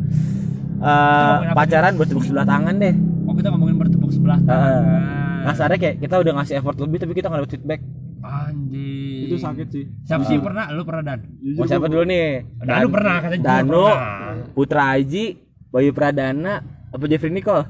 uh, 0.78 1.54
pacaran 1.54 1.98
bertepuk 1.98 2.22
sebelah 2.22 2.46
tangan 2.46 2.76
deh. 2.78 2.94
Oh 3.24 3.34
kita 3.34 3.50
ngomongin 3.50 3.78
bertepuk 3.80 4.12
sebelah 4.12 4.38
tangan. 4.44 5.02
Kasarnya 5.44 5.78
kayak 5.78 5.96
kita 6.00 6.16
udah 6.22 6.34
ngasih 6.38 6.56
effort 6.56 6.78
lebih 6.78 6.98
tapi 7.02 7.14
kita 7.14 7.28
nggak 7.28 7.42
dapet 7.42 7.54
feedback. 7.58 7.82
Anjing. 8.24 9.03
Itu 9.24 9.36
sakit 9.38 9.68
sih. 9.70 9.86
Siapa 10.04 10.24
sih 10.24 10.38
pernah? 10.38 10.68
Lu 10.70 10.84
pernah 10.84 11.04
dan? 11.06 11.20
Mau 11.56 11.64
siapa 11.64 11.88
dulu 11.88 12.04
nih? 12.04 12.44
Danu 12.60 12.88
pernah 12.90 13.16
kata 13.20 13.36
Danu, 13.40 13.86
pernah. 13.88 14.36
Putra 14.52 14.84
Aji, 14.94 15.26
Bayu 15.70 15.92
Pradana, 15.92 16.60
apa 16.90 17.04
Jeffrey 17.08 17.32
Nicole? 17.32 17.66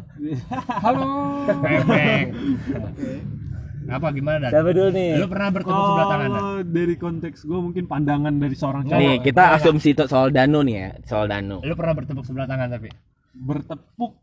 halo 0.82 1.06
Bebeng. 1.62 2.28
Apa 3.84 4.16
gimana 4.16 4.48
dan? 4.48 4.52
Siapa 4.56 4.70
dulu 4.72 4.90
nih? 4.92 5.12
Lu 5.20 5.28
pernah 5.28 5.50
bertepuk 5.52 5.84
sebelah 5.84 6.08
tangan 6.08 6.30
dan? 6.32 6.44
Dari 6.72 6.96
konteks 6.96 7.40
gue 7.44 7.60
mungkin 7.60 7.84
pandangan 7.84 8.34
dari 8.34 8.56
seorang 8.56 8.84
cowok 8.88 9.00
Nih, 9.00 9.16
kita 9.20 9.44
asumsi 9.60 9.90
tuh 9.92 10.08
soal 10.08 10.32
Danu 10.32 10.64
nih 10.64 10.76
ya, 10.80 10.90
soal 11.04 11.28
Danu. 11.28 11.60
Lu 11.62 11.76
pernah 11.76 11.94
bertepuk 11.94 12.24
sebelah 12.24 12.48
tangan 12.48 12.72
tapi? 12.72 12.90
bertepuk 13.34 14.14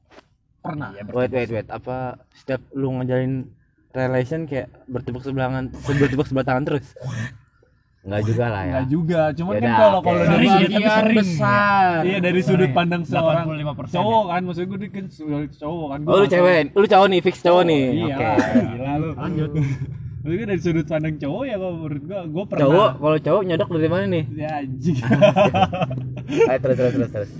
pernah. 0.62 0.95
Iya, 0.95 1.03
Wait, 1.11 1.33
wait, 1.35 1.51
wait. 1.51 1.69
Apa 1.69 2.14
setiap 2.31 2.62
lu 2.73 2.95
ngejalin 3.01 3.43
relation 3.90 4.46
kayak 4.46 4.70
bertepuk 4.87 5.22
sebelah 5.22 5.50
tangan, 5.50 5.64
bertepuk 5.74 6.26
sebelah 6.26 6.46
tangan 6.46 6.64
terus? 6.66 6.87
Enggak 8.00 8.22
juga 8.33 8.44
lah 8.48 8.62
ya. 8.64 8.72
Enggak 8.72 8.87
juga, 8.88 9.20
cuman 9.37 9.53
kan 9.53 9.61
Yaudah, 9.61 9.76
kalau 9.76 9.98
oke. 10.00 10.07
kalau 10.09 10.20
Sering 10.24 10.33
dari 10.33 10.48
sudut 10.48 10.81
tapi 10.88 11.14
besar 11.20 11.90
Iya 12.00 12.18
dari 12.24 12.40
sudut 12.40 12.70
pandang 12.72 13.03
seorang 13.05 13.44
85% 13.44 13.92
cowok 13.92 14.24
kan, 14.24 14.40
maksud 14.48 14.64
gue 14.64 14.79
kan 14.88 15.07
cowok 15.61 15.87
kan. 15.92 15.98
Gua 16.00 16.11
Oh, 16.11 16.16
lu 16.24 16.26
cewek, 16.33 16.61
lu 16.72 16.87
cowok 16.88 17.07
nih, 17.12 17.20
fix 17.20 17.37
cowok 17.44 17.62
nih. 17.68 17.83
Iya, 17.92 18.16
Oke. 18.16 18.26
gila 18.72 18.92
lu. 18.96 19.09
Lanjut. 19.20 19.50
Maksud 20.20 20.37
gue 20.37 20.46
dari 20.48 20.61
sudut 20.64 20.87
pandang 20.88 21.14
cowok 21.20 21.42
ya 21.44 21.57
kalau 21.61 21.74
menurut 21.76 22.03
gue, 22.09 22.20
gue 22.24 22.44
pernah. 22.48 22.62
Cowok, 22.64 22.90
kalau 22.96 23.18
cowok 23.20 23.42
nyodok 23.44 23.68
dari 23.76 23.90
mana 23.92 24.05
nih? 24.09 24.24
Ya 24.33 24.50
anjing. 24.64 24.96
Ayo 26.50 26.59
terus 26.62 26.76
terus 26.81 26.92
terus 26.96 27.11
terus. 27.12 27.31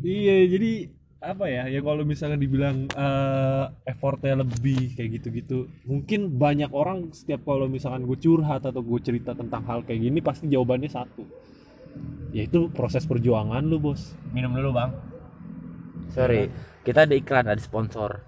iya, 0.00 0.36
jadi 0.48 0.72
apa 1.18 1.50
ya? 1.50 1.66
Ya 1.66 1.80
kalau 1.82 2.06
misalnya 2.06 2.38
dibilang 2.38 2.86
eh, 2.86 3.64
effortnya 3.90 4.42
lebih 4.46 4.94
kayak 4.94 5.10
gitu-gitu, 5.18 5.66
mungkin 5.84 6.38
banyak 6.38 6.70
orang 6.70 7.10
setiap 7.10 7.42
kalau 7.42 7.66
misalkan 7.66 8.06
gue 8.06 8.18
curhat 8.18 8.62
atau 8.62 8.80
gue 8.80 9.00
cerita 9.02 9.34
tentang 9.34 9.66
hal 9.66 9.82
kayak 9.82 9.98
gini 9.98 10.18
pasti 10.22 10.46
jawabannya 10.46 10.90
satu. 10.90 11.26
Yaitu 12.30 12.68
proses 12.70 13.08
perjuangan 13.08 13.64
lu, 13.64 13.80
Bos. 13.80 14.14
Minum 14.36 14.54
dulu, 14.54 14.70
Bang. 14.76 14.92
Sorry, 16.12 16.52
kita 16.84 17.08
ada 17.08 17.14
iklan, 17.16 17.46
ada 17.48 17.58
sponsor. 17.58 18.20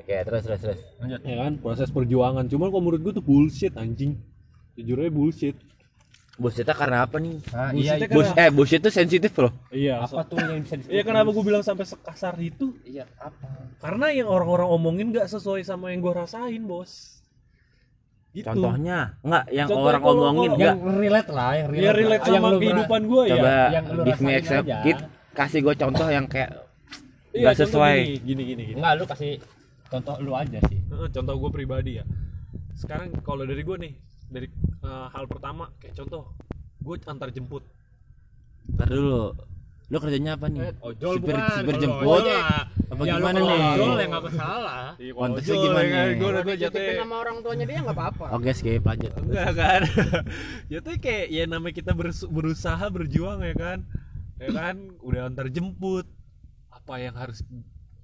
Oke, 0.00 0.16
terus 0.26 0.42
terus 0.46 0.60
terus. 0.64 0.80
Lanjut. 0.98 1.20
Ya 1.26 1.36
kan, 1.44 1.52
proses 1.60 1.88
perjuangan. 1.92 2.46
Cuman 2.48 2.72
kalau 2.72 2.82
menurut 2.82 3.00
gue 3.04 3.12
tuh 3.20 3.24
bullshit 3.24 3.74
anjing. 3.76 4.16
Jujur 4.78 5.02
aja 5.02 5.12
bullshit. 5.12 5.56
Bullshitnya 6.36 6.72
karena 6.72 7.04
apa 7.04 7.16
nih? 7.16 7.36
Ah, 7.50 7.70
iya. 7.70 8.00
Bus, 8.06 8.30
eh 8.32 8.48
bullshit 8.48 8.78
tuh 8.78 8.88
sensitif 8.88 9.34
loh. 9.34 9.52
Iya, 9.68 10.00
Apa 10.00 10.24
tuh 10.24 10.38
yang 10.38 10.60
bisa 10.60 10.76
disebut? 10.76 10.92
Iya 10.92 11.02
kenapa 11.02 11.28
gue 11.30 11.44
bilang 11.44 11.60
sampai 11.60 11.84
sekasar 11.84 12.34
itu? 12.38 12.76
Iya, 12.82 13.04
apa? 13.16 13.46
Karena 13.76 14.08
yang 14.08 14.24
orang-orang 14.24 14.68
omongin 14.68 15.10
nggak 15.10 15.26
sesuai 15.26 15.60
sama 15.62 15.90
yang 15.90 16.00
gue 16.00 16.12
rasain, 16.12 16.62
bos. 16.62 17.20
Gitu. 18.30 18.46
Contohnya, 18.46 19.18
enggak 19.20 19.44
yang 19.50 19.66
Contohnya 19.66 19.88
orang 19.90 20.02
kalau- 20.02 20.22
omongin 20.22 20.50
enggak. 20.54 20.70
Yang 20.70 20.80
relate 20.96 21.30
lah, 21.30 21.50
yang 21.52 21.68
relate. 21.68 21.82
Ya 21.82 21.90
relate 21.92 22.08
lah. 22.14 22.16
Yang 22.22 22.30
sama 22.32 22.46
pernah- 22.46 22.60
kehidupan 22.62 23.00
gue 23.04 23.22
ya. 23.22 23.32
Coba 23.32 23.50
yang 23.68 23.84
give 24.06 24.20
me 24.20 24.32
example. 24.32 24.70
aja. 24.70 24.78
Kit, 24.80 24.98
kasih 25.32 25.60
gue 25.60 25.74
contoh 25.76 26.08
yang 26.08 26.26
kayak 26.26 26.50
Iya, 27.30 27.42
nggak 27.42 27.52
contoh 27.52 27.68
sesuai. 27.68 27.96
Gini, 28.00 28.16
gini, 28.22 28.42
gini. 28.46 28.62
gini. 28.64 28.78
Enggak, 28.78 28.92
lu 28.96 29.04
kasih 29.04 29.32
contoh 29.86 30.14
lu 30.18 30.32
aja 30.32 30.58
sih. 30.66 30.78
Heeh, 30.80 31.08
Contoh 31.10 31.34
gue 31.36 31.50
pribadi 31.52 31.92
ya. 31.98 32.04
Sekarang 32.72 33.12
kalau 33.20 33.42
dari 33.42 33.60
gue 33.60 33.76
nih, 33.76 33.92
dari 34.30 34.46
eh, 34.80 35.06
hal 35.10 35.24
pertama 35.26 35.68
kayak 35.76 35.94
contoh, 35.96 36.22
gue 36.80 36.94
antar 37.04 37.28
jemput. 37.28 37.64
Ntar 38.70 38.88
dulu. 38.88 39.34
Lu 39.90 39.98
kerjanya 39.98 40.38
apa 40.38 40.46
nih? 40.46 40.70
Ojol 40.80 41.18
Supir, 41.18 41.34
bukan. 41.34 41.50
supir 41.50 41.74
Kalau 41.74 41.82
jemput. 41.82 42.22
ojol, 42.22 42.38
Apa 42.90 43.02
Ya, 43.02 43.14
gimana 43.16 43.38
nih? 43.40 43.62
ojol 43.74 43.92
ya 43.92 44.06
nggak 44.06 44.24
masalah. 44.24 44.82
Iya, 44.96 45.12
Konteksnya 45.12 45.50
ojol, 45.52 45.64
gimana 45.64 45.80
ya 45.80 45.90
kan, 45.90 46.04
nih? 46.06 46.14
Gue 46.14 46.28
udah 46.30 46.56
jatuh. 46.56 46.82
sama 46.96 47.16
orang 47.18 47.36
tuanya 47.40 47.64
dia 47.64 47.78
nggak 47.80 47.96
apa-apa 47.96 48.24
Oke, 48.32 48.50
skip 48.52 48.82
lanjut. 48.84 49.12
Enggak 49.16 49.50
kan? 49.52 49.80
Jatuhnya 50.70 50.98
kayak 51.00 51.26
ya 51.28 51.42
namanya 51.44 51.74
kita 51.74 51.92
berus- 51.92 52.28
berusaha 52.28 52.84
berjuang 52.86 53.38
ya 53.42 53.54
kan. 53.54 53.78
Ya 54.38 54.48
kan, 54.48 54.74
udah 55.02 55.20
antar 55.26 55.46
jemput. 55.50 56.06
Apa 56.70 56.94
yang 56.96 57.12
harus 57.12 57.42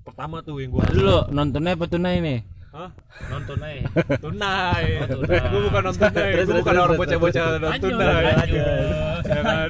pertama 0.02 0.42
tuh 0.42 0.58
yang 0.58 0.70
gue 0.70 0.82
dulu, 0.92 1.30
nontonnya 1.30 1.74
apa 1.74 1.86
tunai 1.86 2.18
nih? 2.18 2.40
Hah? 2.76 2.90
Nonton 3.32 3.56
aja. 3.64 3.88
Tunai. 4.20 4.84
Oh, 5.00 5.08
tunai. 5.24 5.40
gue 5.48 5.60
bukan 5.64 5.80
non 5.80 5.94
tunai. 5.96 6.30
Gue 6.44 6.54
bukan 6.60 6.74
orang 6.76 6.96
bocah-bocah 7.00 7.44
non 7.56 7.72
tunai. 7.80 8.24
Ya 9.24 9.40
kan? 9.40 9.68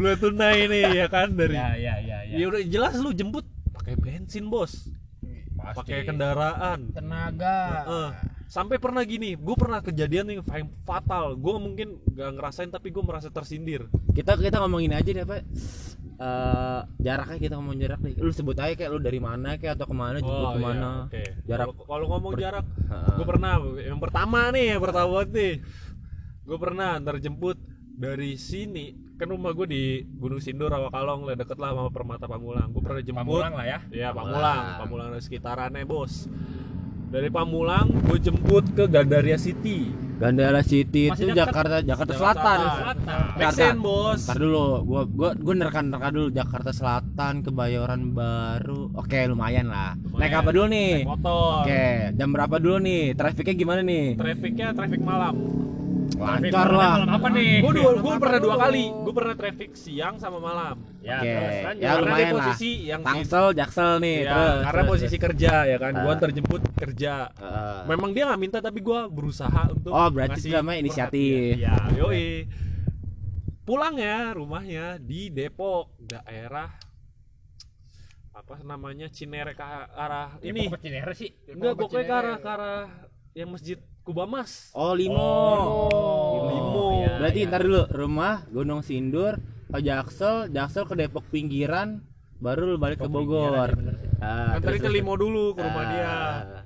Gue 0.00 0.14
tunai 0.16 0.58
nih 0.64 0.84
ya 1.04 1.06
kan 1.12 1.28
dari 1.36 1.52
Ya, 1.52 1.76
ya, 1.76 1.94
ya, 2.00 2.18
ya. 2.24 2.36
Ya 2.40 2.44
udah 2.48 2.62
jelas 2.64 2.96
lu 2.96 3.12
jemput 3.12 3.44
pakai 3.76 4.00
bensin, 4.00 4.48
Bos. 4.48 4.88
Pakai 5.60 6.08
kendaraan. 6.08 6.88
tenaga 6.96 7.84
Heeh. 7.84 8.10
Sampai 8.46 8.78
pernah 8.78 9.02
gini, 9.02 9.34
gue 9.34 9.56
pernah 9.58 9.82
kejadian 9.82 10.30
yang 10.30 10.42
fa- 10.46 10.72
fatal. 10.86 11.34
Gue 11.36 11.58
mungkin 11.60 12.00
gak 12.14 12.32
ngerasain 12.38 12.70
tapi 12.72 12.94
gue 12.94 13.02
merasa 13.04 13.28
tersindir. 13.28 13.90
Kita 14.16 14.38
kita 14.40 14.62
ngomongin 14.62 14.96
aja 14.96 15.10
deh, 15.10 15.26
Pak. 15.26 15.42
Eh 16.16 16.80
jaraknya 16.96 17.36
kita 17.36 17.54
ngomong 17.60 17.76
jarak 17.76 18.00
nih. 18.00 18.16
Lu 18.16 18.32
sebut 18.32 18.56
aja 18.56 18.72
kayak 18.72 18.88
lu 18.88 19.00
dari 19.04 19.20
mana 19.20 19.60
kayak 19.60 19.76
atau 19.76 19.84
ke 19.84 19.96
mana 19.96 20.16
jemput 20.16 20.48
iya, 20.48 20.56
ke 20.56 20.60
mana. 20.64 20.88
oke. 21.04 21.22
Jarak. 21.44 21.66
Kalau- 21.76 22.08
ngomong 22.08 22.32
jarak, 22.40 22.64
Heeh. 22.64 23.14
gue 23.20 23.26
pernah 23.28 23.52
yang 23.76 24.00
pertama 24.00 24.38
nih, 24.48 24.66
yang 24.72 24.80
pertama 24.80 25.08
banget 25.20 25.30
nih. 25.36 25.54
Gue 26.46 26.58
pernah 26.62 26.88
antar 26.96 27.20
jemput 27.20 27.58
dari 27.96 28.40
sini 28.40 28.96
kan 29.16 29.32
rumah 29.32 29.52
gue 29.56 29.66
di 29.68 29.82
Gunung 30.04 30.40
Sindur 30.40 30.68
Rawakalong 30.68 31.24
lah 31.24 31.36
deket 31.36 31.56
lah 31.60 31.72
sama 31.76 31.92
Permata 31.92 32.24
Pamulang. 32.24 32.72
Gue 32.72 32.80
pernah 32.80 33.02
jemput. 33.04 33.20
Pamulang 33.20 33.52
lah 33.52 33.66
ya. 33.68 33.78
Iya 33.92 34.08
Pamulang. 34.16 34.80
Pamulang, 34.80 35.08
Pamulang 35.12 35.20
sekitarannya 35.20 35.84
bos. 35.84 36.28
Dari 37.06 37.28
Pamulang 37.30 37.86
gue 38.10 38.18
jemput 38.18 38.66
ke 38.74 38.90
Gandaria 38.90 39.38
City. 39.38 40.06
Gandara 40.16 40.64
City 40.64 41.12
Masih 41.12 41.28
itu 41.28 41.32
dekat. 41.36 41.40
Jakarta 41.44 41.76
Jakarta 41.84 41.84
Jakarta 41.84 42.12
Selatan. 42.16 42.58
Selatan. 42.64 43.52
Sense, 43.52 43.80
bos. 43.84 44.20
Ntar 44.24 44.36
dulu, 44.40 44.66
gua 44.88 45.02
gua 45.04 45.30
gua 45.36 45.54
nerka-nerka 45.60 46.08
dulu 46.08 46.28
Jakarta 46.32 46.70
Selatan, 46.72 47.44
Kebayoran 47.44 48.16
Baru. 48.16 48.88
Oke, 48.96 49.20
lumayan 49.28 49.68
lah. 49.68 49.92
Naik 50.16 50.40
apa 50.40 50.50
dulu 50.56 50.72
nih? 50.72 51.04
Naik 51.04 51.10
motor. 51.12 51.68
Oke, 51.68 51.84
jam 52.16 52.28
berapa 52.32 52.56
dulu 52.56 52.76
nih? 52.80 53.12
Trafiknya 53.12 53.54
gimana 53.60 53.80
nih? 53.84 54.04
Trafficnya 54.16 54.66
traffic 54.72 55.00
malam. 55.04 55.34
Lancar 56.14 56.68
lah. 56.68 56.92
Malam 56.96 57.10
apa 57.12 57.28
nih? 57.30 57.50
Gue 57.58 57.72
dua, 57.74 57.90
gue 57.96 58.14
pernah 58.16 58.38
dua 58.38 58.54
kali. 58.56 58.84
Gue 58.86 59.12
pernah 59.12 59.34
traffic 59.34 59.70
siang 59.74 60.14
sama 60.16 60.38
malam. 60.38 60.76
Ya, 61.00 61.18
terus 61.18 61.54
lanjut. 61.64 61.82
ya 61.82 61.88
karena 61.88 62.02
lumayan 62.02 62.18
dia 62.18 62.26
lah. 62.26 62.46
posisi 62.46 62.70
yang 62.84 63.00
Tangsel, 63.00 63.46
Jaksel 63.52 63.92
nih, 63.98 64.16
Ya, 64.16 64.26
terus. 64.28 64.58
karena 64.60 64.70
terus, 64.76 64.90
posisi 64.92 65.16
kerja 65.16 65.52
ya 65.64 65.76
kan. 65.76 65.92
Gue 65.94 66.02
Ah. 66.04 66.14
antar 66.14 66.30
jemput 66.30 66.62
kerja. 66.72 67.12
Heeh. 67.32 67.78
Memang 67.86 68.10
dia 68.10 68.22
nggak 68.24 68.40
minta 68.40 68.58
tapi 68.58 68.78
gue 68.80 69.00
berusaha 69.08 69.62
untuk 69.68 69.90
Oh, 69.90 70.08
berarti 70.08 70.38
ngasih 70.38 70.48
itu 70.48 70.56
namanya 70.56 70.78
inisiatif. 70.80 71.52
Ya, 71.56 71.74
yoi. 71.92 72.46
Pulang 73.62 73.94
ya 73.96 74.30
rumahnya 74.30 74.84
di 74.96 75.26
Depok, 75.28 75.90
daerah 76.00 76.70
apa 78.30 78.60
namanya 78.60 79.08
Cinere 79.08 79.54
ke 79.54 79.64
arah 79.92 80.38
ini. 80.40 80.68
pokoknya 80.68 80.82
Cinere 80.82 81.12
sih. 81.12 81.30
Enggak, 81.48 81.74
pokoknya 81.76 82.04
ke 82.04 82.14
arah 82.14 82.36
ke 82.36 82.48
arah 82.48 82.80
yang 83.32 83.48
Masjid 83.48 83.78
Kubamas. 84.06 84.70
Oh, 84.70 84.94
Limo. 84.94 85.18
Oh, 85.18 86.46
Limo. 86.46 86.84
iya, 87.02 87.18
Berarti 87.18 87.40
iya. 87.42 87.50
ntar 87.50 87.60
dulu 87.66 87.82
rumah 87.90 88.46
Gunung 88.54 88.86
Sindur 88.86 89.42
ke 89.66 89.82
Jaksel, 89.82 90.46
Jaksel 90.54 90.86
ke 90.86 90.94
Depok 90.94 91.26
pinggiran, 91.26 92.06
baru 92.38 92.70
lu 92.70 92.76
balik 92.78 93.02
ke 93.02 93.10
Bogor. 93.10 93.74
Ah, 94.16 94.56
Antarin 94.56 94.80
terus, 94.80 94.88
ke. 94.88 94.96
Limo 94.96 95.12
dulu 95.14 95.52
ke 95.52 95.60
rumah 95.60 95.84
Ah. 95.84 95.90
dia 95.92 96.12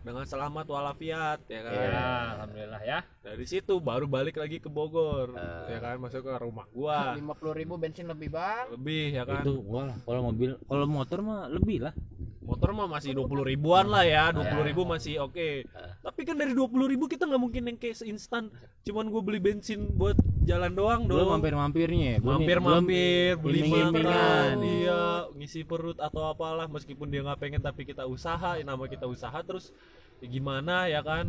dengan 0.00 0.22
selamat 0.22 0.66
walafiat 0.70 1.40
ya 1.50 1.60
kan. 1.66 1.72
Ya, 1.74 2.06
alhamdulillah 2.38 2.82
ya. 2.86 2.98
Dari 3.20 3.44
situ 3.44 3.74
baru 3.82 4.06
balik 4.06 4.38
lagi 4.38 4.62
ke 4.62 4.70
Bogor 4.70 5.34
Ah. 5.34 5.66
ya 5.66 5.82
kan 5.82 5.98
masuk 5.98 6.22
ke 6.22 6.32
rumah 6.38 6.66
gua. 6.70 6.98
lima 7.18 7.34
puluh 7.34 7.52
ribu 7.52 7.74
bensin 7.74 8.06
lebih 8.06 8.30
bang 8.30 8.70
Lebih 8.70 9.04
ya 9.18 9.22
kan. 9.26 9.42
Itu 9.42 9.66
gua 9.66 9.90
lah. 9.90 9.96
Kalau 10.06 10.20
mobil, 10.30 10.50
kalau 10.62 10.86
motor 10.86 11.18
mah 11.20 11.50
lebih 11.50 11.90
lah. 11.90 11.94
Motor 12.40 12.74
mah 12.74 12.90
masih 12.90 13.14
20 13.14 13.46
ribuan 13.46 13.86
lah 13.86 14.02
ya, 14.02 14.34
20 14.34 14.66
ribu 14.66 14.82
masih 14.82 15.22
oke. 15.22 15.70
Tapi 16.02 16.20
kan 16.26 16.34
dari 16.34 16.50
20 16.50 16.90
ribu 16.90 17.06
kita 17.06 17.22
nggak 17.22 17.38
mungkin 17.38 17.62
yang 17.70 17.78
kayak 17.78 17.94
seinstan. 17.94 18.50
Cuman 18.82 19.06
gue 19.06 19.22
beli 19.22 19.38
bensin 19.38 19.86
buat 19.94 20.18
jalan 20.40 20.72
doang 20.72 21.00
Belum 21.04 21.26
dong. 21.26 21.30
mampir-mampirnya. 21.36 22.18
belum- 22.18 22.40
mampir-mampir, 22.40 23.36
belum 23.36 23.44
beli 23.44 23.60
makan, 23.68 24.54
iya, 24.64 25.04
ngisi 25.36 25.62
perut 25.62 26.00
atau 26.00 26.26
apalah 26.26 26.66
meskipun 26.66 27.06
dia 27.06 27.20
nggak 27.20 27.38
pengen 27.38 27.60
tapi 27.60 27.84
kita 27.84 28.08
usaha, 28.08 28.56
ya 28.56 28.64
nama 28.64 28.84
kita 28.84 29.04
usaha 29.04 29.36
terus 29.44 29.70
ya 30.18 30.26
gimana 30.26 30.88
ya 30.88 31.04
kan? 31.04 31.28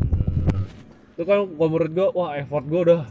Itu 1.14 1.28
kan 1.28 1.44
gua 1.54 1.68
menurut 1.68 1.92
gua 1.92 2.08
wah 2.12 2.30
effort 2.36 2.66
gua 2.66 2.82
udah 2.82 3.02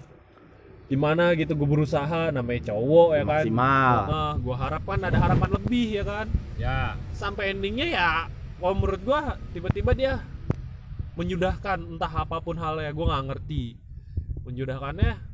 gimana 0.91 1.39
gitu 1.39 1.55
gue 1.55 1.69
berusaha 1.71 2.35
namanya 2.35 2.75
cowok 2.75 3.09
ya 3.15 3.23
kan. 3.23 3.45
Maksimal. 3.47 3.97
Nah, 4.11 4.33
gua 4.43 4.57
harapkan 4.59 4.99
ada 4.99 5.19
harapan 5.21 5.51
lebih 5.55 5.87
ya 5.95 6.05
kan. 6.05 6.27
Ya. 6.59 6.99
Sampai 7.15 7.55
endingnya 7.55 7.87
ya 7.87 8.11
kalau 8.59 8.75
menurut 8.75 8.99
gua 9.07 9.39
tiba-tiba 9.55 9.95
dia 9.95 10.13
menyudahkan 11.15 11.79
entah 11.95 12.11
apa 12.11 12.43
pun 12.43 12.59
halnya 12.59 12.91
gua 12.91 13.15
nggak 13.15 13.25
ngerti 13.31 13.79
menyudahkannya 14.43 15.30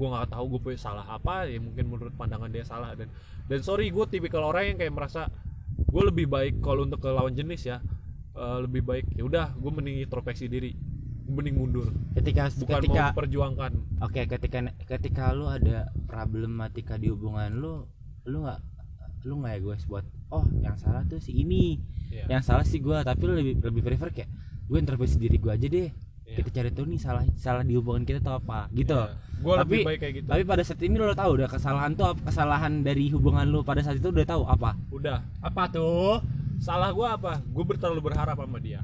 ya 0.00 0.08
gua 0.08 0.08
nggak 0.16 0.32
tahu 0.32 0.44
gue 0.56 0.60
punya 0.64 0.78
salah 0.80 1.04
apa 1.04 1.44
ya 1.44 1.60
mungkin 1.60 1.84
menurut 1.92 2.16
pandangan 2.16 2.48
dia 2.48 2.64
salah. 2.64 2.96
Dan 2.96 3.12
dan 3.44 3.60
sorry 3.60 3.92
gue 3.92 4.04
tipikal 4.08 4.48
orang 4.48 4.72
yang 4.72 4.78
kayak 4.80 4.96
merasa 4.96 5.28
gue 5.76 6.02
lebih 6.08 6.24
baik 6.24 6.64
kalau 6.64 6.88
untuk 6.88 7.04
ke 7.04 7.12
lawan 7.12 7.36
jenis 7.36 7.68
ya. 7.68 7.84
Eh, 8.30 8.58
lebih 8.64 8.80
baik 8.86 9.04
ya 9.12 9.26
udah 9.28 9.52
gue 9.52 9.70
mending 9.74 10.00
introspeksi 10.06 10.48
diri 10.48 10.72
gue 11.28 11.34
mending 11.36 11.60
mundur. 11.60 11.92
Ketika 12.16 12.48
bukan 12.56 12.80
ketika 12.80 13.02
mau 13.02 13.08
memperjuangkan 13.12 13.72
oke 14.00 14.20
ketika 14.24 14.58
ketika 14.88 15.24
lu 15.36 15.50
ada 15.50 15.92
problematika 16.08 16.96
di 16.96 17.12
hubungan 17.12 17.52
lu 17.60 17.84
lu 18.24 18.46
nggak 18.48 18.60
lu 19.28 19.44
nggak 19.44 19.60
egois 19.60 19.84
buat 19.84 20.06
oh 20.32 20.48
yang 20.64 20.80
salah 20.80 21.04
tuh 21.04 21.20
si 21.20 21.36
ini 21.36 21.76
Iya. 22.10 22.26
yang 22.26 22.42
salah 22.42 22.66
sih 22.66 22.82
gua. 22.82 23.06
Tapi 23.06 23.22
lu 23.22 23.34
lebih 23.38 23.62
lebih 23.62 23.82
prefer 23.86 24.10
kayak 24.10 24.30
gue 24.66 24.78
introspeksi 24.78 25.18
diri 25.18 25.38
gua 25.38 25.54
aja 25.54 25.66
deh 25.66 25.90
Iya. 26.30 26.46
kita 26.46 26.50
cari 26.62 26.70
tahu 26.70 26.86
nih 26.86 27.00
salah 27.02 27.22
salah 27.34 27.62
di 27.66 27.74
hubungan 27.74 28.06
kita 28.06 28.22
tuh 28.22 28.38
apa 28.38 28.70
gitu. 28.70 28.94
Gue 29.42 29.54
lebih 29.58 29.82
Tapi- 29.82 29.86
baik 29.90 29.98
kayak 29.98 30.14
gitu. 30.22 30.26
tapi 30.30 30.42
pada 30.46 30.62
saat 30.62 30.80
ini 30.86 30.94
udah 30.94 31.18
tahu 31.18 31.30
udah 31.42 31.48
kesalahan 31.50 31.90
tuh 31.98 32.14
kesalahan 32.22 32.72
dari 32.86 33.10
hubungan 33.10 33.50
lu 33.50 33.66
pada 33.66 33.82
saat 33.82 33.98
itu 33.98 34.14
udah 34.14 34.22
tahu 34.22 34.42
apa? 34.46 34.78
Udah. 34.94 35.26
Apa 35.42 35.66
tuh? 35.66 36.22
Salah 36.62 36.94
gue 36.94 37.02
apa? 37.02 37.42
Gue 37.50 37.64
terlalu 37.74 38.14
berharap 38.14 38.38
sama 38.38 38.62
dia. 38.62 38.78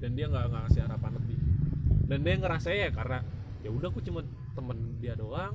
Dan 0.00 0.16
dia 0.16 0.24
nggak 0.24 0.48
nggak 0.48 0.62
ngasih 0.70 0.80
harapan 0.88 1.10
lebih. 1.20 1.36
Dan 2.08 2.18
dia 2.24 2.34
ngerasa 2.40 2.68
ya 2.72 2.88
karena 2.88 3.18
ya 3.60 3.68
udah 3.68 3.88
aku 3.92 4.00
cuma 4.00 4.24
temen 4.56 4.76
dia 4.96 5.12
doang. 5.12 5.52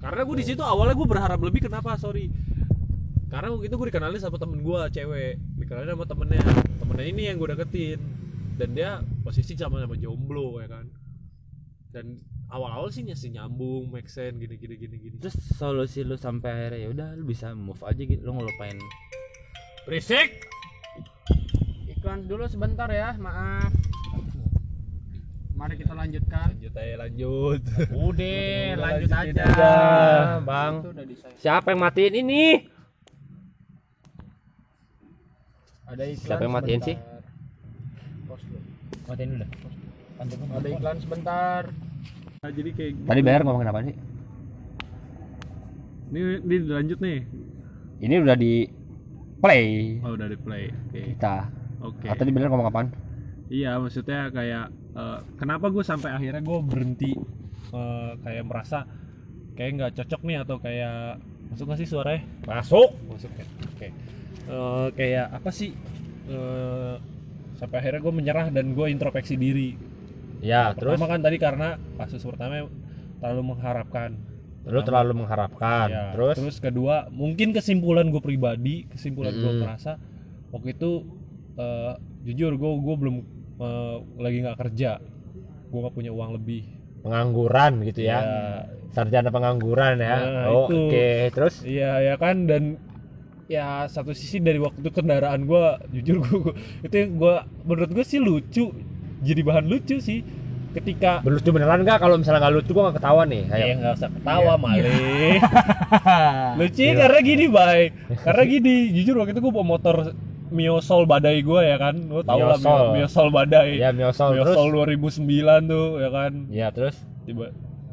Karena 0.00 0.22
gue 0.24 0.36
di 0.40 0.46
situ 0.48 0.62
awalnya 0.64 0.96
gue 0.96 1.08
berharap 1.10 1.40
lebih 1.44 1.68
kenapa? 1.68 1.92
Sorry. 2.00 2.32
Karena 3.28 3.52
waktu 3.52 3.68
itu 3.68 3.76
gue 3.76 3.86
dikenalin 3.92 4.16
sama 4.16 4.40
temen 4.40 4.64
gue 4.64 4.80
cewek. 4.96 5.34
Dikenalin 5.60 5.92
sama 5.92 6.06
temennya. 6.08 6.40
Temennya 6.80 7.04
ini 7.04 7.22
yang 7.28 7.36
gue 7.36 7.48
deketin 7.52 8.00
dan 8.58 8.74
dia 8.74 8.90
posisi 9.22 9.54
sama 9.54 9.78
sama 9.78 9.94
jomblo 9.94 10.58
ya 10.58 10.66
kan? 10.66 10.90
Dan 11.94 12.18
awal-awal 12.50 12.90
sih 12.90 13.06
masih 13.06 13.30
nyambung 13.32 13.88
make 13.88 14.10
sense 14.10 14.34
gini 14.36 14.58
gini 14.58 14.74
gini 14.74 14.96
gini. 14.98 15.16
Terus 15.22 15.38
solusi 15.54 16.02
lu 16.02 16.18
sampai 16.18 16.50
akhirnya 16.50 16.78
ya 16.82 16.88
udah 16.90 17.08
lu 17.14 17.24
bisa 17.24 17.54
move 17.54 17.80
aja 17.86 18.02
gitu 18.02 18.18
lu 18.26 18.34
ngelupain. 18.34 18.76
Berisik! 19.86 20.42
Iklan 21.88 22.26
dulu 22.26 22.44
sebentar 22.50 22.90
ya 22.90 23.14
maaf. 23.16 23.72
Mari 25.58 25.74
kita 25.74 25.90
lanjutkan. 25.90 26.54
Lanjut 26.54 26.74
aja 26.78 26.94
lanjut. 27.02 27.60
Udah, 27.90 28.66
lanjut 28.82 29.10
lanjutin 29.10 29.42
aja, 29.42 29.44
aja. 29.50 29.72
Bang. 30.46 30.74
itu 30.82 30.90
udah 30.94 31.06
disayang 31.06 31.38
Siapa 31.38 31.66
yang 31.74 31.80
matiin 31.82 32.14
ini? 32.26 32.44
ada 35.88 36.04
iklan 36.04 36.26
Siapa 36.28 36.42
yang 36.44 36.54
matiin 36.54 36.82
sih? 36.84 36.96
Matiin 39.08 39.30
dulu. 39.34 39.46
Ada 40.52 40.68
iklan 40.68 40.96
sebentar. 41.00 41.62
Nah, 42.38 42.50
jadi 42.54 42.70
kayak 42.70 42.92
Tadi 43.08 43.20
bayar 43.24 43.40
ngomongin 43.42 43.70
apa 43.72 43.80
sih? 43.82 43.96
ini 46.08 46.40
ini 46.40 46.56
lanjut 46.68 46.98
nih. 47.04 47.18
Ini 48.00 48.14
udah 48.24 48.36
di 48.38 48.64
play. 49.42 49.98
Oh 50.00 50.16
udah 50.16 50.28
di 50.30 50.38
play. 50.40 50.72
Oke. 50.88 51.02
Kita. 51.14 51.36
oke. 51.84 52.06
Atau 52.08 52.24
di 52.24 52.32
bener 52.32 52.48
ngomong 52.52 52.68
apaan? 52.70 52.88
iya 53.48 53.80
maksudnya 53.80 54.28
kayak 54.28 54.68
eh, 54.92 55.18
kenapa 55.40 55.72
gue 55.72 55.80
sampai 55.80 56.12
akhirnya 56.12 56.44
gue 56.44 56.58
berhenti 56.68 57.16
eh, 57.72 58.12
kayak 58.20 58.44
merasa 58.44 58.84
kayak 59.56 59.70
nggak 59.80 59.92
cocok 59.96 60.20
nih 60.28 60.36
atau 60.44 60.56
kayak 60.60 61.16
masuk 61.48 61.64
nggak 61.64 61.80
sih 61.80 61.88
suaranya? 61.88 62.22
Masuk. 62.44 62.92
masuk 63.08 63.32
ya? 63.36 63.46
Oke. 63.72 63.88
Eh, 64.48 64.86
kayak 64.96 65.26
apa 65.32 65.50
sih? 65.52 65.72
Eh, 66.28 66.94
sampai 67.58 67.76
akhirnya 67.82 68.00
gue 68.00 68.14
menyerah 68.14 68.46
dan 68.54 68.72
gue 68.72 68.86
introspeksi 68.88 69.34
diri 69.34 69.74
Ya, 70.38 70.70
terus 70.70 70.94
pertama 70.94 71.10
kan 71.10 71.20
tadi 71.20 71.36
karena 71.42 71.68
kasus 71.98 72.22
pertama 72.22 72.70
terlalu 73.18 73.42
mengharapkan 73.42 74.14
lu 74.68 74.84
terlalu 74.84 75.24
mengharapkan. 75.24 75.88
Ya, 75.90 76.04
Terus 76.12 76.36
terus 76.38 76.56
kedua 76.62 77.08
mungkin 77.10 77.50
kesimpulan 77.56 78.06
gue 78.12 78.20
pribadi 78.22 78.84
kesimpulan 78.92 79.32
gue 79.34 79.52
Mm. 79.58 79.60
merasa 79.64 79.96
waktu 80.54 80.76
itu 80.78 81.02
eh, 81.58 81.92
jujur 82.22 82.54
gue 82.54 82.70
gue 82.84 82.94
belum 83.00 83.16
eh, 83.58 83.96
lagi 84.22 84.36
nggak 84.46 84.58
kerja 84.60 85.02
gue 85.68 85.78
nggak 85.82 85.96
punya 85.96 86.12
uang 86.14 86.38
lebih 86.38 86.62
pengangguran 87.02 87.82
gitu 87.82 88.06
ya. 88.06 88.18
Sarjana 88.94 89.30
pengangguran 89.32 89.98
ya. 89.98 90.16
Nah, 90.22 90.46
Oh. 90.52 90.68
Oke, 90.68 91.32
terus 91.34 91.64
iya 91.64 91.98
ya 92.02 92.14
kan 92.20 92.46
dan 92.46 92.76
ya 93.48 93.88
satu 93.88 94.12
sisi 94.12 94.38
dari 94.38 94.60
waktu 94.60 94.84
kendaraan 94.92 95.48
gue 95.48 95.64
jujur 95.96 96.16
gue 96.20 96.52
itu 96.84 96.96
gue 97.08 97.34
menurut 97.64 97.90
gue 97.90 98.04
sih 98.04 98.20
lucu 98.20 98.76
jadi 99.24 99.40
bahan 99.40 99.64
lucu 99.66 99.98
sih 99.98 100.20
ketika 100.76 101.24
lucu 101.24 101.48
beneran 101.48 101.80
nggak 101.80 101.96
kalau 101.96 102.20
misalnya 102.20 102.44
nggak 102.44 102.54
lucu 102.60 102.70
gua 102.76 102.92
nggak 102.92 103.00
ketawa 103.00 103.22
nih. 103.24 103.42
Ayo. 103.48 103.64
Ya 103.64 103.74
nggak 103.80 103.94
usah 103.98 104.10
ketawa 104.12 104.52
malih. 104.60 105.40
Lucu 106.60 106.84
karena 106.92 107.20
gini 107.24 107.44
bay. 107.48 107.80
Karena 108.20 108.42
gini, 108.44 108.74
jujur 108.92 109.16
waktu 109.16 109.32
itu 109.32 109.40
gue 109.40 109.52
bawa 109.52 109.64
motor 109.66 110.12
Mio 110.52 110.78
Soul 110.84 111.08
Badai 111.08 111.40
gue 111.40 111.60
ya 111.64 111.76
kan. 111.80 111.96
Lo 112.12 112.20
tau 112.20 112.36
lah 112.44 112.60
Mio 112.60 112.62
Soul. 112.62 112.84
Mio, 112.84 112.92
Mio 112.94 113.08
Soul 113.08 113.30
Badai. 113.32 113.68
Ya, 113.80 113.90
miosol 113.96 114.36
Mio 114.36 114.44
terus. 114.44 114.56
Soul 114.60 114.70
2009 114.76 115.72
tuh 115.72 115.86
ya 115.98 116.10
kan. 116.12 116.32
Ya, 116.52 116.68
terus 116.68 116.96
Tiba 117.24 117.48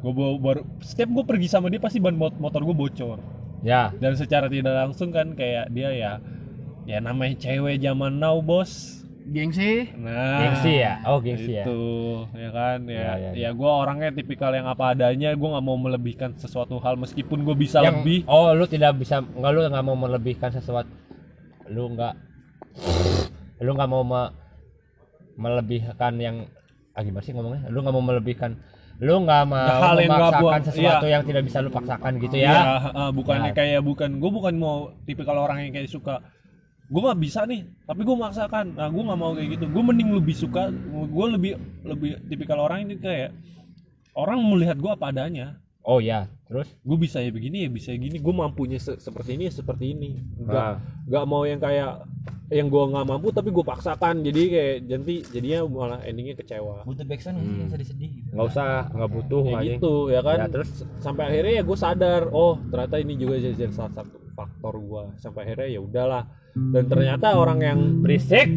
gue 0.06 0.12
baru 0.38 0.62
setiap 0.84 1.08
gue 1.10 1.24
pergi 1.26 1.48
sama 1.50 1.66
dia 1.66 1.80
pasti 1.82 1.98
ban 1.98 2.14
mot- 2.14 2.36
motor 2.36 2.60
gue 2.62 2.76
bocor. 2.76 3.18
Ya. 3.60 3.92
Dan 3.96 4.12
secara 4.14 4.46
tidak 4.46 4.74
langsung 4.74 5.10
kan 5.10 5.32
kayak 5.32 5.70
dia 5.70 5.90
ya 5.92 6.12
ya 6.84 6.98
namanya 6.98 7.36
cewek 7.38 7.78
zaman 7.78 8.16
now 8.16 8.38
bos. 8.40 9.02
gengsi 9.26 9.90
Nah, 9.98 10.38
Gengsi 10.38 10.86
ya. 10.86 11.02
Oh, 11.02 11.18
gengsi 11.18 11.50
ya. 11.50 11.66
itu 11.66 11.82
ya 12.30 12.50
kan 12.54 12.78
ya 12.86 12.94
Ya, 12.94 13.12
ya, 13.18 13.30
ya, 13.34 13.48
gue 13.50 13.66
orangnya 13.66 14.14
tipikal 14.14 14.54
yang 14.54 14.70
apa 14.70 14.94
adanya 14.94 15.34
gue 15.34 15.48
nggak 15.50 15.66
mau 15.66 15.74
melebihkan 15.74 16.38
sesuatu 16.38 16.78
hal 16.78 16.94
meskipun 16.94 17.42
gue 17.42 17.58
bisa 17.58 17.82
Yang 17.82 18.06
lebih 18.06 18.18
oh 18.30 18.54
lu 18.54 18.70
tidak 18.70 18.94
bisa 18.94 19.26
nggak 19.26 19.50
lu 19.50 19.66
nggak 19.66 19.82
mau 19.82 19.98
melebihkan 19.98 20.54
sesuatu 20.54 20.86
lu 21.66 21.90
nggak 21.90 22.14
lu 23.58 23.70
nggak 23.74 23.90
mau 23.90 24.06
me- 24.06 24.30
melebihkan 25.34 26.22
yang 26.22 26.36
ah 26.94 27.02
gimana 27.02 27.26
sih 27.26 27.34
ngomongnya 27.34 27.66
lu 27.66 27.82
nggak 27.82 27.94
mau 27.98 28.04
melebihkan 28.06 28.62
lu 28.98 29.14
nggak 29.20 29.42
mau 29.44 29.60
Hal 29.60 29.96
yang 29.96 30.08
memaksakan 30.08 30.40
buang- 30.40 30.64
sesuatu 30.64 31.04
iya. 31.04 31.12
yang 31.12 31.22
tidak 31.22 31.42
bisa 31.44 31.58
lu 31.58 31.68
paksakan 31.68 32.12
gitu 32.16 32.34
Iya, 32.34 32.48
ya 32.48 32.60
uh, 32.90 33.10
bukannya 33.10 33.50
Ya. 33.50 33.54
kayak 33.54 33.80
bukan 33.82 34.10
gue 34.16 34.30
bukan 34.30 34.54
mau 34.54 34.76
tipikal 35.02 35.36
orang 35.38 35.58
yang 35.62 35.72
kayak 35.72 35.86
suka 35.86 36.24
gue 36.86 37.00
nggak 37.02 37.18
bisa 37.18 37.44
nih 37.44 37.66
tapi 37.82 38.00
gue 38.00 38.16
maksakan 38.16 38.72
nah 38.72 38.86
gue 38.86 39.02
nggak 39.02 39.18
mau 39.18 39.32
kayak 39.32 39.48
gitu. 39.52 39.64
Gue 39.66 39.82
mending 39.82 40.10
lebih 40.12 40.32
suka 40.32 40.70
gue 40.70 41.26
lebih 41.28 41.52
lebih 41.82 42.10
tipikal 42.24 42.58
orang 42.58 42.84
ini 42.84 42.96
kayak 42.96 43.34
orang 44.12 44.40
melihat 44.40 44.76
gue 44.76 44.88
apa 44.88 45.10
adanya. 45.10 45.58
Oh 45.82 45.98
ya 45.98 46.26
terus? 46.44 46.66
Gue 46.80 46.96
bisa 46.96 47.18
ya 47.18 47.28
begini 47.28 47.62
ya 47.62 47.68
bisa 47.68 47.90
ya 47.90 47.98
gini. 47.98 48.16
Gue 48.16 48.32
mampunya 48.32 48.74
se- 48.76 48.96
seperti 48.96 49.34
ini 49.34 49.46
ya 49.46 49.54
seperti 49.54 49.92
ini. 49.92 50.18
Nggak 50.36 50.68
Nah. 50.72 50.76
nggak 51.04 51.24
mau 51.24 51.42
yang 51.42 51.58
kayak 51.58 52.06
yang 52.46 52.70
gue 52.70 52.84
nggak 52.94 53.06
mampu 53.10 53.28
tapi 53.34 53.50
gue 53.50 53.64
paksakan. 53.66 54.22
Jadi 54.22 54.42
kayak 54.50 54.76
jadi 54.86 55.14
jadinya 55.34 55.58
malah 55.66 56.00
endingnya 56.06 56.38
kecewa. 56.38 56.86
Butuh 56.86 57.06
backsound 57.06 57.36
yang 57.42 57.70
sedih-sedih 57.70 58.10
gitu? 58.22 58.30
Nggak 58.34 58.46
usah 58.54 58.68
nggak 58.94 59.10
butuh 59.10 59.42
ya 59.50 59.58
gitu 59.66 59.94
ya 60.14 60.20
kan? 60.22 60.38
Ya, 60.38 60.46
terus? 60.50 60.70
Sampai 61.02 61.22
akhirnya 61.32 61.52
ya 61.58 61.62
gue 61.66 61.78
sadar 61.78 62.22
oh 62.30 62.54
ternyata 62.70 62.96
ini 63.02 63.14
juga 63.18 63.34
jadi 63.42 63.70
salah 63.74 63.92
satu 63.94 64.16
faktor 64.36 64.74
gue 64.78 65.02
sampai 65.18 65.40
akhirnya 65.50 65.68
ya 65.74 65.80
udahlah. 65.82 66.22
Dan 66.56 66.84
ternyata 66.88 67.36
orang 67.36 67.58
yang 67.60 67.80
berisik 68.00 68.48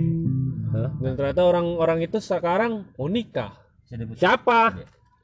dan 0.70 1.18
ternyata 1.18 1.42
orang-orang 1.44 2.06
itu 2.06 2.22
sekarang 2.22 2.86
mau 2.94 3.10
nikah. 3.10 3.58
Siapa? 4.16 4.78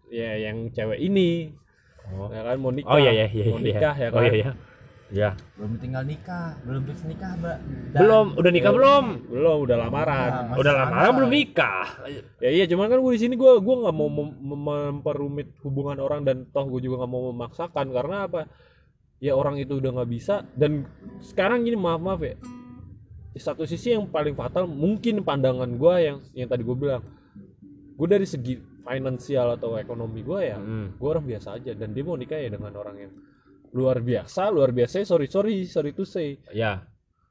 Ya 0.10 0.42
yang 0.42 0.74
cewek 0.74 0.98
ini. 0.98 1.54
Oh. 2.06 2.30
ya 2.30 2.42
kan 2.46 2.58
mau 2.62 2.70
nikah. 2.74 2.94
Oh 2.94 3.00
iya 3.02 3.14
iya 3.14 3.28
iya 3.30 3.46
mau 3.50 3.62
iya. 3.62 3.66
nikah 3.66 3.96
ya 3.98 4.10
kan 4.14 4.22
oh 4.22 4.24
iya 4.26 4.34
iya 4.38 4.52
ya 5.14 5.38
belum 5.54 5.78
tinggal 5.78 6.02
nikah 6.02 6.58
belum 6.66 6.82
fix 6.90 7.06
nikah 7.06 7.38
mbak. 7.38 7.58
Belum. 7.94 8.34
Udah 8.34 8.52
nikah 8.52 8.74
belum? 8.74 9.06
Belum 9.30 9.58
udah 9.62 9.78
lamaran. 9.78 10.30
Nah, 10.50 10.58
udah 10.58 10.72
masih 10.74 10.82
lama 10.82 10.92
santai. 10.98 11.14
belum 11.14 11.32
nikah. 11.32 11.86
Ya 12.42 12.50
iya 12.52 12.66
cuman 12.66 12.90
kan 12.90 12.98
gue 12.98 13.14
di 13.14 13.22
sini 13.22 13.34
gue 13.34 13.52
gue 13.56 13.76
nggak 13.80 13.96
mau 13.96 14.10
mem- 14.10 14.34
mem- 14.36 14.66
memperumit 14.66 15.54
hubungan 15.62 15.98
orang 15.98 16.26
dan 16.26 16.50
toh 16.50 16.66
gue 16.66 16.82
juga 16.82 17.02
nggak 17.02 17.12
mau 17.12 17.30
memaksakan. 17.30 17.86
Karena 17.90 18.26
apa? 18.26 18.42
Ya 19.22 19.32
orang 19.32 19.56
itu 19.56 19.78
udah 19.78 19.92
nggak 19.94 20.10
bisa. 20.10 20.42
Dan 20.52 20.90
sekarang 21.22 21.62
gini 21.64 21.78
maaf 21.78 22.02
maaf 22.02 22.20
ya. 22.20 22.36
Di 23.30 23.40
satu 23.40 23.64
sisi 23.64 23.94
yang 23.94 24.10
paling 24.10 24.34
fatal 24.34 24.66
mungkin 24.66 25.22
pandangan 25.22 25.70
gue 25.70 25.96
yang 26.02 26.18
yang 26.34 26.50
tadi 26.50 26.66
gue 26.66 26.74
bilang. 26.74 27.06
Gue 27.94 28.08
dari 28.10 28.26
segi 28.26 28.58
finansial 28.82 29.56
atau 29.56 29.78
ekonomi 29.78 30.22
gue 30.22 30.40
ya 30.46 30.58
Hmm. 30.58 30.94
gue 30.94 31.08
orang 31.08 31.24
biasa 31.24 31.56
aja. 31.56 31.72
Dan 31.72 31.94
dia 31.94 32.02
mau 32.02 32.18
nikah 32.18 32.36
ya 32.36 32.50
dengan 32.50 32.74
orang 32.74 32.98
yang 33.00 33.14
luar 33.74 34.04
biasa 34.04 34.52
luar 34.54 34.70
biasa. 34.76 35.02
Sorry 35.08 35.26
sorry 35.32 35.66
sorry 35.66 35.92
to 35.96 36.04
say. 36.06 36.38
Ya. 36.52 36.86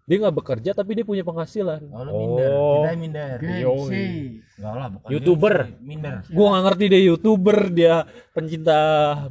Dia 0.05 0.21
nggak 0.21 0.37
bekerja 0.37 0.71
tapi 0.77 1.01
dia 1.01 1.05
punya 1.09 1.25
penghasilan. 1.25 1.81
Oh, 1.89 2.05
minder. 2.05 2.51
Oh. 2.53 2.85
kita 2.85 2.93
minder. 2.93 3.37
Gengsi 3.41 4.05
enggak 4.61 4.75
lah 4.77 4.89
bukan 4.93 5.09
YouTuber. 5.17 5.55
gengsi, 5.65 5.81
minder. 5.81 6.15
Gue 6.29 6.47
nggak 6.53 6.65
ngerti 6.69 6.85
deh 6.93 7.03
youtuber 7.09 7.59
dia 7.73 7.95
pencinta 8.37 8.79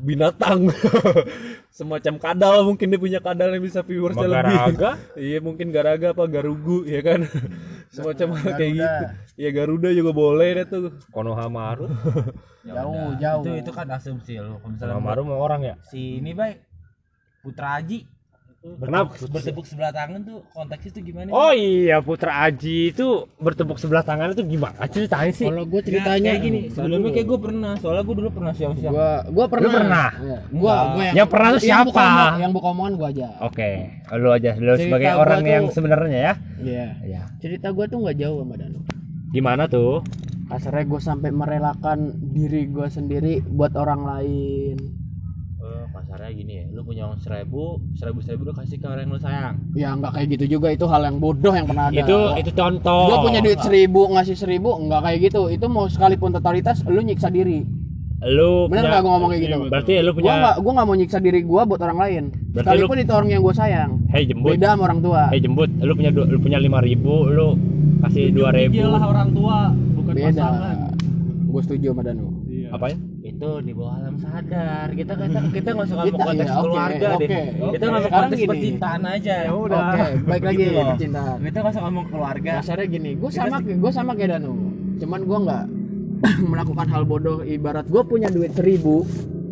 binatang. 0.02 0.74
Semacam 1.78 2.18
kadal 2.18 2.66
mungkin 2.66 2.90
dia 2.90 2.98
punya 2.98 3.20
kadal 3.22 3.54
yang 3.54 3.62
bisa 3.62 3.86
viewersnya 3.86 4.26
lebih. 4.26 4.50
Garaga? 4.50 4.90
iya 5.30 5.38
mungkin 5.46 5.70
garaga 5.70 6.10
apa 6.18 6.26
garugu 6.26 6.90
ya 6.90 7.06
kan? 7.06 7.30
Semacam 7.94 8.34
hal 8.34 8.52
kayak 8.58 8.74
Garuda. 8.74 8.90
gitu. 8.90 9.06
Ya 9.38 9.50
garuda 9.54 9.90
juga 9.94 10.10
boleh 10.10 10.50
deh 10.58 10.66
tuh. 10.66 10.98
Konohamaru? 11.14 11.86
Jauh, 12.66 13.14
udah. 13.14 13.22
jauh. 13.22 13.44
itu 13.46 13.50
itu 13.62 13.72
kan 13.76 13.86
asumsi 13.94 14.42
lo 14.42 14.58
kalau 14.58 14.74
misalnya 14.74 14.98
Konohamaru 14.98 15.22
mau 15.22 15.38
orang 15.38 15.62
ya? 15.62 15.76
Si 15.86 16.18
ini 16.18 16.34
baik 16.34 16.73
Putra 17.44 17.78
Haji 17.78 18.00
Kenapa? 18.64 19.12
bertepuk 19.28 19.68
sebelah 19.68 19.92
tangan 19.92 20.24
tuh 20.24 20.40
konteksnya 20.50 20.96
tuh 20.96 21.04
gimana 21.04 21.28
Oh 21.30 21.52
iya 21.52 22.00
Putra 22.00 22.32
Aji 22.42 22.96
itu 22.96 23.08
bertepuk 23.36 23.76
sebelah 23.76 24.00
tangan 24.02 24.32
itu 24.32 24.40
gimana 24.42 24.88
ceritanya 24.88 25.36
sih? 25.36 25.44
Kalau 25.44 25.68
gue 25.68 25.82
ceritanya 25.84 26.32
kayak 26.32 26.40
gini 26.42 26.60
sebelumnya 26.72 27.12
kayak 27.12 27.28
gue 27.28 27.40
pernah 27.44 27.74
soalnya 27.76 28.04
gue 28.08 28.16
dulu 28.16 28.30
pernah 28.32 28.54
siang-siang 28.56 28.96
gua 28.96 29.12
gua 29.28 29.46
pernah. 29.52 29.68
pernah? 29.70 30.08
Iya. 30.16 30.38
Gua 30.50 30.76
gua 30.96 31.04
Yang 31.12 31.28
pernah 31.28 31.50
tuh 31.52 31.60
yang 31.60 31.84
buka 31.84 32.00
siapa? 32.00 32.08
omong- 32.08 32.40
yang 32.40 32.52
buka 32.56 32.68
omongan 32.72 32.94
gua 32.96 33.08
aja. 33.12 33.28
Oke, 33.44 33.70
lu 34.16 34.30
aja 34.32 34.52
lu 34.56 34.64
Cerita 34.72 34.80
sebagai 34.80 35.10
orang 35.12 35.40
tuh- 35.44 35.52
yang 35.52 35.64
sebenarnya 35.68 36.20
ya. 36.24 36.34
Iya. 36.64 36.88
Iya. 37.04 37.22
Cerita 37.44 37.68
gua 37.76 37.86
tuh 37.86 38.00
nggak 38.00 38.16
jauh 38.16 38.40
sama 38.40 38.56
Danu. 38.56 38.80
Gimana 39.36 39.64
tuh? 39.68 40.00
Kasarnya 40.44 40.86
gue 40.86 41.02
sampai 41.02 41.30
merelakan 41.32 42.00
diri 42.32 42.64
gua 42.66 42.88
sendiri 42.88 43.44
buat 43.44 43.76
orang 43.76 44.08
lain. 44.08 45.03
Kasarnya 46.14 46.34
gini 46.38 46.54
ya 46.62 46.66
lu 46.70 46.86
punya 46.86 47.10
uang 47.10 47.18
seribu 47.26 47.82
seribu 47.98 48.22
seribu 48.22 48.42
lu 48.46 48.54
kasih 48.54 48.78
ke 48.78 48.86
orang 48.86 49.10
yang 49.10 49.18
lu 49.18 49.22
sayang 49.22 49.56
Ya 49.74 49.90
nggak 49.98 50.14
kayak 50.14 50.28
gitu 50.38 50.46
juga 50.46 50.70
itu 50.70 50.86
hal 50.86 51.02
yang 51.02 51.18
bodoh 51.18 51.50
yang 51.58 51.66
pernah 51.66 51.90
ada. 51.90 51.98
Itu 52.06 52.18
itu 52.38 52.52
contoh. 52.54 53.10
Gue 53.10 53.18
punya 53.26 53.42
duit 53.42 53.58
seribu 53.58 54.06
ngasih 54.14 54.38
seribu 54.38 54.78
nggak 54.78 55.02
kayak 55.02 55.20
gitu. 55.26 55.42
Itu 55.50 55.66
mau 55.66 55.90
sekalipun 55.90 56.30
totalitas 56.30 56.86
lu 56.86 57.02
nyiksa 57.02 57.34
diri. 57.34 57.66
Lu 58.30 58.70
Bener 58.70 58.86
punya- 58.86 58.92
nggak 58.94 59.02
gue 59.02 59.10
ngomong 59.10 59.30
kayak 59.34 59.42
gitu? 59.42 59.58
Berarti 59.74 59.94
lu 59.98 60.12
Gua 60.14 60.18
punya 60.22 60.34
nggak 60.38 60.56
gua 60.62 60.72
nggak 60.78 60.86
mau 60.86 60.96
nyiksa 61.02 61.18
diri 61.18 61.40
gua 61.42 61.62
buat 61.66 61.82
orang 61.82 61.98
lain. 61.98 62.24
Berarti 62.54 62.68
Sekalipun 62.70 62.98
itu 63.02 63.12
orang 63.18 63.30
yang 63.34 63.42
gue 63.42 63.56
sayang. 63.58 63.92
Hei 64.14 64.24
jembut. 64.30 64.52
Beda 64.54 64.68
sama 64.70 64.82
orang 64.86 65.00
tua. 65.02 65.22
Hei 65.34 65.40
jembut, 65.42 65.70
lu 65.82 65.94
punya 65.98 66.12
lu 66.14 66.38
punya 66.38 66.58
lima 66.62 66.78
ribu, 66.78 67.26
lu 67.26 67.58
kasih 68.06 68.30
dua 68.30 68.54
ribu. 68.54 68.78
Iyalah 68.78 69.02
orang 69.02 69.30
tua 69.34 69.58
bukan 69.98 70.14
Beda. 70.14 70.30
pasangan. 70.30 70.76
Gue 71.50 71.62
setuju 71.66 71.88
sama 71.90 72.02
Danu. 72.06 72.28
Iya. 72.46 72.70
Apa 72.70 72.86
ya? 72.94 72.98
Itu 73.44 73.52
di 73.60 73.74
bawah 73.76 73.94
alam 74.00 74.16
sadar 74.16 74.88
kita 74.96 75.12
kita 75.20 75.40
kita 75.60 75.70
nggak 75.76 75.88
usah 75.92 75.98
ngomong 76.00 76.22
konteks 76.24 76.48
iya, 76.48 76.56
oke, 76.56 76.64
keluarga 76.64 77.08
deh 77.20 77.28
kita 77.76 77.84
ngomong 77.84 78.04
Sekarang 78.04 78.24
konteks 78.24 78.40
gini. 78.40 78.50
percintaan 78.50 79.02
aja 79.04 79.36
Ya 79.44 79.52
udah. 79.52 79.84
Oke, 79.84 80.08
baik 80.24 80.44
lagi 80.48 80.56
Gitu 80.56 80.72
loh. 80.72 80.86
percintaan. 80.88 81.38
kita 81.44 81.58
nggak 81.60 81.74
usah 81.76 81.84
ngomong 81.84 82.06
keluarga 82.08 82.52
Kasarnya 82.64 82.88
gini, 82.88 83.12
gue 83.20 83.30
sama 83.30 83.58
gue 83.60 83.92
sama 83.92 84.12
kayak 84.16 84.30
Danu. 84.32 84.54
Cuman 84.96 85.20
gue 85.28 85.38
nggak 85.44 85.64
melakukan 86.52 86.88
hal 86.88 87.04
bodoh. 87.04 87.38
Ibarat 87.44 87.86
gue 87.92 88.04
punya 88.08 88.32
duit 88.32 88.56
seribu, 88.56 89.04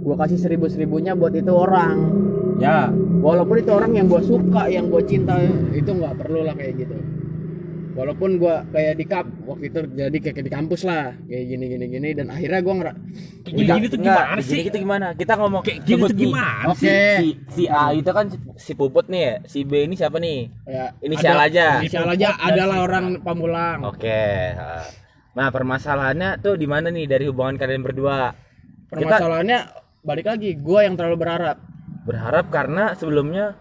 gue 0.01 0.15
kasih 0.15 0.39
seribu 0.39 0.71
seribunya 0.71 1.11
buat 1.11 1.35
itu 1.35 1.51
orang. 1.51 1.97
ya 2.57 2.87
Walaupun 3.19 3.59
itu 3.59 3.71
orang 3.75 3.91
yang 3.91 4.07
gue 4.07 4.21
suka, 4.23 4.71
yang 4.71 4.87
gue 4.87 5.03
cinta, 5.03 5.35
itu 5.75 5.91
nggak 5.91 6.15
perlu 6.15 6.47
lah 6.47 6.55
kayak 6.55 6.79
gitu. 6.79 6.95
Walaupun 7.91 8.35
gue 8.35 8.55
kayak 8.71 8.93
di 8.93 9.03
kap 9.03 9.27
waktu 9.43 9.67
itu 9.67 9.79
jadi 9.91 10.17
kayak 10.17 10.41
di 10.41 10.49
kampus 10.49 10.81
lah, 10.83 11.11
kayak 11.21 11.43
gini 11.45 11.65
gini 11.67 11.85
gini 11.87 12.09
dan 12.11 12.27
akhirnya 12.27 12.59
gue 12.59 12.73
ngera 12.73 12.93
Gini 13.41 13.61
gini 13.65 13.85
tuh 13.85 13.97
Enggak, 13.97 14.15
gimana 14.15 14.31
gini 14.33 14.43
sih? 14.47 14.59
gitu 14.63 14.77
gimana 14.79 15.07
kita 15.11 15.33
ngomong 15.35 15.61
Kayak 15.61 15.79
gini 15.83 16.01
tuh 16.01 16.15
gimana 16.15 16.63
Oke. 16.67 16.79
sih? 16.79 17.11
si, 17.17 17.27
si 17.49 17.63
A 17.65 17.91
itu 17.91 18.07
kan 18.07 18.25
si, 18.25 18.37
si 18.55 18.71
Puput 18.71 19.05
nih 19.05 19.21
ya 19.21 19.33
si 19.43 19.59
B 19.61 19.71
ini 19.81 19.93
siapa 19.93 20.17
nih 20.17 20.39
ya 20.63 20.85
Inisial 20.99 21.35
ada- 21.35 21.45
aja. 21.45 21.67
Inisial 21.79 22.07
aja 22.07 22.27
adalah 22.37 22.77
orang 22.81 23.19
pamulang. 23.19 23.83
oke 23.83 24.23
nah 25.31 25.47
permasalahannya 25.49 26.39
tuh 26.39 26.55
di 26.55 26.65
mana 26.65 26.87
nih 26.87 27.05
dari 27.05 27.23
hubungan 27.25 27.55
kalian 27.55 27.81
berdua 27.81 28.31
kita 28.87 28.91
Permasalahannya 28.93 29.59
balik 30.01 30.27
lagi, 30.27 30.49
gue 30.53 30.79
yang 30.81 30.95
terlalu 30.95 31.17
berharap. 31.17 31.57
berharap 32.03 32.45
karena 32.47 32.91
sebelumnya 32.93 33.55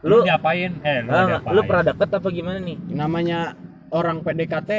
Lu 0.00 0.20
lu 0.20 0.22
diapain? 0.22 0.76
Eh, 0.80 1.00
lu 1.00 1.10
ah, 1.10 1.24
diapain? 1.26 1.52
lu 1.52 1.60
pernah 1.62 1.84
deket 1.86 2.08
apa 2.12 2.28
gimana 2.28 2.58
nih 2.58 2.76
Namanya 2.90 3.56
orang 3.94 4.20
PDKT, 4.20 4.70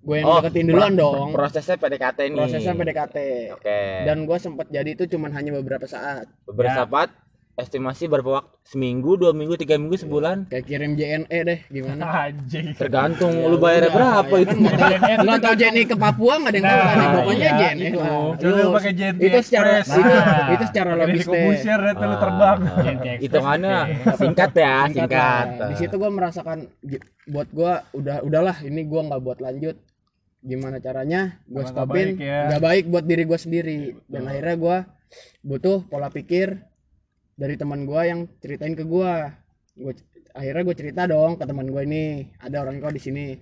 gue 0.00 0.14
yang 0.14 0.26
Oh, 0.26 0.38
deketin 0.38 0.70
duluan 0.70 0.94
pro- 0.94 1.02
dong. 1.18 1.28
prosesnya 1.32 1.74
PDKT 1.74 2.18
nih 2.24 2.38
Prosesnya 2.38 2.72
PDKT. 2.72 3.16
oke 3.52 3.78
Dan 4.04 4.18
gue 4.22 4.38
sempat 4.38 4.66
jadi 4.68 4.86
itu 4.88 5.04
cuman 5.08 5.32
hanya 5.32 5.50
beberapa 5.52 5.84
saat. 5.84 6.30
beberapa 6.44 6.86
saat 6.86 7.10
estimasi 7.54 8.04
berapa 8.04 8.26
waktu 8.34 8.50
seminggu 8.64 9.14
dua 9.14 9.30
minggu 9.30 9.54
tiga 9.54 9.76
minggu 9.76 9.94
sebulan 9.96 10.48
Kayak 10.48 10.64
kirim 10.64 10.92
JNE 10.92 11.38
deh, 11.40 11.58
gimana? 11.68 12.02
Anjing. 12.26 12.74
tergantung 12.74 13.30
lu 13.38 13.56
bayarnya 13.56 13.88
berapa 13.88 14.26
Ya 14.28 14.42
itu 14.42 14.54
kan 14.58 15.16
nggak 15.22 15.38
tahu- 15.40 15.56
JNE 15.56 15.82
ke 15.84 15.94
Papua 15.94 16.32
nggak 16.36 16.50
ada 16.50 16.56
yang 16.56 16.66
tahu 16.66 16.80
kan? 16.80 16.96
Nah, 16.96 17.08
Pokoknya 17.14 17.38
iya, 17.40 17.52
JNE 17.54 17.86
itu. 17.86 17.98
lah. 18.00 18.72
Pakai 18.74 18.92
JNT 18.92 19.20
itu 19.20 19.38
secara 19.40 19.68
Express. 19.76 19.88
itu, 19.94 20.10
Nah. 20.10 20.48
itu 20.50 20.64
secara 20.66 20.90
logis 20.96 21.22
ke 21.22 21.30
deh. 21.30 21.42
Ya, 21.94 22.04
lu 22.04 22.16
terbang. 22.18 22.58
Ah, 22.58 22.82
Express 22.82 23.12
hitungannya 23.20 23.76
oke. 24.02 24.16
singkat 24.16 24.50
ya 24.52 24.76
Singkat. 24.88 25.46
Di 25.64 25.74
situ 25.76 25.94
gue 25.94 26.10
merasakan 26.10 26.58
buat 27.24 27.48
gue 27.48 27.72
udah 27.94 28.16
udahlah 28.20 28.56
ini 28.60 28.80
gue 28.82 29.00
nggak 29.00 29.20
buat 29.20 29.38
lanjut. 29.38 29.76
Gimana 30.40 30.76
caranya? 30.76 31.38
Gue 31.46 31.62
Nggak 31.62 31.70
stopin. 31.70 32.06
baik 32.10 32.18
ya. 32.20 32.40
Nggak 32.46 32.62
baik 32.62 32.84
buat 32.88 33.04
diri 33.04 33.22
gue 33.22 33.38
sendiri. 33.38 33.78
Dan 34.04 34.26
akhirnya 34.26 34.56
gue 34.56 34.76
butuh 35.40 35.86
pola 35.86 36.08
pikir 36.08 36.58
dari 37.34 37.54
teman 37.58 37.86
gue 37.86 38.00
yang 38.06 38.20
ceritain 38.38 38.74
ke 38.74 38.86
gue. 38.86 39.12
Gue 39.74 39.92
akhirnya 40.34 40.62
gue 40.66 40.76
cerita 40.76 41.02
dong 41.06 41.38
ke 41.38 41.44
teman 41.46 41.66
gue 41.70 41.82
ini 41.86 42.30
ada 42.42 42.62
orang 42.62 42.78
kau 42.78 42.90
di 42.90 43.02
sini. 43.02 43.34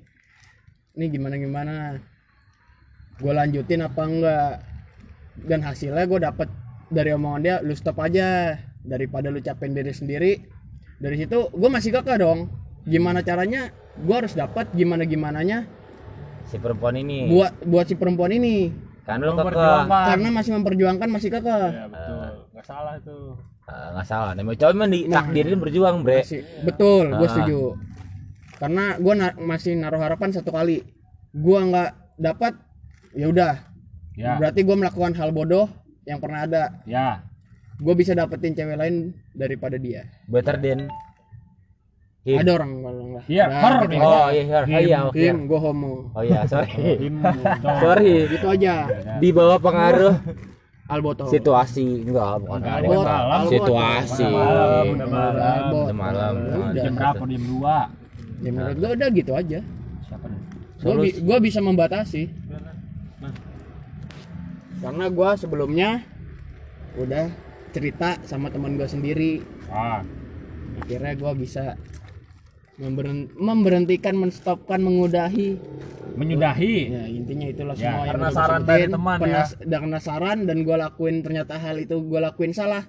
Ini 0.93 1.05
gimana 1.09 1.35
gimana? 1.41 1.75
Gue 3.21 3.33
lanjutin 3.33 3.85
apa 3.85 4.03
enggak? 4.05 4.53
Dan 5.49 5.65
hasilnya 5.65 6.05
gue 6.05 6.21
dapet 6.21 6.49
dari 6.93 7.17
omongan 7.17 7.41
dia, 7.41 7.57
lu 7.65 7.73
stop 7.73 7.97
aja 8.05 8.61
daripada 8.85 9.33
lu 9.33 9.41
capain 9.41 9.73
diri 9.73 9.93
sendiri. 9.93 10.33
Dari 11.01 11.17
situ 11.17 11.49
gue 11.49 11.71
masih 11.73 11.97
kekeh 11.97 12.21
dong. 12.21 12.53
Gimana 12.85 13.25
caranya? 13.25 13.73
Gue 13.97 14.25
harus 14.25 14.37
dapat 14.37 14.73
gimana 14.77 15.05
gimananya 15.09 15.69
si 16.49 16.57
perempuan 16.59 16.95
ini 16.99 17.31
buat 17.31 17.53
buat 17.65 17.87
si 17.87 17.95
perempuan 17.95 18.33
ini. 18.35 18.73
lu 19.03 19.35
kekeh 19.35 19.35
Memperjuangkan. 19.35 20.05
Karena 20.15 20.29
masih 20.31 20.51
memperjuangkan 20.59 21.09
masih 21.11 21.29
kekeh. 21.33 21.69
Ya 21.75 21.87
betul. 21.91 22.27
Nggak 22.55 22.67
salah 22.67 22.95
itu. 22.99 23.19
Ah, 23.73 23.89
nggak 23.91 24.05
salah 24.05 24.33
namanya 24.33 24.59
cowok 24.59 24.73
emang 24.75 24.91
ditakdirin 24.91 25.57
berjuang 25.57 25.97
bre 25.99 26.21
Masih, 26.21 26.45
betul, 26.61 27.09
gue 27.11 27.25
Ah. 27.25 27.33
setuju. 27.33 27.61
Karena 28.55 28.85
gue 28.95 29.15
masih 29.41 29.73
naruh 29.75 29.97
harapan 29.99 30.29
satu 30.31 30.51
kali. 30.51 30.85
Gue 31.33 31.59
nggak 31.59 31.91
dapat, 32.17 32.53
ya 33.11 33.27
udah. 33.27 33.55
Ya, 34.13 34.37
Berarti 34.37 34.61
gue 34.61 34.77
melakukan 34.77 35.13
hal 35.13 35.33
bodoh 35.33 35.67
yang 36.05 36.21
pernah 36.21 36.45
ada. 36.45 36.65
ya. 36.85 37.25
Gue 37.75 37.95
bisa 37.95 38.13
dapetin 38.13 38.53
cewek 38.53 38.77
lain 38.77 38.95
daripada 39.33 39.75
dia. 39.75 40.07
better 40.25 40.55
than 40.57 40.87
him 42.23 42.39
Ada 42.39 42.51
orang 42.55 42.71
kalau 42.79 43.03
nggak. 43.09 43.25
Iya, 43.27 43.45
Nah, 43.45 43.59
her. 43.59 43.75
gitu 43.83 43.95
oh 43.97 44.07
aja. 44.07 44.31
iya 44.31 44.43
iya 44.45 44.59
oh, 44.63 44.81
iya 44.81 44.99
oke 45.03 45.19
Him, 45.19 45.39
gue 45.45 45.59
homo. 45.59 45.95
oh 46.13 46.23
iya 46.23 46.41
sorry 46.45 46.71
gitu. 47.01 47.19
sorry 47.83 48.15
Gitu 48.31 48.47
aja. 48.47 48.75
di 49.19 49.29
bawah 49.33 49.59
pengaruh 49.59 50.15
Alboto. 50.93 51.25
situasi 51.33 52.05
enggak 52.05 52.45
bukan 52.45 52.59
Enggak, 52.61 52.77
ada. 52.77 52.87
Albot, 52.87 53.05
malam. 53.09 53.43
Situasi 53.49 54.25
Malam, 54.29 54.85
udah 54.93 55.09
malam. 55.97 56.33
Udah. 56.45 56.83
Jam 56.85 56.93
berapa? 56.93 57.25
Jam 57.25 57.43
2. 57.49 58.45
Ya 58.45 58.51
menurut 58.53 58.77
gue 58.77 58.91
udah 58.93 59.09
gitu 59.15 59.33
aja. 59.33 59.61
Siapa 60.05 60.27
nih? 60.29 60.41
Gue 60.83 60.95
gua 61.25 61.39
bisa 61.41 61.59
membatasi. 61.63 62.23
Karena 64.83 65.07
gue 65.07 65.31
sebelumnya 65.39 65.91
udah 66.99 67.31
cerita 67.71 68.19
sama 68.27 68.51
teman 68.51 68.75
gue 68.75 68.89
sendiri. 68.91 69.41
Ah, 69.71 70.03
Akhirnya 70.83 71.15
gue 71.15 71.33
bisa 71.39 71.79
memberen- 72.77 73.29
memberhentikan, 73.35 74.15
menstopkan, 74.15 74.81
mengudahi. 74.81 75.57
menyudahi. 76.13 76.75
Ya 76.93 77.05
intinya 77.09 77.47
itulah 77.49 77.73
Ya, 77.73 77.89
semua 77.89 78.05
yang 78.05 78.09
karena 78.13 78.29
gua 78.29 78.37
saran 78.37 78.61
dari 78.63 78.85
teman 78.85 79.19
ya. 79.25 79.45
Karena 79.65 79.99
saran 79.99 80.39
dan 80.45 80.57
gue 80.61 80.77
lakuin 80.77 81.17
ternyata 81.25 81.57
hal 81.57 81.81
itu 81.81 81.97
gue 82.05 82.21
lakuin 82.21 82.53
salah. 82.53 82.85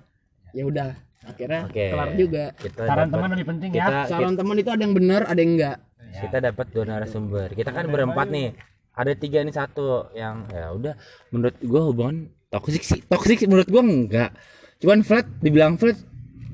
Ya 0.51 0.67
udah, 0.67 0.91
akhirnya 1.23 1.71
Oke. 1.71 1.87
kelar 1.87 2.09
juga. 2.19 2.45
kita 2.59 2.83
Saran 2.83 3.07
teman 3.07 3.31
lebih 3.31 3.47
penting 3.47 3.69
kita, 3.71 3.79
ya. 3.79 4.11
Saran 4.11 4.35
teman 4.35 4.59
itu 4.59 4.67
ada 4.67 4.83
yang 4.83 4.91
benar, 4.91 5.23
ada 5.23 5.39
yang 5.39 5.55
enggak. 5.55 5.77
kita 6.13 6.37
dapat 6.37 6.69
dua 6.69 6.85
narasumber 6.85 7.49
kita 7.57 7.73
kan 7.73 7.89
berempat 7.89 8.29
nih 8.29 8.53
ada 8.93 9.17
tiga 9.17 9.41
nih 9.41 9.49
satu 9.49 10.13
yang 10.13 10.45
ya 10.45 10.69
udah 10.69 10.93
menurut 11.33 11.57
gua 11.65 11.81
hubungan 11.89 12.29
toksik 12.53 12.85
sih 12.85 13.01
toksik 13.09 13.41
sih 13.41 13.49
menurut 13.49 13.65
gua 13.65 13.81
enggak 13.81 14.29
cuman 14.77 15.01
flat 15.01 15.25
dibilang 15.41 15.73
flat 15.73 15.97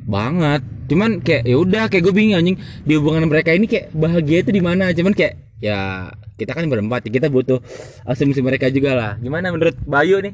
banget 0.10 0.62
cuman 0.90 1.22
kayak 1.22 1.46
ya 1.46 1.56
udah 1.56 1.84
kayak 1.86 2.02
gue 2.02 2.12
bingung 2.12 2.36
anjing 2.36 2.58
di 2.82 2.94
hubungan 2.94 3.30
mereka 3.30 3.54
ini 3.54 3.70
kayak 3.70 3.94
bahagia 3.94 4.42
itu 4.42 4.50
di 4.50 4.60
mana 4.60 4.90
cuman 4.90 5.14
kayak 5.14 5.38
ya 5.60 6.10
kita 6.34 6.52
kan 6.52 6.66
berempat 6.66 7.06
kita 7.06 7.30
butuh 7.30 7.62
asumsi 8.04 8.42
mereka 8.42 8.68
juga 8.68 8.92
lah 8.92 9.12
gimana 9.18 9.54
menurut 9.54 9.78
Bayu 9.86 10.18
nih 10.20 10.34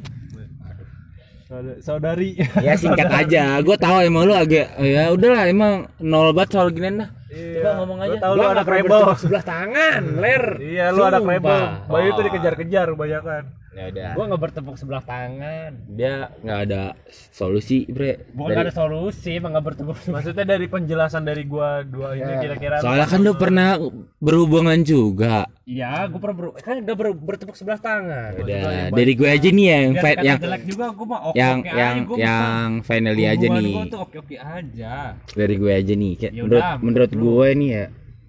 Saudari- 1.46 1.80
Saudari. 1.80 2.30
ya 2.58 2.74
singkat 2.74 3.06
aja 3.22 3.60
gue 3.60 3.78
tahu 3.78 4.02
emang 4.02 4.26
lu 4.26 4.34
agak 4.34 4.66
ya 4.80 5.12
udahlah 5.12 5.46
emang 5.46 5.74
nol 6.00 6.32
banget 6.32 6.50
soal 6.52 6.72
ginian 6.72 6.98
dah 6.98 7.10
coba 7.30 7.72
ngomong 7.78 8.00
aja 8.00 8.10
Lu 8.10 8.18
tahu 8.18 8.34
lu 8.34 8.44
ada 8.48 8.64
krebel. 8.64 9.02
Sebelah 9.20 9.44
tangan, 9.44 10.02
ler. 10.18 10.44
Iya, 10.56 10.86
lu 10.90 11.04
ada 11.04 11.20
Sumpah. 11.20 11.28
krebel. 11.28 11.62
Bayu 11.92 12.08
itu 12.10 12.22
dikejar-kejar 12.24 12.88
kebanyakan. 12.96 13.44
Ya 13.76 13.86
udah 13.86 14.10
Gua 14.12 14.24
nggak 14.26 14.42
bertepuk 14.42 14.76
sebelah 14.76 15.04
tangan. 15.04 15.72
dia 15.86 16.32
nggak 16.40 16.60
ada 16.64 16.96
solusi 17.30 17.84
bre 17.86 18.24
Bukan 18.32 18.50
nggak 18.50 18.64
ada 18.64 18.74
solusi, 18.74 19.36
emang 19.36 19.52
nggak 19.52 19.66
bertepuk. 19.66 19.96
Maksudnya 20.08 20.46
dari 20.46 20.66
penjelasan 20.66 21.22
dari 21.22 21.44
gua 21.44 21.84
dua 21.84 22.16
ini 22.16 22.24
Ya. 22.26 22.40
kira-kira 22.40 22.76
soalnya 22.80 23.04
kan 23.06 23.20
lu 23.20 23.36
pernah 23.36 23.76
berhubungan 24.18 24.80
juga 24.80 25.44
Iya, 25.66 26.06
gua 26.08 26.20
pernah 26.22 26.38
ber, 26.38 26.46
kan 26.56 26.76
nggak 26.78 26.94
ber- 26.96 27.18
bertepuk 27.18 27.54
sebelah 27.54 27.76
tangan. 27.78 28.32
udah 28.38 28.90
dari 28.90 29.14
gue 29.14 29.28
aja 29.28 29.50
nih 29.50 29.66
yang 29.68 29.86
kata 29.94 30.22
yang 30.22 30.40
jelek 30.40 30.64
juga 30.64 30.86
gua 30.90 31.06
mah 31.06 31.22
oke 31.26 31.36
yang 31.36 31.58
yang 31.66 31.96
aja, 31.98 32.06
gua 32.06 32.18
yang 32.18 32.70
finally 32.80 33.26
aja 33.26 33.46
nih 33.50 33.74
gua 33.74 33.86
tuh 33.86 34.00
oke 34.02 34.18
oke 34.20 34.36
aja. 34.36 34.96
dari 35.30 35.56
gue 35.56 35.72
aja 35.74 35.94
nih 35.94 36.14
kayak 36.16 36.32
Ya 36.32 36.42
menurut 36.42 36.64
udah, 36.64 36.72
menurut 36.80 37.12
gue 37.12 37.48
nih 37.56 37.70
ya 37.74 37.86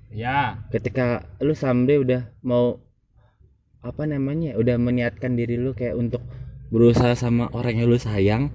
Ya, 0.08 0.56
ketika 0.70 1.06
lu 1.38 1.52
someday 1.52 2.00
udah 2.00 2.24
mau 2.40 2.80
apa 3.82 4.02
namanya 4.08 4.56
udah 4.56 4.76
meniatkan 4.78 5.36
diri 5.36 5.60
lu 5.60 5.76
kayak 5.76 5.96
untuk 5.96 6.22
berusaha 6.72 7.14
sama 7.14 7.48
orang 7.54 7.80
yang 7.80 7.88
lu 7.90 7.98
sayang 8.00 8.50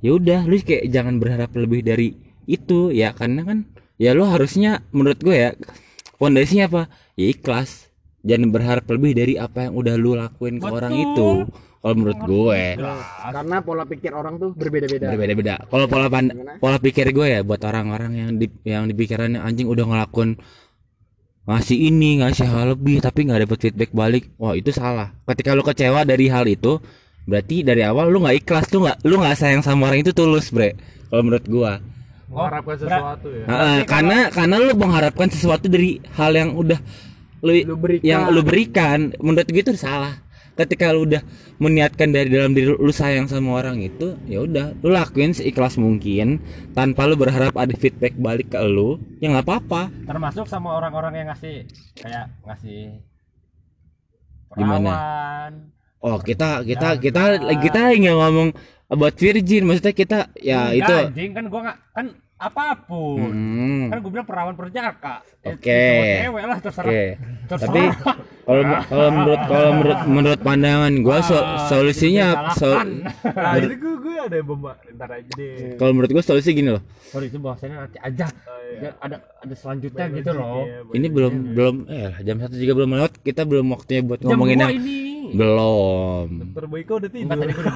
ya 0.00 0.16
udah 0.16 0.44
lu 0.46 0.56
kayak 0.60 0.88
jangan 0.88 1.20
berharap 1.20 1.52
lebih 1.52 1.84
dari 1.84 2.16
itu 2.46 2.94
ya 2.94 3.12
karena 3.12 3.42
kan 3.42 3.58
ya 3.98 4.12
lu 4.12 4.24
harusnya 4.24 4.84
menurut 4.94 5.18
gue 5.20 5.36
ya 5.36 5.50
pondasinya 6.20 6.64
apa? 6.68 6.82
Ya 7.16 7.26
ikhlas. 7.32 7.88
Jangan 8.26 8.50
berharap 8.50 8.90
lebih 8.90 9.14
dari 9.14 9.34
apa 9.38 9.70
yang 9.70 9.78
udah 9.78 9.94
lu 9.94 10.18
lakuin 10.18 10.58
ke 10.58 10.66
orang 10.66 10.94
itu. 10.98 11.46
Kalau 11.78 11.94
menurut 11.94 12.18
gue 12.26 12.62
karena 13.30 13.62
pola 13.62 13.86
pikir 13.86 14.10
orang 14.10 14.42
tuh 14.42 14.50
berbeda-beda. 14.58 15.14
Berbeda-beda. 15.14 15.54
Kalau 15.70 15.86
pola 15.86 16.10
pola 16.58 16.78
pikir 16.82 17.14
gue 17.14 17.38
ya 17.38 17.40
buat 17.46 17.62
orang-orang 17.62 18.12
yang 18.18 18.30
di 18.34 18.50
yang 18.66 18.90
di 18.90 18.94
pikirannya 18.98 19.38
anjing 19.38 19.70
udah 19.70 19.86
ngelakuin 19.86 20.34
ngasih 21.46 21.78
ini 21.78 22.20
ngasih 22.20 22.44
hal 22.44 22.74
lebih 22.74 22.98
tapi 22.98 23.22
nggak 23.24 23.46
dapet 23.46 23.58
feedback 23.70 23.90
balik. 23.94 24.30
Wah 24.36 24.52
itu 24.52 24.74
salah. 24.74 25.14
Ketika 25.24 25.54
lu 25.54 25.62
kecewa 25.62 26.02
dari 26.02 26.26
hal 26.26 26.44
itu 26.44 26.82
berarti 27.26 27.62
dari 27.66 27.82
awal 27.82 28.10
lu 28.10 28.22
nggak 28.22 28.42
ikhlas 28.42 28.66
lu 28.70 28.86
nggak 28.86 28.98
lu 29.06 29.14
nggak 29.18 29.34
sayang 29.38 29.62
sama 29.62 29.88
orang 29.88 30.02
itu 30.02 30.10
tulus 30.10 30.50
bre. 30.50 30.74
Kalau 31.06 31.22
menurut 31.22 31.46
gua. 31.46 31.72
Mengharapkan 32.26 32.74
sesuatu 32.74 33.28
ya. 33.30 33.44
Heeh, 33.46 33.78
karena 33.86 34.18
karena 34.34 34.56
lu 34.58 34.74
mengharapkan 34.74 35.30
sesuatu 35.30 35.70
dari 35.70 36.02
hal 36.18 36.34
yang 36.34 36.50
udah 36.58 36.78
lu, 37.46 37.52
Lu 37.62 37.76
berikan. 37.78 38.02
yang 38.02 38.22
lu 38.34 38.42
berikan 38.42 39.14
menurut 39.22 39.46
gue 39.46 39.62
itu 39.62 39.70
salah 39.78 40.18
ketika 40.56 40.90
lu 40.90 41.04
udah 41.04 41.22
meniatkan 41.60 42.10
dari 42.10 42.32
dalam 42.32 42.56
diri 42.56 42.72
lu, 42.72 42.92
sayang 42.92 43.28
sama 43.28 43.60
orang 43.60 43.84
itu 43.84 44.16
ya 44.24 44.42
udah 44.42 44.72
lu 44.80 44.88
lakuin 44.90 45.36
seikhlas 45.36 45.76
mungkin 45.76 46.40
tanpa 46.72 47.04
lu 47.04 47.14
berharap 47.14 47.52
ada 47.54 47.76
feedback 47.76 48.16
balik 48.16 48.56
ke 48.56 48.60
lu 48.64 48.96
ya 49.20 49.30
nggak 49.30 49.44
apa-apa. 49.44 49.92
Termasuk 50.08 50.48
sama 50.48 50.74
orang-orang 50.74 51.22
yang 51.22 51.26
ngasih 51.28 51.68
kayak 52.00 52.32
ngasih 52.48 53.04
Gimana? 54.56 54.92
oh 56.00 56.16
kita 56.22 56.62
kita 56.62 56.96
kita 57.02 57.22
kita 57.60 57.80
nggak 57.92 58.16
ngomong 58.16 58.48
about 58.88 59.16
virgin 59.18 59.66
maksudnya 59.66 59.94
kita 59.96 60.18
ya 60.38 60.70
Enggak, 60.70 60.78
itu 60.78 60.94
anjing 61.10 61.30
kan 61.34 61.44
gua 61.50 61.60
nggak 61.66 61.78
kan 61.92 62.06
apa 62.36 62.76
pun. 62.84 63.16
Hmm, 63.22 63.84
Kan 63.88 63.96
gua 63.98 64.10
bilang 64.12 64.28
perawan 64.28 64.52
perjaka. 64.52 65.24
Ya, 65.40 65.54
Oke. 65.54 65.72
cowok 65.72 66.04
cewek 66.18 66.44
lah 66.44 66.58
terserah. 66.58 66.86
oke 66.86 67.04
Terserah. 67.46 67.66
tapi 67.66 67.80
kalau 68.44 68.62
kalau 68.90 69.08
menurut 69.10 69.40
kalau 69.46 69.70
menurut 69.72 70.00
menurut 70.04 70.40
pandangan 70.42 70.92
gua 71.00 71.18
so- 71.20 71.38
Ah, 71.38 71.64
solusinya 71.66 72.26
so- 72.52 72.76
nah 73.36 73.54
gue 73.56 73.72
gue 73.72 74.14
ada 74.18 74.34
yang 74.34 74.48
bamba 74.48 74.74
ntar 74.92 75.10
aja 75.12 75.30
deh 75.32 75.76
kalau 75.76 75.92
menurut 75.92 76.10
gua 76.10 76.20
solusi 76.20 76.50
gini 76.50 76.70
loh 76.70 76.82
Sorry 77.06 77.30
itu 77.30 77.38
bahasanya 77.38 77.86
nanti 77.86 77.96
aja. 77.96 78.26
Oh, 78.26 78.58
iya. 78.66 78.78
Ya, 78.82 78.90
ada 78.98 79.16
ada 79.38 79.54
selanjutnya 79.54 80.04
gitu 80.10 80.30
loh. 80.34 80.66
Ini 80.90 81.06
belum 81.06 81.32
belum 81.54 81.74
eh 81.86 82.12
jam 82.20 82.36
satu 82.36 82.52
juga 82.52 82.72
belum 82.74 82.90
lewat 82.92 83.12
kita 83.22 83.42
belum 83.42 83.66
waktunya 83.70 84.02
buat 84.02 84.18
Jam 84.18 84.34
ngomongin 84.34 84.58
yang 84.58 84.74
ini. 84.74 85.15
Belum. 85.34 86.28
Dokter 86.52 86.64
Boyko 86.70 86.92
udah 87.02 87.10
tidur. 87.10 87.30
Tadi 87.32 87.52
udah. 87.52 87.74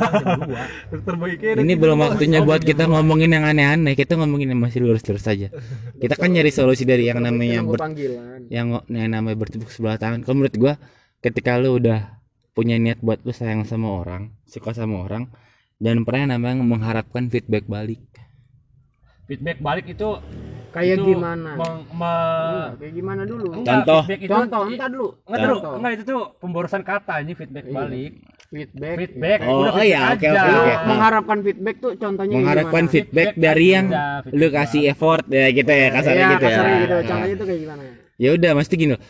Dokter 0.92 1.14
Boyko 1.18 1.44
udah 1.50 1.62
ini 1.62 1.72
tidur. 1.74 1.82
belum 1.82 1.98
waktunya 2.04 2.38
buat 2.44 2.62
kita 2.62 2.84
ngomongin 2.86 3.30
yang 3.34 3.44
aneh-aneh. 3.48 3.94
Kita 3.98 4.14
ngomongin 4.20 4.54
yang 4.54 4.60
masih 4.60 4.84
lurus-lurus 4.84 5.24
saja 5.24 5.48
kita 6.00 6.14
kan 6.16 6.32
nyari 6.32 6.48
solusi 6.48 6.88
dari 6.88 7.06
yang 7.06 7.20
namanya 7.20 7.60
ber- 7.60 7.76
panggilan. 7.76 8.48
yang 8.48 8.80
yang 8.88 9.08
namanya 9.12 9.36
bertepuk 9.36 9.68
sebelah 9.68 10.00
tangan. 10.00 10.24
Kalau 10.24 10.40
menurut 10.40 10.56
gua 10.56 10.74
ketika 11.20 11.60
lu 11.60 11.76
udah 11.76 12.16
punya 12.56 12.80
niat 12.80 12.98
buat 13.04 13.20
lu 13.22 13.30
sayang 13.30 13.68
sama 13.68 13.92
orang 13.92 14.32
suka 14.48 14.72
sama 14.72 15.04
orang 15.04 15.28
dan 15.76 16.02
pernah 16.04 16.36
namanya 16.36 16.60
mengharapkan 16.64 17.28
feedback 17.28 17.68
balik. 17.68 18.00
Feedback 19.28 19.62
balik 19.62 19.86
itu 19.86 20.18
kayak 20.70 20.94
itu 20.96 21.04
gimana? 21.08 21.50
meng- 21.52 21.84
me- 21.90 22.08
Enggak, 22.40 22.70
kayak 22.76 22.92
gimana 22.94 23.22
dulu? 23.22 23.44
Enggak, 23.52 23.66
Contoh. 23.76 24.00
feedback 24.02 24.20
itu 24.20 24.30
contoh 24.32 24.60
entar 24.64 24.88
dulu. 24.88 25.08
Enggak 25.22 25.40
dulu, 25.42 25.58
enggak 25.74 25.92
itu 25.92 26.02
tuh 26.04 26.20
pemborosan 26.36 26.82
kata 26.82 27.14
ini 27.18 27.32
feedback 27.32 27.64
Iya. 27.64 27.76
balik. 27.76 28.12
feedback. 28.50 28.96
Feedback. 28.98 29.38
Oh, 29.44 29.62
udah 29.62 29.72
oh 29.72 29.78
iya, 29.80 30.00
oke, 30.10 30.26
oke, 30.26 30.42
oke. 30.42 30.74
Lu 30.74 30.88
mengharapkan 30.88 31.38
feedback 31.40 31.76
tuh 31.78 31.92
contohnya 31.94 32.34
mengharapkan 32.34 32.82
gimana? 32.82 32.92
feedback 32.92 33.28
Feedback 33.28 33.46
dari 33.46 33.66
yang 33.68 33.86
aja, 33.86 34.02
lu 34.26 34.26
feedback. 34.26 34.52
kasih 34.58 34.82
effort 34.88 35.24
ya 35.28 35.46
gitu 35.48 35.70
ya 35.70 35.88
kasarnya 35.88 36.18
Iya, 36.18 36.26
gitu 36.28 36.42
ya. 36.42 36.48
kasarnya 36.48 36.76
gitu. 36.76 36.96
Contohnya 37.04 37.34
tuh 37.36 37.46
kayak 37.46 37.60
gimana? 37.60 37.82
Ya 38.16 38.28
udah 38.32 38.50
mesti 38.52 38.74
gini 38.74 38.90
loh. 38.90 39.02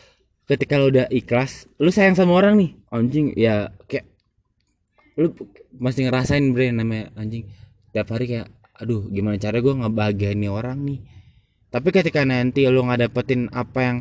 Ketika 0.44 0.74
lu 0.76 0.86
udah 0.88 1.06
ikhlas 1.08 1.52
lu 1.74 1.88
sayang 1.88 2.14
sama 2.14 2.32
orang 2.34 2.54
nih. 2.54 2.70
Anjing 2.90 3.26
ya 3.32 3.54
kayak 3.82 4.04
lu 5.16 5.32
masih 5.74 6.02
ngerasain 6.04 6.44
bre 6.50 6.68
namanya 6.70 7.08
anjing. 7.14 7.48
Tiap 7.90 8.06
hari 8.08 8.24
kayak 8.26 8.48
aduh 8.74 9.08
gimana 9.08 9.36
cara 9.36 9.56
gue 9.56 9.72
ngebahagiain 9.74 10.36
nih 10.36 10.48
orang 10.48 10.80
nih 10.80 11.00
tapi 11.70 11.88
ketika 11.90 12.26
nanti 12.26 12.66
lu 12.66 12.82
nggak 12.82 13.06
dapetin 13.08 13.46
apa 13.50 13.78
yang 13.78 13.96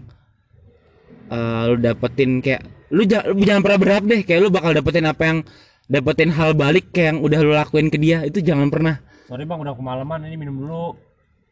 eh, 1.29 1.61
lu 1.69 1.75
dapetin 1.77 2.41
kayak 2.41 2.65
lu, 2.89 3.05
ja- 3.05 3.25
lu 3.29 3.41
jangan 3.41 3.61
pernah 3.61 3.79
berharap 3.79 4.03
deh 4.09 4.21
kayak 4.25 4.39
lu 4.41 4.49
bakal 4.49 4.73
dapetin 4.73 5.05
apa 5.05 5.23
yang 5.25 5.37
dapetin 5.89 6.29
hal 6.33 6.53
balik 6.53 6.89
kayak 6.89 7.15
yang 7.15 7.19
udah 7.21 7.39
lu 7.41 7.51
lakuin 7.53 7.89
ke 7.89 7.97
dia 7.97 8.21
itu 8.25 8.41
jangan 8.41 8.69
pernah. 8.69 9.01
Sorry 9.29 9.45
Bang, 9.45 9.61
udah 9.61 9.77
kemalaman 9.77 10.25
ini 10.25 10.35
minum 10.37 10.57
dulu. 10.57 10.97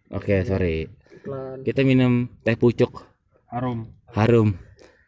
oke 0.10 0.36
sorry. 0.44 0.90
Iklan. 1.14 1.62
Kita 1.62 1.86
minum 1.86 2.26
teh 2.42 2.58
pucuk. 2.58 3.06
Harum. 3.48 3.88
harum 4.12 4.60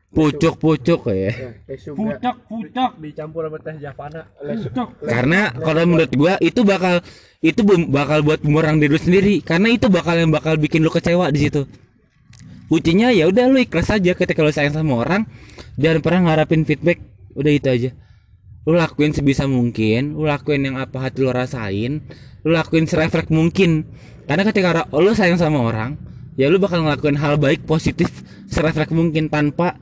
pucuk 0.09 0.57
pucuk 0.57 1.01
ya. 1.13 1.29
Ya 1.29 1.77
Pucak, 1.93 2.35
pucak. 2.49 2.91
dicampur 2.97 3.45
sama 3.45 3.57
teh 3.61 3.75
Javana 3.77 4.25
karena 5.05 5.53
kalau 5.53 5.81
menurut 5.85 6.11
gua 6.17 6.33
itu 6.41 6.65
bakal 6.65 7.05
itu 7.39 7.61
bakal 7.87 8.25
buat 8.25 8.41
bumerang 8.41 8.81
diri 8.81 8.91
lu 8.91 8.99
sendiri. 8.99 9.39
Karena 9.45 9.69
itu 9.69 9.87
bakal 9.87 10.17
yang 10.17 10.33
bakal 10.33 10.57
bikin 10.57 10.81
lu 10.81 10.91
kecewa 10.91 11.29
di 11.29 11.45
situ. 11.47 11.69
Kuncinya 12.69 13.09
ya 13.09 13.25
udah 13.29 13.49
lu 13.49 13.57
ikhlas 13.61 13.89
aja 13.89 14.13
ketika 14.13 14.41
lu 14.41 14.51
sayang 14.53 14.73
sama 14.73 14.97
orang. 15.01 15.25
Jangan 15.77 16.01
pernah 16.01 16.21
ngarapin 16.29 16.65
feedback. 16.65 17.01
Udah 17.33 17.49
itu 17.53 17.69
aja. 17.69 17.89
Lu 18.65 18.75
lakuin 18.77 19.13
sebisa 19.13 19.45
mungkin. 19.49 20.17
Lu 20.17 20.25
lakuin 20.25 20.65
yang 20.65 20.75
apa 20.77 21.09
hati 21.09 21.21
lu 21.21 21.31
rasain. 21.33 22.01
Lu 22.45 22.53
lakuin 22.53 22.85
serefleks 22.85 23.29
mungkin. 23.33 23.89
Karena 24.29 24.45
ketika 24.45 24.85
lu 24.93 25.13
sayang 25.17 25.41
sama 25.41 25.65
orang 25.65 25.97
ya 26.39 26.47
lu 26.47 26.55
bakal 26.55 26.85
ngelakuin 26.87 27.19
hal 27.19 27.35
baik 27.35 27.67
positif 27.67 28.07
serefleks 28.49 28.91
mungkin 28.91 29.29
tanpa 29.29 29.77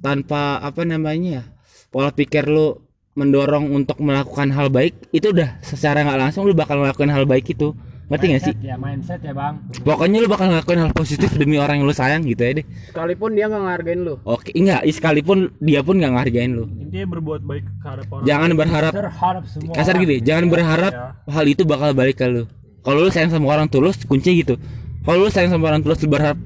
tanpa 0.00 0.60
apa 0.60 0.84
namanya 0.84 1.42
ya 1.42 1.44
pola 1.90 2.12
pikir 2.12 2.46
lu 2.46 2.78
mendorong 3.16 3.72
untuk 3.72 3.96
melakukan 3.98 4.52
hal 4.52 4.68
baik 4.68 5.08
itu 5.10 5.32
udah 5.32 5.56
secara 5.64 6.04
nggak 6.04 6.20
langsung 6.20 6.44
lu 6.44 6.52
bakal 6.52 6.78
ngelakuin 6.78 7.08
hal 7.10 7.24
baik 7.24 7.48
itu. 7.50 7.72
Ngerti 8.06 8.26
gak 8.30 8.42
sih? 8.46 8.54
Mindset 8.54 8.70
Ya 8.70 8.76
mindset 8.78 9.18
ya 9.18 9.34
Bang. 9.34 9.66
pokoknya 9.82 10.22
lu 10.22 10.30
bakal 10.30 10.46
ngelakuin 10.46 10.78
hal 10.78 10.94
positif 10.94 11.26
demi 11.34 11.58
orang 11.58 11.82
yang 11.82 11.90
lu 11.90 11.96
sayang 11.96 12.22
gitu 12.22 12.38
ya 12.38 12.62
deh 12.62 12.66
sekalipun 12.94 13.34
dia 13.34 13.50
nggak 13.50 13.62
ngehargain 13.66 14.00
lu. 14.06 14.14
Oke 14.22 14.54
enggak 14.54 14.86
sekalipun 14.86 15.50
dia 15.58 15.82
pun 15.82 15.98
nggak 15.98 16.12
ngargain 16.14 16.54
lu. 16.54 16.70
Intinya 16.78 17.06
berbuat 17.18 17.42
baik 17.42 17.64
terhadap 17.82 18.06
orang 18.14 18.22
jangan 18.22 18.50
berharap 18.54 18.92
Terhadap 18.94 19.42
semua. 19.50 19.74
kasar 19.74 19.98
orang. 19.98 20.02
gini 20.06 20.16
jangan 20.22 20.44
berharap 20.46 20.92
hal 21.26 21.44
itu 21.50 21.62
bakal 21.66 21.90
balik 21.98 22.22
ke 22.22 22.26
lu. 22.30 22.46
Kalau 22.86 22.98
lu 23.02 23.10
sayang 23.10 23.34
sama 23.34 23.50
orang 23.50 23.66
tulus 23.66 23.98
kunci 24.06 24.38
gitu. 24.38 24.54
Kalau 25.02 25.26
lu 25.26 25.30
sayang 25.34 25.50
sama 25.50 25.66
orang 25.66 25.82
tulus 25.82 25.98
lu 25.98 26.06
berharap 26.06 26.38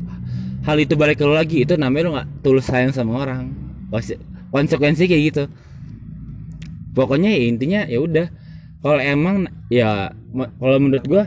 hal 0.65 0.77
itu 0.77 0.95
balik 0.97 1.21
ke 1.21 1.25
lu 1.25 1.33
lagi 1.33 1.65
itu 1.65 1.75
namanya 1.81 2.03
lu 2.05 2.11
nggak 2.17 2.29
tulus 2.45 2.69
sayang 2.69 2.93
sama 2.93 3.25
orang. 3.25 3.53
Konse- 3.89 4.21
konsekuensi 4.53 5.09
kayak 5.09 5.23
gitu. 5.33 5.45
Pokoknya 6.93 7.31
ya 7.31 7.43
intinya 7.47 7.81
ya 7.87 7.99
udah. 8.03 8.27
Kalau 8.81 9.01
emang 9.01 9.45
ya 9.69 10.11
kalau 10.33 10.77
menurut 10.81 11.05
gua 11.05 11.25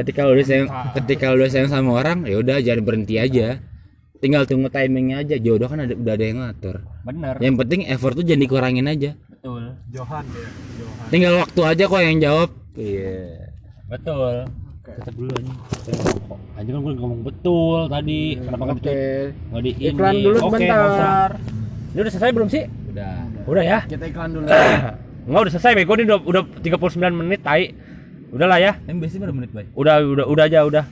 ketika 0.00 0.26
lu 0.26 0.36
udah 0.36 0.46
sayang 0.46 0.68
ketika 0.96 1.32
lu 1.32 1.42
udah 1.44 1.50
sayang 1.50 1.70
sama 1.70 1.96
orang 1.96 2.28
ya 2.28 2.40
udah 2.40 2.60
jangan 2.62 2.82
berhenti 2.84 3.20
aja. 3.20 3.60
Tinggal 4.22 4.48
tunggu 4.48 4.72
timingnya 4.72 5.20
aja. 5.20 5.36
Jodoh 5.36 5.68
kan 5.68 5.84
ada, 5.84 5.92
udah 5.92 6.12
ada 6.16 6.24
yang 6.24 6.38
ngatur. 6.40 6.76
Bener. 7.04 7.36
yang 7.44 7.60
penting 7.60 7.84
effort 7.92 8.16
tuh 8.16 8.24
jangan 8.24 8.40
dikurangin 8.48 8.88
aja. 8.88 9.12
Betul. 9.28 9.76
Johan 9.92 10.24
ya 10.32 10.48
Johan. 10.80 11.06
Tinggal 11.12 11.32
waktu 11.44 11.60
aja 11.60 11.84
kok 11.84 12.00
yang 12.00 12.16
jawab. 12.16 12.48
Iya. 12.80 13.52
Betul. 13.92 14.48
Tetap 14.84 15.14
dulu 15.16 15.32
anjing. 15.32 15.56
Anjing 16.54 16.72
kan 16.76 16.80
gue 16.84 16.92
ngomong 17.00 17.20
betul 17.24 17.88
tadi. 17.88 18.36
Kenapa 18.36 18.62
nggak 18.68 18.76
oke 18.76 18.84
betul? 18.84 19.24
Nggak 19.48 19.62
di 19.64 19.70
ini. 19.72 19.88
Iklan 19.88 20.14
dulu 20.20 20.36
Oke, 20.36 20.52
sebentar. 20.60 21.30
Ini 21.94 21.98
udah 22.04 22.12
selesai 22.12 22.30
belum 22.36 22.48
sih? 22.52 22.62
udah 22.94 23.12
Udah 23.50 23.64
ya? 23.66 23.78
kita 23.90 24.06
iklan 24.06 24.30
dulu 24.30 24.46
Enggak 25.26 25.40
udah 25.40 25.52
selesai 25.56 25.72
bego 25.74 25.92
ini 25.96 26.04
udah 26.04 26.18
udah 26.20 26.42
39 26.60 27.00
menit 27.16 27.40
tai. 27.40 27.72
Udahlah 28.28 28.58
ya. 28.60 28.72
Emang 28.84 29.00
biasanya 29.00 29.20
berapa 29.24 29.36
menit, 29.40 29.50
Bay? 29.54 29.64
Udah 29.72 29.94
udah 30.04 30.26
udah 30.26 30.44
aja 30.44 30.58
udah. 30.68 30.84